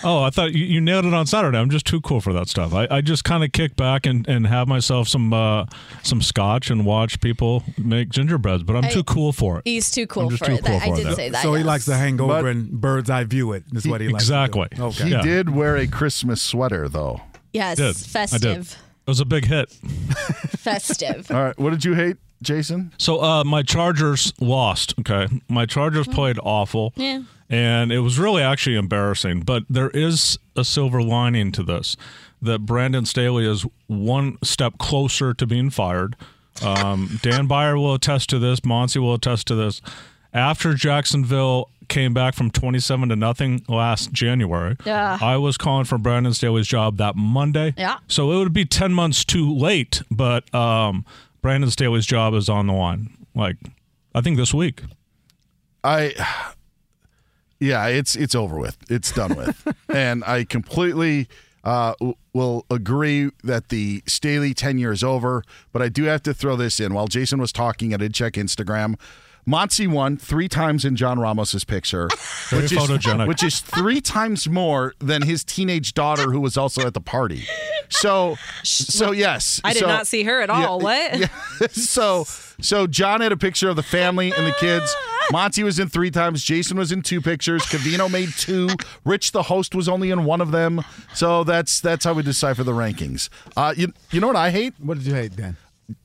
Oh, 0.02 0.22
I 0.22 0.30
thought 0.30 0.52
you, 0.54 0.64
you 0.64 0.80
nailed 0.80 1.04
it 1.04 1.12
on 1.12 1.26
Saturday. 1.26 1.58
I'm 1.58 1.68
just 1.68 1.84
too 1.84 2.00
cool 2.00 2.22
for 2.22 2.32
that 2.32 2.48
stuff. 2.48 2.72
I, 2.72 2.88
I 2.90 3.00
just 3.02 3.22
kind 3.24 3.44
of 3.44 3.52
kick 3.52 3.76
back 3.76 4.06
and, 4.06 4.26
and 4.26 4.46
have 4.46 4.66
myself 4.66 5.08
some 5.08 5.34
uh, 5.34 5.66
some 6.02 6.22
scotch 6.22 6.70
and 6.70 6.86
watch 6.86 7.20
people 7.20 7.62
make 7.76 8.08
gingerbreads, 8.08 8.62
but 8.62 8.76
I'm 8.76 8.86
I- 8.86 8.88
too 8.88 9.04
cool 9.04 9.32
for 9.34 9.58
it. 9.58 9.62
He's 9.66 9.90
too 9.90 10.06
cool 10.06 10.22
I'm 10.22 10.30
just 10.30 10.42
for 10.42 10.46
too 10.46 10.54
it. 10.54 10.64
cool 10.64 10.78
That- 10.78 10.86
I 10.86 10.90
for 10.90 10.96
did 10.96 11.06
that. 11.08 11.16
say 11.16 11.28
that. 11.28 11.42
So 11.42 11.52
he 11.52 11.62
likes 11.62 11.84
to 11.84 11.96
hang 11.96 12.18
over 12.18 12.32
But- 12.42 12.46
and 12.46 12.70
bird's 12.80 13.10
eye 13.10 13.24
view 13.24 13.52
it. 13.52 13.64
Is 13.74 13.86
what 13.86 14.00
he 14.00 14.08
likes. 14.08 14.24
Exactly. 14.24 14.68
To 14.70 14.74
do. 14.76 14.82
Okay. 14.84 15.04
he 15.04 15.10
Yeah. 15.10 15.20
did 15.20 15.50
wear 15.50 15.76
a 15.76 15.86
Christmas 15.86 16.40
sweater 16.40 16.88
though? 16.88 17.20
Yes, 17.52 17.76
Did. 17.76 17.84
I 17.84 17.88
did. 17.88 17.96
festive, 17.98 18.78
It 19.06 19.10
was 19.10 19.20
a 19.20 19.26
big 19.26 19.44
hit. 19.44 19.70
festive. 20.48 21.30
All 21.30 21.42
right, 21.44 21.58
what 21.58 21.70
did 21.70 21.84
you 21.84 21.92
hate, 21.94 22.16
Jason? 22.42 22.92
So 22.98 23.22
uh, 23.22 23.44
my 23.44 23.62
Chargers 23.62 24.32
lost. 24.40 24.94
Okay, 25.00 25.26
my 25.48 25.66
Chargers 25.66 26.06
played 26.06 26.38
awful. 26.42 26.92
Yeah. 26.96 27.22
and 27.50 27.92
it 27.92 28.00
was 28.00 28.18
really 28.18 28.42
actually 28.42 28.76
embarrassing. 28.76 29.40
But 29.40 29.64
there 29.68 29.90
is 29.90 30.38
a 30.56 30.64
silver 30.64 31.02
lining 31.02 31.52
to 31.52 31.62
this: 31.62 31.96
that 32.42 32.60
Brandon 32.60 33.04
Staley 33.06 33.46
is 33.46 33.64
one 33.86 34.38
step 34.42 34.78
closer 34.78 35.32
to 35.34 35.46
being 35.46 35.70
fired. 35.70 36.16
Um, 36.62 37.18
Dan 37.22 37.46
Beyer 37.46 37.76
will 37.76 37.94
attest 37.94 38.30
to 38.30 38.38
this. 38.38 38.60
Monse 38.60 38.96
will 38.96 39.14
attest 39.14 39.46
to 39.48 39.54
this. 39.54 39.82
After 40.32 40.74
Jacksonville 40.74 41.68
came 41.88 42.14
back 42.14 42.34
from 42.34 42.50
27 42.50 43.08
to 43.10 43.16
nothing 43.16 43.62
last 43.68 44.10
January, 44.12 44.76
Yeah. 44.84 45.18
I 45.20 45.36
was 45.36 45.56
calling 45.58 45.84
for 45.84 45.98
Brandon 45.98 46.32
Staley's 46.32 46.66
job 46.66 46.96
that 46.96 47.14
Monday. 47.14 47.74
Yeah. 47.76 47.98
So 48.08 48.32
it 48.32 48.38
would 48.38 48.52
be 48.52 48.64
10 48.64 48.92
months 48.92 49.24
too 49.24 49.52
late, 49.54 50.02
but 50.10 50.52
um, 50.54 51.04
Brandon 51.44 51.70
Staley's 51.70 52.06
job 52.06 52.32
is 52.32 52.48
on 52.48 52.66
the 52.68 52.72
line. 52.72 53.10
Like, 53.34 53.58
I 54.14 54.22
think 54.22 54.38
this 54.38 54.54
week. 54.54 54.80
I 55.84 56.14
yeah, 57.60 57.86
it's 57.88 58.16
it's 58.16 58.34
over 58.34 58.58
with. 58.58 58.78
It's 58.88 59.12
done 59.12 59.36
with, 59.36 59.68
and 59.94 60.24
I 60.24 60.44
completely 60.44 61.28
uh, 61.62 61.92
w- 62.00 62.14
will 62.32 62.64
agree 62.70 63.28
that 63.42 63.68
the 63.68 64.02
Staley 64.06 64.54
tenure 64.54 64.90
is 64.90 65.04
over. 65.04 65.42
But 65.70 65.82
I 65.82 65.90
do 65.90 66.04
have 66.04 66.22
to 66.22 66.32
throw 66.32 66.56
this 66.56 66.80
in. 66.80 66.94
While 66.94 67.08
Jason 67.08 67.38
was 67.38 67.52
talking, 67.52 67.92
I 67.92 67.98
did 67.98 68.14
check 68.14 68.32
Instagram. 68.32 68.98
Monse 69.46 69.86
won 69.86 70.16
three 70.16 70.48
times 70.48 70.84
in 70.84 70.96
John 70.96 71.18
Ramos's 71.18 71.64
picture, 71.64 72.08
which 72.52 72.72
is, 72.72 73.06
which 73.26 73.42
is 73.42 73.60
three 73.60 74.00
times 74.00 74.48
more 74.48 74.94
than 75.00 75.22
his 75.22 75.44
teenage 75.44 75.94
daughter, 75.94 76.30
who 76.30 76.40
was 76.40 76.56
also 76.56 76.86
at 76.86 76.94
the 76.94 77.00
party. 77.00 77.44
So, 77.90 78.36
so 78.62 79.12
yes, 79.12 79.60
I 79.62 79.72
did 79.72 79.80
so- 79.80 79.86
not 79.86 80.06
see 80.06 80.22
her 80.24 80.40
at 80.40 80.50
all. 80.50 80.80
what? 80.80 81.18
yeah. 81.18 81.28
so 81.70 82.24
so 82.60 82.86
John 82.86 83.20
had 83.20 83.32
a 83.32 83.36
picture 83.36 83.68
of 83.68 83.76
the 83.76 83.82
family 83.82 84.32
and 84.32 84.46
the 84.46 84.54
kids. 84.58 84.94
Monse 85.30 85.62
was 85.62 85.78
in 85.78 85.88
three 85.88 86.10
times. 86.10 86.42
Jason 86.44 86.76
was 86.76 86.92
in 86.92 87.02
two 87.02 87.20
pictures. 87.20 87.62
Cavino 87.64 88.10
made 88.10 88.30
two. 88.30 88.68
Rich, 89.04 89.32
the 89.32 89.44
host, 89.44 89.74
was 89.74 89.88
only 89.88 90.10
in 90.10 90.24
one 90.24 90.40
of 90.40 90.50
them. 90.50 90.82
So 91.14 91.44
that's 91.44 91.80
that's 91.80 92.04
how 92.04 92.12
we 92.14 92.22
decipher 92.22 92.62
the 92.62 92.72
rankings. 92.72 93.28
Uh, 93.56 93.74
you 93.76 93.92
you 94.10 94.20
know 94.20 94.26
what 94.26 94.36
I 94.36 94.50
hate? 94.50 94.74
What 94.78 94.98
did 94.98 95.06
you 95.06 95.14
hate, 95.14 95.36
Dan? 95.36 95.56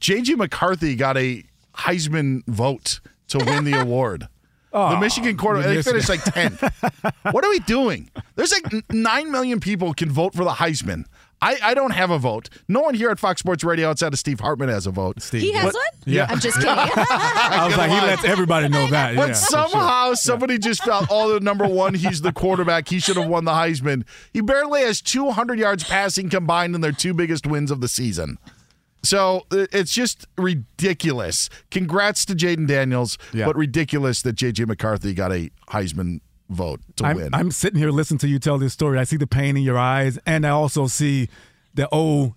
JJ 0.02 0.38
McCarthy 0.38 0.96
got 0.96 1.18
a 1.18 1.44
Heisman 1.76 2.46
vote 2.48 3.00
to 3.30 3.40
win 3.40 3.64
the 3.64 3.80
award. 3.80 4.28
the 4.72 4.98
Michigan 5.00 5.36
quarterback, 5.36 5.74
they 5.76 5.82
finished 5.82 6.10
like 6.10 6.20
10th. 6.22 7.14
what 7.34 7.44
are 7.44 7.50
we 7.50 7.60
doing? 7.60 8.10
There's 8.36 8.52
like 8.52 8.92
9 8.92 9.32
million 9.32 9.60
people 9.60 9.94
can 9.94 10.12
vote 10.12 10.34
for 10.36 10.44
the 10.44 10.52
Heisman. 10.52 11.06
I, 11.42 11.58
I 11.64 11.74
don't 11.74 11.92
have 11.92 12.12
a 12.12 12.20
vote. 12.20 12.50
No 12.68 12.82
one 12.82 12.94
here 12.94 13.10
at 13.10 13.18
Fox 13.18 13.40
Sports 13.40 13.64
Radio 13.64 13.90
outside 13.90 14.12
of 14.12 14.20
Steve 14.20 14.42
Hartman 14.42 14.68
has 14.68 14.86
a 14.86 14.92
vote. 14.92 15.22
Steve. 15.22 15.42
He 15.42 15.54
has 15.54 15.66
But- 15.66 15.76
one? 15.76 15.84
Yeah. 16.06 16.28
I'm 16.30 16.40
just 16.40 16.58
kidding. 16.60 16.70
I 16.70 17.66
was 17.66 17.78
like, 17.78 17.90
he 17.90 17.96
lets 18.02 18.24
everybody 18.26 18.68
know 18.68 18.88
that. 18.88 19.16
But 19.16 19.30
yeah, 19.30 19.34
somehow 19.34 20.08
sure. 20.08 20.16
somebody 20.18 20.58
just 20.58 20.84
felt, 20.84 21.08
oh, 21.10 21.34
the 21.34 21.40
number 21.40 21.66
one, 21.66 21.94
he's 21.94 22.22
the 22.22 22.34
quarterback. 22.34 22.90
He 22.90 23.00
should 23.00 23.16
have 23.16 23.28
won 23.28 23.46
the 23.46 23.52
Heisman. 23.54 24.04
He 24.34 24.42
barely 24.42 24.82
has 24.82 25.02
200 25.02 25.58
yards 25.58 25.84
passing 25.86 26.30
combined 26.30 26.76
in 26.76 26.82
their 26.82 26.92
two 26.92 27.14
biggest 27.14 27.48
wins 27.48 27.72
of 27.72 27.80
the 27.80 27.88
season. 27.88 28.38
So 29.04 29.46
uh, 29.52 29.66
it's 29.72 29.94
just 29.94 30.28
ridiculous. 30.38 31.50
Congrats 31.72 32.26
to 32.26 32.34
Jayden 32.36 32.68
Daniels, 32.68 33.18
Yeah. 33.34 33.46
but 33.46 33.56
ridiculous 33.56 34.22
that 34.24 34.34
J.J. 34.34 34.66
McCarthy 34.66 35.14
got 35.14 35.32
a 35.32 35.50
Heisman 35.70 36.20
vote 36.50 36.82
to 36.98 37.06
I'm, 37.06 37.16
win. 37.16 37.34
I'm 37.34 37.52
sitting 37.52 37.80
here 37.80 37.92
listening 37.92 38.18
to 38.20 38.28
you 38.28 38.40
tell 38.40 38.58
this 38.58 38.74
story. 38.74 38.98
I 39.00 39.04
see 39.06 39.18
the 39.18 39.28
pain 39.28 39.56
in 39.56 39.64
your 39.64 39.78
eyes, 39.78 40.20
and 40.26 40.46
I 40.46 40.50
also 40.50 40.88
see 40.88 41.30
the 41.74 41.88
old 41.90 42.34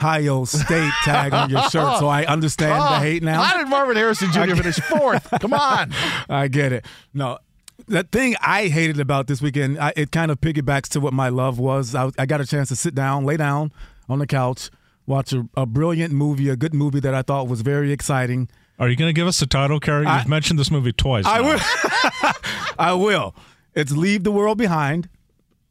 Ohio 0.00 0.44
State 0.44 0.92
tag 1.04 1.34
on 1.34 1.50
your 1.50 1.62
shirt. 1.64 1.98
So 1.98 2.08
I 2.08 2.24
understand 2.24 2.80
the 2.82 2.98
hate 3.00 3.22
now. 3.22 3.42
How 3.42 3.58
did 3.58 3.68
Marvin 3.68 3.96
Harrison 3.96 4.32
Jr. 4.32 4.54
finish 4.56 4.76
fourth? 4.88 5.28
Come 5.40 5.52
on. 5.52 5.92
I 6.30 6.48
get 6.48 6.72
it. 6.72 6.86
No, 7.12 7.38
the 7.86 8.04
thing 8.04 8.36
I 8.40 8.68
hated 8.68 8.98
about 9.00 9.26
this 9.26 9.42
weekend, 9.42 9.78
I, 9.78 9.92
it 9.96 10.10
kind 10.12 10.30
of 10.30 10.40
piggybacks 10.40 10.88
to 10.90 11.00
what 11.00 11.12
my 11.12 11.28
love 11.28 11.58
was. 11.58 11.94
I, 11.94 12.10
I 12.18 12.24
got 12.24 12.40
a 12.40 12.46
chance 12.46 12.68
to 12.70 12.76
sit 12.76 12.94
down, 12.94 13.24
lay 13.26 13.36
down 13.36 13.72
on 14.08 14.18
the 14.20 14.26
couch, 14.26 14.70
watch 15.10 15.32
a, 15.32 15.46
a 15.56 15.66
brilliant 15.66 16.14
movie, 16.14 16.48
a 16.48 16.56
good 16.56 16.72
movie 16.72 17.00
that 17.00 17.14
I 17.14 17.22
thought 17.22 17.48
was 17.48 17.60
very 17.60 17.92
exciting. 17.92 18.48
Are 18.78 18.88
you 18.88 18.96
going 18.96 19.10
to 19.10 19.12
give 19.12 19.26
us 19.26 19.40
the 19.40 19.46
title, 19.46 19.78
Kerry? 19.78 20.06
You've 20.06 20.28
mentioned 20.28 20.58
this 20.58 20.70
movie 20.70 20.92
twice. 20.92 21.26
I 21.26 21.40
now. 21.40 21.48
will. 21.48 21.60
I 22.78 22.92
will. 22.94 23.34
It's 23.74 23.92
Leave 23.92 24.24
the 24.24 24.32
World 24.32 24.56
Behind. 24.56 25.08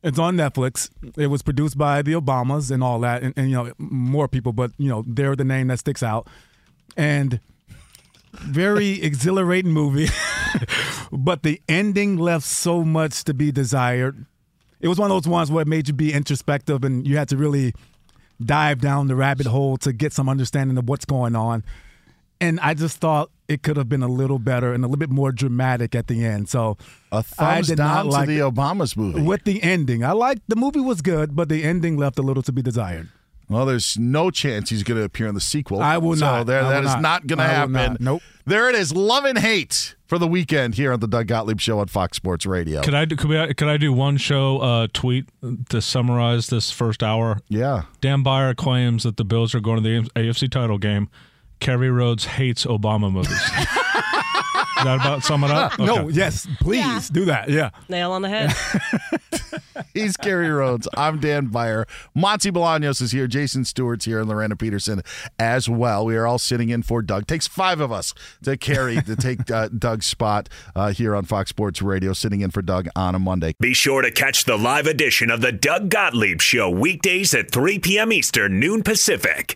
It's 0.03 0.19
on 0.19 0.37
Netflix. 0.37 0.89
It 1.17 1.27
was 1.27 1.41
produced 1.41 1.77
by 1.77 2.01
the 2.01 2.13
Obamas 2.13 2.69
and 2.69 2.83
all 2.83 2.99
that, 2.99 3.23
and, 3.23 3.33
and 3.35 3.49
you 3.49 3.55
know 3.55 3.73
more 3.79 4.27
people, 4.27 4.53
but 4.53 4.71
you 4.77 4.87
know 4.87 5.03
they're 5.07 5.35
the 5.35 5.43
name 5.43 5.67
that 5.67 5.79
sticks 5.79 6.03
out. 6.03 6.27
And 6.95 7.39
very 8.33 9.01
exhilarating 9.01 9.71
movie, 9.71 10.07
but 11.11 11.43
the 11.43 11.61
ending 11.67 12.17
left 12.17 12.45
so 12.45 12.83
much 12.83 13.23
to 13.23 13.33
be 13.33 13.51
desired. 13.51 14.25
It 14.79 14.87
was 14.87 14.97
one 14.97 15.11
of 15.11 15.15
those 15.21 15.29
ones 15.29 15.51
where 15.51 15.63
it 15.63 15.67
made 15.67 15.89
you 15.89 15.93
be 15.93 16.13
introspective, 16.13 16.85
and 16.85 17.05
you 17.05 17.17
had 17.17 17.27
to 17.29 17.37
really 17.37 17.73
dive 18.43 18.79
down 18.79 19.07
the 19.07 19.15
rabbit 19.15 19.47
hole 19.47 19.77
to 19.77 19.93
get 19.93 20.13
some 20.13 20.29
understanding 20.29 20.77
of 20.77 20.87
what's 20.87 21.05
going 21.05 21.35
on. 21.35 21.63
And 22.41 22.59
I 22.61 22.73
just 22.73 22.97
thought 22.97 23.29
it 23.49 23.63
could 23.63 23.75
have 23.75 23.89
been 23.89 24.03
a 24.03 24.07
little 24.07 24.39
better 24.39 24.73
and 24.73 24.83
a 24.83 24.87
little 24.87 24.99
bit 24.99 25.09
more 25.09 25.31
dramatic 25.31 25.93
at 25.93 26.07
the 26.07 26.23
end. 26.23 26.47
So 26.47 26.77
a 27.11 27.17
I 27.17 27.21
thumbs 27.21 27.67
did 27.67 27.77
down 27.77 27.87
not 27.95 28.03
to 28.03 28.09
like 28.09 28.27
the 28.27 28.39
Obamas 28.39 28.95
movie. 28.95 29.21
with 29.21 29.43
the 29.43 29.61
ending. 29.61 30.05
I 30.05 30.13
liked 30.13 30.43
the 30.47 30.55
movie 30.55 30.79
was 30.79 31.01
good, 31.01 31.35
but 31.35 31.49
the 31.49 31.63
ending 31.63 31.97
left 31.97 32.17
a 32.17 32.21
little 32.21 32.43
to 32.43 32.51
be 32.53 32.61
desired. 32.61 33.09
Well, 33.49 33.65
there's 33.65 33.97
no 33.97 34.29
chance 34.29 34.69
he's 34.69 34.83
going 34.83 34.99
to 34.99 35.03
appear 35.03 35.25
in 35.27 35.33
the 35.33 35.41
sequel. 35.41 35.81
I 35.81 35.97
will 35.97 36.15
so 36.15 36.25
not. 36.25 36.45
There, 36.45 36.63
I 36.63 36.69
that 36.69 36.81
will 36.81 36.87
is 36.87 36.93
not. 36.93 37.01
not, 37.01 37.27
going 37.27 37.39
to 37.39 37.45
happen. 37.45 37.71
not. 37.73 37.99
Nope. 37.99 38.21
There 38.45 38.69
it 38.69 38.75
is. 38.75 38.93
Love 38.93 39.25
and 39.25 39.39
hate 39.39 39.95
for 40.05 40.19
the 40.19 40.27
weekend 40.27 40.75
here 40.75 40.93
on 40.93 40.99
the 40.99 41.07
Doug 41.07 41.27
Gottlieb 41.27 41.59
Show 41.59 41.79
on 41.79 41.87
Fox 41.87 42.15
Sports 42.15 42.45
Radio. 42.45 42.81
Could 42.81 42.93
I 42.93 43.05
do, 43.05 43.15
could, 43.15 43.29
we, 43.29 43.53
could 43.55 43.67
I 43.67 43.77
do 43.77 43.91
one 43.91 44.17
show 44.17 44.59
uh, 44.59 44.87
tweet 44.93 45.25
to 45.69 45.81
summarize 45.81 46.47
this 46.47 46.69
first 46.69 47.01
hour? 47.01 47.39
Yeah. 47.49 47.83
Dan 48.01 48.21
Beyer 48.21 48.53
claims 48.53 49.01
that 49.03 49.17
the 49.17 49.25
Bills 49.25 49.55
are 49.55 49.59
going 49.59 49.81
to 49.81 50.03
the 50.03 50.09
AFC 50.11 50.49
title 50.49 50.77
game. 50.77 51.09
Kerry 51.59 51.89
Rhodes 51.89 52.25
hates 52.25 52.65
Obama 52.65 53.11
movies. 53.11 53.41
Does 54.79 54.85
that 54.85 54.95
about 54.95 55.23
sum 55.23 55.43
it 55.43 55.51
up? 55.51 55.77
No, 55.89 56.07
yes, 56.07 56.47
please 56.59 57.09
do 57.09 57.25
that. 57.25 57.49
Yeah. 57.49 57.71
Nail 57.89 58.11
on 58.11 58.21
the 58.21 58.29
head. 58.29 58.53
He's 59.93 60.15
Kerry 60.17 60.49
Rhodes. 60.49 60.87
I'm 60.95 61.19
Dan 61.19 61.47
Beyer. 61.47 61.85
Monse 62.15 62.51
Bolaños 62.51 63.01
is 63.01 63.11
here. 63.11 63.27
Jason 63.27 63.65
Stewart's 63.65 64.05
here, 64.05 64.19
and 64.19 64.29
Lorena 64.29 64.55
Peterson 64.55 65.01
as 65.39 65.67
well. 65.69 66.05
We 66.05 66.15
are 66.15 66.27
all 66.27 66.37
sitting 66.37 66.69
in 66.69 66.83
for 66.83 67.01
Doug. 67.01 67.27
Takes 67.27 67.47
five 67.47 67.79
of 67.79 67.91
us 67.91 68.13
to 68.43 68.57
carry 68.57 69.01
to 69.01 69.15
take 69.15 69.49
uh, 69.49 69.69
Doug's 69.69 70.05
spot 70.05 70.49
uh, 70.75 70.91
here 70.91 71.15
on 71.15 71.25
Fox 71.25 71.49
Sports 71.49 71.81
Radio, 71.81 72.13
sitting 72.13 72.41
in 72.41 72.51
for 72.51 72.61
Doug 72.61 72.87
on 72.95 73.15
a 73.15 73.19
Monday. 73.19 73.55
Be 73.59 73.73
sure 73.73 74.01
to 74.01 74.11
catch 74.11 74.43
the 74.45 74.57
live 74.57 74.85
edition 74.85 75.31
of 75.31 75.41
the 75.41 75.51
Doug 75.51 75.89
Gottlieb 75.89 76.41
Show 76.41 76.69
weekdays 76.69 77.33
at 77.33 77.51
3 77.51 77.79
p.m. 77.79 78.11
Eastern, 78.11 78.59
noon 78.59 78.83
Pacific. 78.83 79.55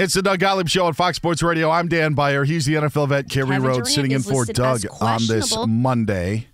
It's 0.00 0.14
the 0.14 0.22
Doug 0.22 0.38
Gottlieb 0.38 0.66
Show 0.66 0.86
on 0.86 0.94
Fox 0.94 1.16
Sports 1.16 1.42
Radio. 1.42 1.68
I'm 1.68 1.86
Dan 1.86 2.14
Beyer. 2.14 2.44
He's 2.44 2.64
the 2.64 2.72
NFL 2.72 3.10
vet, 3.10 3.28
Kerry 3.28 3.58
Rhodes, 3.58 3.92
sitting 3.92 4.12
in 4.12 4.22
for 4.22 4.46
Doug 4.46 4.80
on 4.98 5.20
this. 5.26 5.54
Monday. 5.68 6.46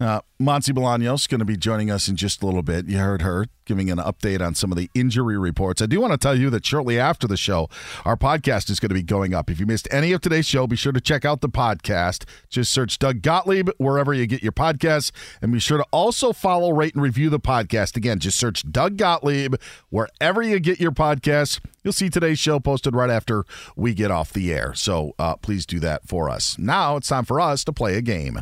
Uh, 0.00 0.20
Monse 0.40 0.68
Bolaños 0.68 1.28
going 1.28 1.40
to 1.40 1.44
be 1.44 1.56
joining 1.56 1.90
us 1.90 2.06
in 2.06 2.14
just 2.14 2.40
a 2.40 2.46
little 2.46 2.62
bit. 2.62 2.86
You 2.86 2.98
heard 2.98 3.20
her 3.22 3.46
giving 3.64 3.90
an 3.90 3.98
update 3.98 4.40
on 4.40 4.54
some 4.54 4.70
of 4.70 4.78
the 4.78 4.88
injury 4.94 5.36
reports. 5.36 5.82
I 5.82 5.86
do 5.86 6.00
want 6.00 6.12
to 6.12 6.18
tell 6.18 6.38
you 6.38 6.50
that 6.50 6.64
shortly 6.64 7.00
after 7.00 7.26
the 7.26 7.36
show, 7.36 7.68
our 8.04 8.16
podcast 8.16 8.70
is 8.70 8.78
going 8.78 8.90
to 8.90 8.94
be 8.94 9.02
going 9.02 9.34
up. 9.34 9.50
If 9.50 9.58
you 9.58 9.66
missed 9.66 9.88
any 9.90 10.12
of 10.12 10.20
today's 10.20 10.46
show, 10.46 10.68
be 10.68 10.76
sure 10.76 10.92
to 10.92 11.00
check 11.00 11.24
out 11.24 11.40
the 11.40 11.48
podcast. 11.48 12.28
Just 12.48 12.70
search 12.72 13.00
Doug 13.00 13.22
Gottlieb 13.22 13.70
wherever 13.78 14.14
you 14.14 14.28
get 14.28 14.40
your 14.40 14.52
podcasts, 14.52 15.10
and 15.42 15.52
be 15.52 15.58
sure 15.58 15.78
to 15.78 15.86
also 15.90 16.32
follow, 16.32 16.70
rate, 16.70 16.94
and 16.94 17.02
review 17.02 17.28
the 17.28 17.40
podcast. 17.40 17.96
Again, 17.96 18.20
just 18.20 18.38
search 18.38 18.70
Doug 18.70 18.98
Gottlieb 18.98 19.56
wherever 19.90 20.42
you 20.42 20.60
get 20.60 20.78
your 20.78 20.92
podcasts. 20.92 21.58
You'll 21.82 21.92
see 21.92 22.08
today's 22.08 22.38
show 22.38 22.60
posted 22.60 22.94
right 22.94 23.10
after 23.10 23.44
we 23.74 23.94
get 23.94 24.12
off 24.12 24.32
the 24.32 24.54
air. 24.54 24.74
So 24.74 25.16
uh, 25.18 25.34
please 25.36 25.66
do 25.66 25.80
that 25.80 26.06
for 26.06 26.30
us. 26.30 26.56
Now 26.56 26.94
it's 26.96 27.08
time 27.08 27.24
for 27.24 27.40
us 27.40 27.64
to 27.64 27.72
play 27.72 27.96
a 27.96 28.02
game. 28.02 28.40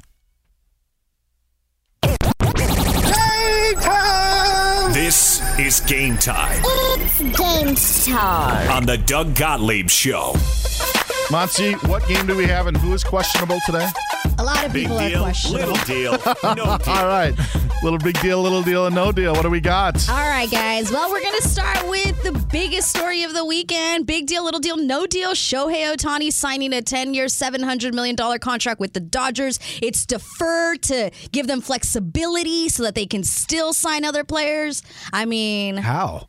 This 4.97 5.42
is 5.59 5.80
game 5.80 6.16
time 6.16 6.62
It's 6.64 7.20
game 7.20 7.74
time. 8.14 8.70
on 8.70 8.86
the 8.86 8.97
Doug 8.97 9.34
Gottlieb 9.34 9.90
Show. 9.90 10.32
Monse, 11.31 11.74
what 11.89 12.07
game 12.07 12.27
do 12.27 12.37
we 12.37 12.47
have 12.47 12.66
and 12.68 12.77
who 12.77 12.93
is 12.95 13.03
questionable 13.03 13.59
today? 13.66 13.87
A 14.39 14.45
lot 14.45 14.64
of 14.64 14.72
Big 14.72 14.85
people 14.85 14.99
deal, 14.99 15.18
are 15.20 15.22
questionable. 15.24 15.72
little 15.72 15.87
deal, 15.87 16.12
no 16.45 16.55
deal. 16.55 16.66
All 16.66 17.07
right. 17.07 17.35
Little 17.83 17.99
big 17.99 18.18
deal, 18.20 18.41
little 18.41 18.62
deal, 18.62 18.87
and 18.87 18.95
no 18.95 19.12
deal. 19.12 19.33
What 19.35 19.43
do 19.43 19.51
we 19.51 19.61
got? 19.61 20.09
All 20.09 20.16
right, 20.16 20.51
guys. 20.51 20.91
Well, 20.91 21.11
we're 21.11 21.20
going 21.20 21.37
to 21.41 21.49
start 21.49 21.87
with 21.89 22.22
the 22.22 22.33
biggest 22.51 22.89
story 22.89 23.22
of 23.22 23.35
the 23.35 23.45
weekend. 23.45 24.07
Big 24.07 24.27
deal, 24.27 24.45
little 24.45 24.61
deal, 24.61 24.77
no 24.77 25.07
deal. 25.07 25.33
Shohei 25.33 25.95
Ohtani 25.95 26.33
signing 26.33 26.72
a 26.72 26.81
10 26.81 27.12
year, 27.12 27.27
$700 27.27 27.93
million 27.93 28.16
contract 28.39 28.81
with 28.81 28.93
the 28.95 29.01
Dodgers. 29.01 29.59
It's 29.83 30.07
deferred 30.07 30.83
to 30.85 31.11
give 31.33 31.47
them 31.49 31.61
flexibility 31.61 32.68
so 32.68 32.83
that 32.85 32.95
they 32.95 33.07
can 33.07 33.24
still 33.24 33.72
sign 33.72 34.05
other 34.05 34.24
players. 34.24 34.83
I 35.12 35.24
mean, 35.27 35.77
How? 35.77 36.29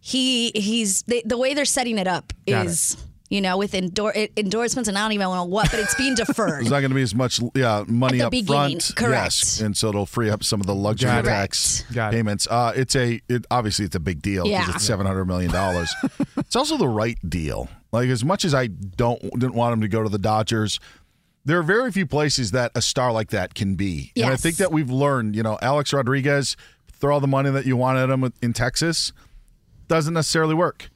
he 0.00 0.50
he's 0.54 1.02
the, 1.02 1.22
the 1.24 1.38
way 1.38 1.54
they're 1.54 1.64
setting 1.64 1.98
it 1.98 2.06
up 2.06 2.32
Got 2.46 2.66
is. 2.66 2.96
You 3.32 3.40
know, 3.40 3.56
with 3.56 3.74
endor- 3.74 4.12
endorsements 4.36 4.88
and 4.88 4.98
I 4.98 5.02
don't 5.02 5.12
even 5.12 5.24
know 5.26 5.44
what, 5.44 5.70
but 5.70 5.80
it's 5.80 5.94
being 5.94 6.14
deferred. 6.14 6.60
There's 6.60 6.70
not 6.70 6.80
going 6.80 6.90
to 6.90 6.94
be 6.94 7.00
as 7.02 7.14
much 7.14 7.40
yeah, 7.54 7.82
money 7.86 8.20
At 8.20 8.26
up 8.26 8.30
beginning, 8.30 8.78
front. 8.80 8.92
correct. 8.94 9.24
Yes. 9.24 9.60
And 9.60 9.74
so 9.74 9.88
it'll 9.88 10.04
free 10.04 10.28
up 10.28 10.44
some 10.44 10.60
of 10.60 10.66
the 10.66 10.74
luxury 10.74 11.10
Got 11.10 11.24
tax 11.24 11.80
it. 11.90 11.94
payments. 12.10 12.46
Uh, 12.50 12.72
it's 12.76 12.94
a 12.94 13.20
it, 13.30 13.46
obviously 13.50 13.86
it's 13.86 13.96
a 13.96 14.00
big 14.00 14.20
deal 14.20 14.44
because 14.44 14.68
Yeah. 14.68 14.74
it's 14.74 14.84
seven 14.84 15.06
hundred 15.06 15.24
million 15.24 15.50
dollars. 15.50 15.94
it's 16.36 16.56
also 16.56 16.76
the 16.76 16.86
right 16.88 17.18
deal. 17.26 17.68
Like 17.90 18.10
as 18.10 18.22
much 18.24 18.44
as 18.44 18.54
I 18.54 18.66
don't 18.66 19.20
didn't 19.38 19.54
want 19.54 19.72
him 19.72 19.80
to 19.80 19.88
go 19.88 20.02
to 20.02 20.10
the 20.10 20.18
Dodgers, 20.18 20.78
there 21.46 21.58
are 21.58 21.62
very 21.62 21.90
few 21.90 22.04
places 22.06 22.50
that 22.50 22.70
a 22.74 22.82
star 22.82 23.12
like 23.12 23.30
that 23.30 23.54
can 23.54 23.76
be. 23.76 24.12
And 24.14 24.26
I 24.26 24.36
think 24.36 24.56
that 24.56 24.70
we've 24.72 24.90
learned, 24.90 25.36
you 25.36 25.42
know, 25.42 25.58
Alex 25.62 25.92
Rodriguez, 25.94 26.54
throw 26.92 27.14
all 27.14 27.20
the 27.20 27.26
money 27.26 27.48
that 27.50 27.64
you 27.64 27.78
wanted 27.78 28.10
him 28.10 28.30
in 28.42 28.52
Texas, 28.52 29.12
doesn't 29.88 30.12
necessarily 30.12 30.54
work. 30.54 30.90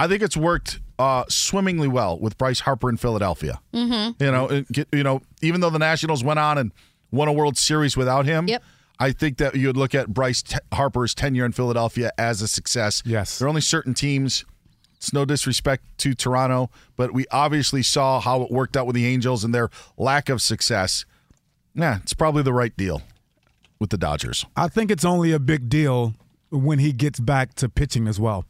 I 0.00 0.08
think 0.08 0.22
it's 0.22 0.36
worked 0.36 0.80
uh, 0.98 1.24
swimmingly 1.28 1.88
well 1.88 2.18
with 2.18 2.38
Bryce 2.38 2.60
Harper 2.60 2.88
in 2.88 2.96
Philadelphia. 2.96 3.60
Mm-hmm. 3.72 4.22
You 4.22 4.30
know, 4.30 4.46
it, 4.48 4.88
you 4.92 5.02
know, 5.02 5.22
even 5.42 5.60
though 5.60 5.70
the 5.70 5.78
Nationals 5.78 6.24
went 6.24 6.38
on 6.38 6.58
and 6.58 6.72
won 7.10 7.28
a 7.28 7.32
World 7.32 7.56
Series 7.58 7.96
without 7.96 8.24
him, 8.26 8.48
Yep. 8.48 8.62
I 8.98 9.12
think 9.12 9.36
that 9.38 9.54
you 9.54 9.66
would 9.66 9.76
look 9.76 9.94
at 9.94 10.08
Bryce 10.08 10.42
T- 10.42 10.56
Harper's 10.72 11.14
tenure 11.14 11.44
in 11.44 11.52
Philadelphia 11.52 12.12
as 12.16 12.40
a 12.40 12.48
success. 12.48 13.02
Yes. 13.04 13.38
There 13.38 13.46
are 13.46 13.48
only 13.50 13.60
certain 13.60 13.92
teams. 13.92 14.44
It's 14.96 15.12
no 15.12 15.26
disrespect 15.26 15.84
to 15.98 16.14
Toronto, 16.14 16.70
but 16.96 17.12
we 17.12 17.26
obviously 17.30 17.82
saw 17.82 18.18
how 18.20 18.40
it 18.42 18.50
worked 18.50 18.74
out 18.74 18.86
with 18.86 18.96
the 18.96 19.04
Angels 19.06 19.44
and 19.44 19.54
their 19.54 19.68
lack 19.98 20.30
of 20.30 20.40
success. 20.40 21.04
Yeah, 21.74 21.98
it's 22.02 22.14
probably 22.14 22.42
the 22.42 22.54
right 22.54 22.74
deal 22.74 23.02
with 23.78 23.90
the 23.90 23.98
Dodgers. 23.98 24.46
I 24.56 24.68
think 24.68 24.90
it's 24.90 25.04
only 25.04 25.32
a 25.32 25.38
big 25.38 25.68
deal 25.68 26.14
when 26.50 26.78
he 26.78 26.92
gets 26.92 27.20
back 27.20 27.52
to 27.56 27.68
pitching 27.68 28.08
as 28.08 28.18
well. 28.18 28.46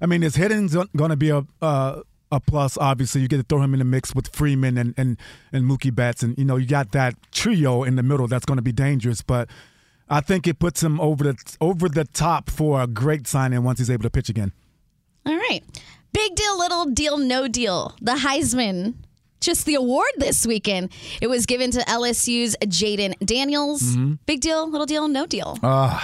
I 0.00 0.06
mean, 0.06 0.22
his 0.22 0.36
hitting's 0.36 0.74
going 0.74 1.10
to 1.10 1.16
be 1.16 1.30
a 1.30 1.44
uh, 1.62 2.02
a 2.32 2.40
plus. 2.40 2.76
Obviously, 2.78 3.20
you 3.20 3.28
get 3.28 3.36
to 3.38 3.42
throw 3.44 3.62
him 3.62 3.74
in 3.74 3.78
the 3.78 3.84
mix 3.84 4.14
with 4.14 4.28
Freeman 4.34 4.76
and 4.76 4.94
and 4.96 5.16
and 5.52 5.64
Mookie 5.64 5.94
Betts, 5.94 6.22
and 6.22 6.36
you 6.38 6.44
know 6.44 6.56
you 6.56 6.66
got 6.66 6.92
that 6.92 7.14
trio 7.32 7.84
in 7.84 7.96
the 7.96 8.02
middle 8.02 8.26
that's 8.26 8.44
going 8.44 8.56
to 8.56 8.62
be 8.62 8.72
dangerous. 8.72 9.22
But 9.22 9.48
I 10.08 10.20
think 10.20 10.46
it 10.46 10.58
puts 10.58 10.82
him 10.82 11.00
over 11.00 11.24
the 11.24 11.56
over 11.60 11.88
the 11.88 12.04
top 12.04 12.50
for 12.50 12.82
a 12.82 12.86
great 12.86 13.26
signing 13.26 13.62
once 13.62 13.78
he's 13.78 13.90
able 13.90 14.02
to 14.02 14.10
pitch 14.10 14.28
again. 14.28 14.52
All 15.26 15.36
right. 15.36 15.62
Big 16.12 16.34
deal, 16.36 16.58
little 16.58 16.84
deal, 16.86 17.18
no 17.18 17.48
deal. 17.48 17.96
The 18.00 18.12
Heisman, 18.12 18.94
just 19.40 19.66
the 19.66 19.74
award 19.74 20.10
this 20.18 20.46
weekend. 20.46 20.92
It 21.20 21.26
was 21.26 21.44
given 21.46 21.70
to 21.72 21.80
LSU's 21.80 22.56
Jayden 22.62 23.14
Daniels. 23.24 23.82
Mhm. 23.96 24.18
Big 24.26 24.40
deal, 24.40 24.70
little 24.70 24.86
deal, 24.86 25.08
no 25.08 25.26
deal. 25.26 25.58
Uh, 25.62 25.98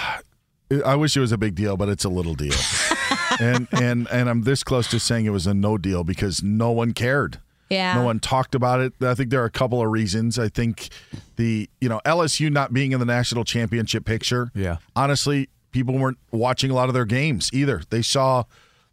I 0.85 0.95
wish 0.95 1.15
it 1.15 1.19
was 1.21 1.31
a 1.31 1.37
big 1.37 1.55
deal, 1.55 1.77
but 1.77 1.87
it's 1.87 2.03
a 2.03 2.09
little 2.09 2.33
deal. 2.35 2.53
and 3.39 3.67
and 3.71 4.07
and 4.11 4.29
I'm 4.29 4.43
this 4.43 4.63
close 4.63 4.87
to 4.89 4.99
saying 4.99 5.25
it 5.25 5.31
was 5.31 5.47
a 5.47 5.53
no 5.53 5.77
deal 5.77 6.03
because 6.03 6.43
no 6.43 6.71
one 6.71 6.93
cared. 6.93 7.39
Yeah. 7.69 7.93
No 7.93 8.03
one 8.03 8.19
talked 8.19 8.53
about 8.53 8.81
it. 8.81 8.93
I 9.01 9.13
think 9.13 9.29
there 9.29 9.41
are 9.41 9.45
a 9.45 9.51
couple 9.51 9.81
of 9.81 9.89
reasons. 9.89 10.37
I 10.37 10.49
think 10.49 10.89
the 11.37 11.69
you 11.79 11.87
know 11.87 12.01
LSU 12.05 12.51
not 12.51 12.73
being 12.73 12.91
in 12.91 12.99
the 12.99 13.05
national 13.05 13.45
championship 13.45 14.03
picture. 14.05 14.51
Yeah. 14.53 14.77
Honestly, 14.95 15.49
people 15.71 15.97
weren't 15.97 16.17
watching 16.31 16.69
a 16.69 16.73
lot 16.73 16.89
of 16.89 16.93
their 16.93 17.05
games 17.05 17.49
either. 17.53 17.81
They 17.89 18.01
saw 18.01 18.43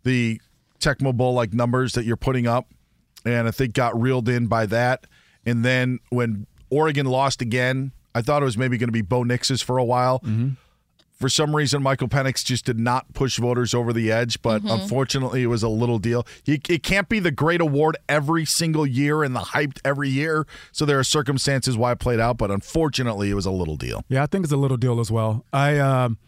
the 0.05 0.41
Tecmo 0.81 1.13
Bowl 1.13 1.35
like 1.35 1.53
numbers 1.53 1.95
that 1.95 2.05
you're 2.05 2.17
putting 2.17 2.47
up, 2.47 2.69
and 3.25 3.49
I 3.49 3.51
think 3.51 3.75
got 3.75 4.01
reeled 4.01 4.29
in 4.29 4.47
by 4.47 4.67
that. 4.67 5.07
And 5.45 5.65
then 5.65 5.99
when 6.11 6.47
Oregon 6.71 7.07
lost 7.07 7.43
again, 7.43 7.93
I 8.15 8.23
thought 8.23 8.43
it 8.43 8.45
was 8.45 8.59
maybe 8.59 8.79
going 8.79 8.89
to 8.89 8.93
be 8.93 9.03
Bo 9.03 9.25
Nix's 9.25 9.61
for 9.61 9.79
a 9.79 9.85
while. 9.85 10.21
Mm-hmm. 10.21 10.51
For 11.19 11.29
some 11.29 11.57
reason, 11.57 11.83
Michael 11.83 12.07
Penix 12.09 12.45
just 12.45 12.65
did 12.65 12.79
not 12.79 13.13
push 13.13 13.39
voters 13.41 13.75
over 13.75 13.93
the 13.93 14.13
edge, 14.13 14.41
but 14.41 14.63
Mhm. 14.63 14.83
unfortunately, 14.83 15.43
it 15.43 15.47
was 15.49 15.65
a 15.65 15.69
little 15.69 15.99
deal. 15.99 16.25
He, 16.45 16.61
it 16.69 16.85
can't 16.85 17.09
be 17.09 17.19
the 17.19 17.33
great 17.33 17.61
award 17.61 17.97
every 18.09 18.45
single 18.45 18.87
year 18.87 19.25
and 19.25 19.35
the 19.35 19.41
hyped 19.41 19.81
every 19.85 20.09
year. 20.09 20.47
So 20.71 20.85
there 20.85 20.97
are 20.97 21.03
circumstances 21.05 21.77
why 21.77 21.91
it 21.91 21.99
played 21.99 22.21
out, 22.21 22.39
but 22.39 22.53
unfortunately, 22.53 23.31
it 23.31 23.35
was 23.35 23.47
a 23.47 23.51
little 23.51 23.77
deal. 23.77 24.05
Yeah, 24.09 24.23
I 24.23 24.27
think 24.27 24.45
it's 24.45 24.53
a 24.53 24.57
little 24.57 24.77
deal 24.77 25.01
as 25.01 25.11
well. 25.11 25.45
I 25.53 25.79
um, 25.79 26.19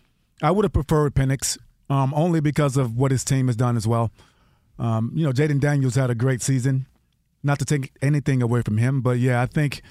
I 0.42 0.50
would 0.50 0.64
have 0.64 0.72
preferred 0.72 1.14
Penix 1.14 1.56
um, 1.88 2.12
only 2.14 2.40
because 2.40 2.76
of 2.76 2.96
what 2.96 3.12
his 3.12 3.24
team 3.24 3.46
has 3.46 3.54
done 3.56 3.76
as 3.76 3.86
well. 3.86 4.10
Um, 4.78 5.12
you 5.14 5.24
know, 5.24 5.30
Jayden 5.32 5.60
Daniels 5.60 5.94
had 5.94 6.10
a 6.10 6.14
great 6.16 6.42
season. 6.42 6.86
Not 7.44 7.58
to 7.60 7.64
take 7.64 7.92
anything 8.02 8.42
away 8.42 8.62
from 8.62 8.78
him, 8.78 9.02
but 9.02 9.18
yeah, 9.18 9.40
I 9.40 9.46
think 9.46 9.82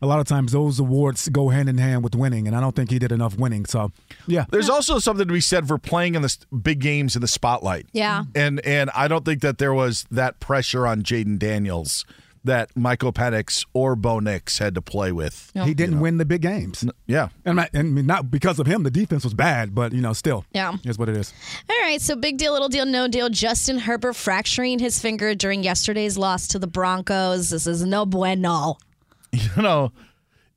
a 0.00 0.06
lot 0.06 0.20
of 0.20 0.26
times 0.26 0.52
those 0.52 0.78
awards 0.78 1.28
go 1.28 1.48
hand 1.48 1.68
in 1.68 1.78
hand 1.78 2.04
with 2.04 2.14
winning, 2.14 2.46
and 2.46 2.56
I 2.56 2.60
don't 2.60 2.74
think 2.76 2.90
he 2.90 2.98
did 2.98 3.12
enough 3.12 3.36
winning. 3.36 3.64
So, 3.66 3.90
yeah, 4.26 4.44
There's 4.50 4.70
also 4.70 4.98
something 4.98 5.26
to 5.26 5.32
be 5.32 5.40
said 5.40 5.66
for 5.66 5.78
playing 5.78 6.14
in 6.14 6.22
the 6.22 6.36
big 6.62 6.78
games 6.80 7.16
in 7.16 7.20
the 7.22 7.28
spotlight. 7.28 7.86
Yeah. 7.92 8.24
And 8.34 8.64
and 8.64 8.90
I 8.94 9.08
don't 9.08 9.24
think 9.24 9.40
that 9.42 9.58
there 9.58 9.74
was 9.74 10.04
that 10.10 10.38
pressure 10.40 10.86
on 10.86 11.02
Jayden 11.02 11.38
Daniels 11.38 12.04
that 12.44 12.74
Michael 12.76 13.12
Penix 13.12 13.66
or 13.74 13.96
Bo 13.96 14.20
Nix 14.20 14.58
had 14.58 14.74
to 14.76 14.80
play 14.80 15.10
with. 15.10 15.50
he 15.64 15.74
didn't 15.74 15.98
win 16.00 16.18
the 16.18 16.24
big 16.24 16.40
games. 16.40 16.84
Yeah, 17.06 17.28
and 17.44 17.56
not, 17.56 17.70
and 17.74 18.06
not 18.06 18.30
because 18.30 18.58
of 18.60 18.66
him. 18.66 18.84
The 18.84 18.92
defense 18.92 19.24
was 19.24 19.34
bad, 19.34 19.74
but 19.74 19.92
you 19.92 20.00
know, 20.00 20.12
still, 20.12 20.44
Yeah. 20.54 20.74
is 20.84 20.96
what 20.98 21.08
it 21.08 21.16
is. 21.16 21.34
All 21.68 21.76
right, 21.82 22.00
so 22.00 22.14
big 22.14 22.38
deal, 22.38 22.52
little 22.52 22.68
deal, 22.68 22.86
no 22.86 23.08
deal. 23.08 23.28
Justin 23.28 23.78
Herbert 23.80 24.14
fracturing 24.14 24.78
his 24.78 25.00
finger 25.00 25.34
during 25.34 25.64
yesterday's 25.64 26.16
loss 26.16 26.46
to 26.48 26.58
the 26.60 26.68
Broncos. 26.68 27.50
This 27.50 27.66
is 27.66 27.84
no 27.84 28.06
bueno. 28.06 28.78
you 29.56 29.62
know, 29.62 29.92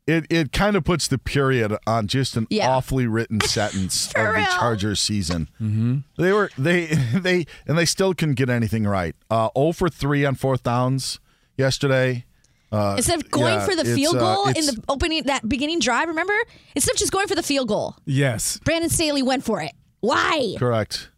it 0.07 0.25
it 0.29 0.51
kind 0.51 0.75
of 0.75 0.83
puts 0.83 1.07
the 1.07 1.17
period 1.17 1.75
on 1.85 2.07
just 2.07 2.35
an 2.37 2.47
Yeah. 2.49 2.69
awfully 2.69 3.05
written 3.07 3.39
sentence 3.45 4.07
of 4.07 4.13
the 4.13 4.31
real. 4.33 4.45
Chargers 4.45 4.99
season. 4.99 5.49
Mm-hmm. 5.61 5.97
They 6.21 6.31
were 6.33 6.49
they 6.57 6.85
they 7.15 7.45
and 7.67 7.77
they 7.77 7.85
still 7.85 8.13
couldn't 8.13 8.35
get 8.35 8.49
anything 8.49 8.85
right. 8.85 9.15
Uh, 9.29 9.49
0 9.57 9.73
for 9.73 9.89
three 9.89 10.25
on 10.25 10.35
fourth 10.35 10.63
downs 10.63 11.19
yesterday. 11.57 12.25
Uh, 12.71 12.93
Instead 12.97 13.19
of 13.21 13.29
going 13.29 13.55
yeah, 13.55 13.65
for 13.65 13.75
the 13.75 13.81
it's, 13.81 13.93
field 13.93 14.15
uh, 14.15 14.19
goal 14.19 14.47
in 14.47 14.65
the 14.65 14.81
opening 14.87 15.23
that 15.23 15.47
beginning 15.47 15.79
drive, 15.79 16.07
remember? 16.07 16.33
Instead 16.73 16.93
of 16.93 16.97
just 16.97 17.11
going 17.11 17.27
for 17.27 17.35
the 17.35 17.43
field 17.43 17.67
goal, 17.67 17.97
Yes. 18.05 18.59
Brandon 18.63 18.89
Staley 18.89 19.21
went 19.21 19.43
for 19.43 19.61
it. 19.61 19.73
Why? 19.99 20.55
Correct. 20.57 21.10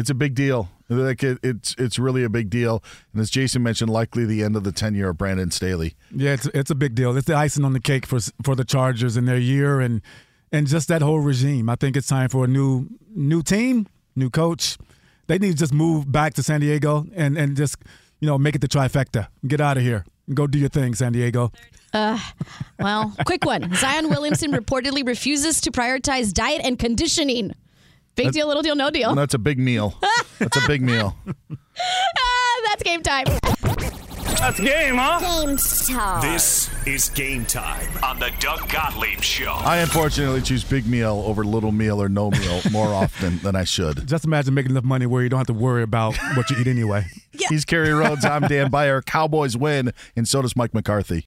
It's 0.00 0.10
a 0.10 0.14
big 0.14 0.34
deal. 0.34 0.68
Like 0.88 1.22
it, 1.22 1.38
it's 1.44 1.76
it's 1.78 1.98
really 2.00 2.24
a 2.24 2.28
big 2.28 2.50
deal, 2.50 2.82
and 3.12 3.20
as 3.22 3.30
Jason 3.30 3.62
mentioned, 3.62 3.90
likely 3.90 4.24
the 4.24 4.42
end 4.42 4.56
of 4.56 4.64
the 4.64 4.72
tenure 4.72 5.10
of 5.10 5.18
Brandon 5.18 5.52
Staley. 5.52 5.94
Yeah, 6.10 6.32
it's 6.32 6.46
it's 6.46 6.70
a 6.70 6.74
big 6.74 6.96
deal. 6.96 7.16
It's 7.16 7.28
the 7.28 7.36
icing 7.36 7.64
on 7.64 7.74
the 7.74 7.80
cake 7.80 8.06
for 8.06 8.18
for 8.42 8.56
the 8.56 8.64
Chargers 8.64 9.16
in 9.16 9.26
their 9.26 9.38
year 9.38 9.80
and 9.80 10.02
and 10.50 10.66
just 10.66 10.88
that 10.88 11.00
whole 11.02 11.20
regime. 11.20 11.70
I 11.70 11.76
think 11.76 11.96
it's 11.96 12.08
time 12.08 12.28
for 12.28 12.44
a 12.44 12.48
new 12.48 12.88
new 13.14 13.42
team, 13.42 13.86
new 14.16 14.30
coach. 14.30 14.78
They 15.28 15.38
need 15.38 15.52
to 15.52 15.56
just 15.58 15.72
move 15.72 16.10
back 16.10 16.34
to 16.34 16.42
San 16.42 16.60
Diego 16.60 17.06
and 17.14 17.38
and 17.38 17.56
just 17.56 17.76
you 18.18 18.26
know 18.26 18.36
make 18.36 18.56
it 18.56 18.60
the 18.60 18.68
trifecta. 18.68 19.28
Get 19.46 19.60
out 19.60 19.76
of 19.76 19.84
here. 19.84 20.04
Go 20.34 20.46
do 20.46 20.58
your 20.58 20.68
thing, 20.70 20.94
San 20.94 21.12
Diego. 21.12 21.52
Uh, 21.92 22.18
well, 22.78 23.14
quick 23.26 23.44
one. 23.44 23.72
Zion 23.74 24.08
Williamson 24.10 24.52
reportedly 24.52 25.06
refuses 25.06 25.60
to 25.62 25.70
prioritize 25.72 26.32
diet 26.32 26.60
and 26.64 26.78
conditioning. 26.78 27.52
Big 28.20 28.26
That's- 28.26 28.34
deal, 28.34 28.48
little 28.48 28.62
deal, 28.62 28.74
no 28.76 28.90
deal. 28.90 29.08
And 29.08 29.18
that's 29.18 29.32
a 29.32 29.38
big 29.38 29.58
meal. 29.58 29.94
That's 30.38 30.62
a 30.62 30.66
big 30.66 30.82
meal. 30.82 31.16
Ah, 31.50 32.60
that's 32.64 32.82
game 32.82 33.02
time. 33.02 33.26
That's 34.38 34.58
game, 34.60 34.94
huh? 34.96 35.20
Game 35.46 35.56
time. 35.58 36.22
This 36.22 36.70
is 36.86 37.10
game 37.10 37.44
time 37.44 37.88
on 38.02 38.18
the 38.18 38.30
Doug 38.40 38.68
Gottlieb 38.70 39.20
Show. 39.20 39.52
I 39.52 39.78
unfortunately 39.78 40.40
choose 40.40 40.64
big 40.64 40.86
meal 40.86 41.22
over 41.26 41.44
little 41.44 41.72
meal 41.72 42.00
or 42.02 42.08
no 42.08 42.30
meal 42.30 42.60
more 42.70 42.88
often 42.94 43.38
than 43.38 43.54
I 43.54 43.64
should. 43.64 44.06
Just 44.06 44.24
imagine 44.24 44.54
making 44.54 44.70
enough 44.72 44.84
money 44.84 45.04
where 45.06 45.22
you 45.22 45.28
don't 45.28 45.38
have 45.40 45.46
to 45.48 45.52
worry 45.54 45.82
about 45.82 46.16
what 46.36 46.48
you 46.48 46.56
eat 46.58 46.66
anyway. 46.66 47.04
yeah. 47.32 47.48
He's 47.50 47.64
Kerry 47.66 47.92
Rhodes. 47.92 48.24
I'm 48.24 48.42
Dan 48.42 48.70
Beyer. 48.70 49.02
Cowboys 49.02 49.56
win, 49.58 49.92
and 50.16 50.26
so 50.26 50.40
does 50.40 50.56
Mike 50.56 50.72
McCarthy. 50.72 51.26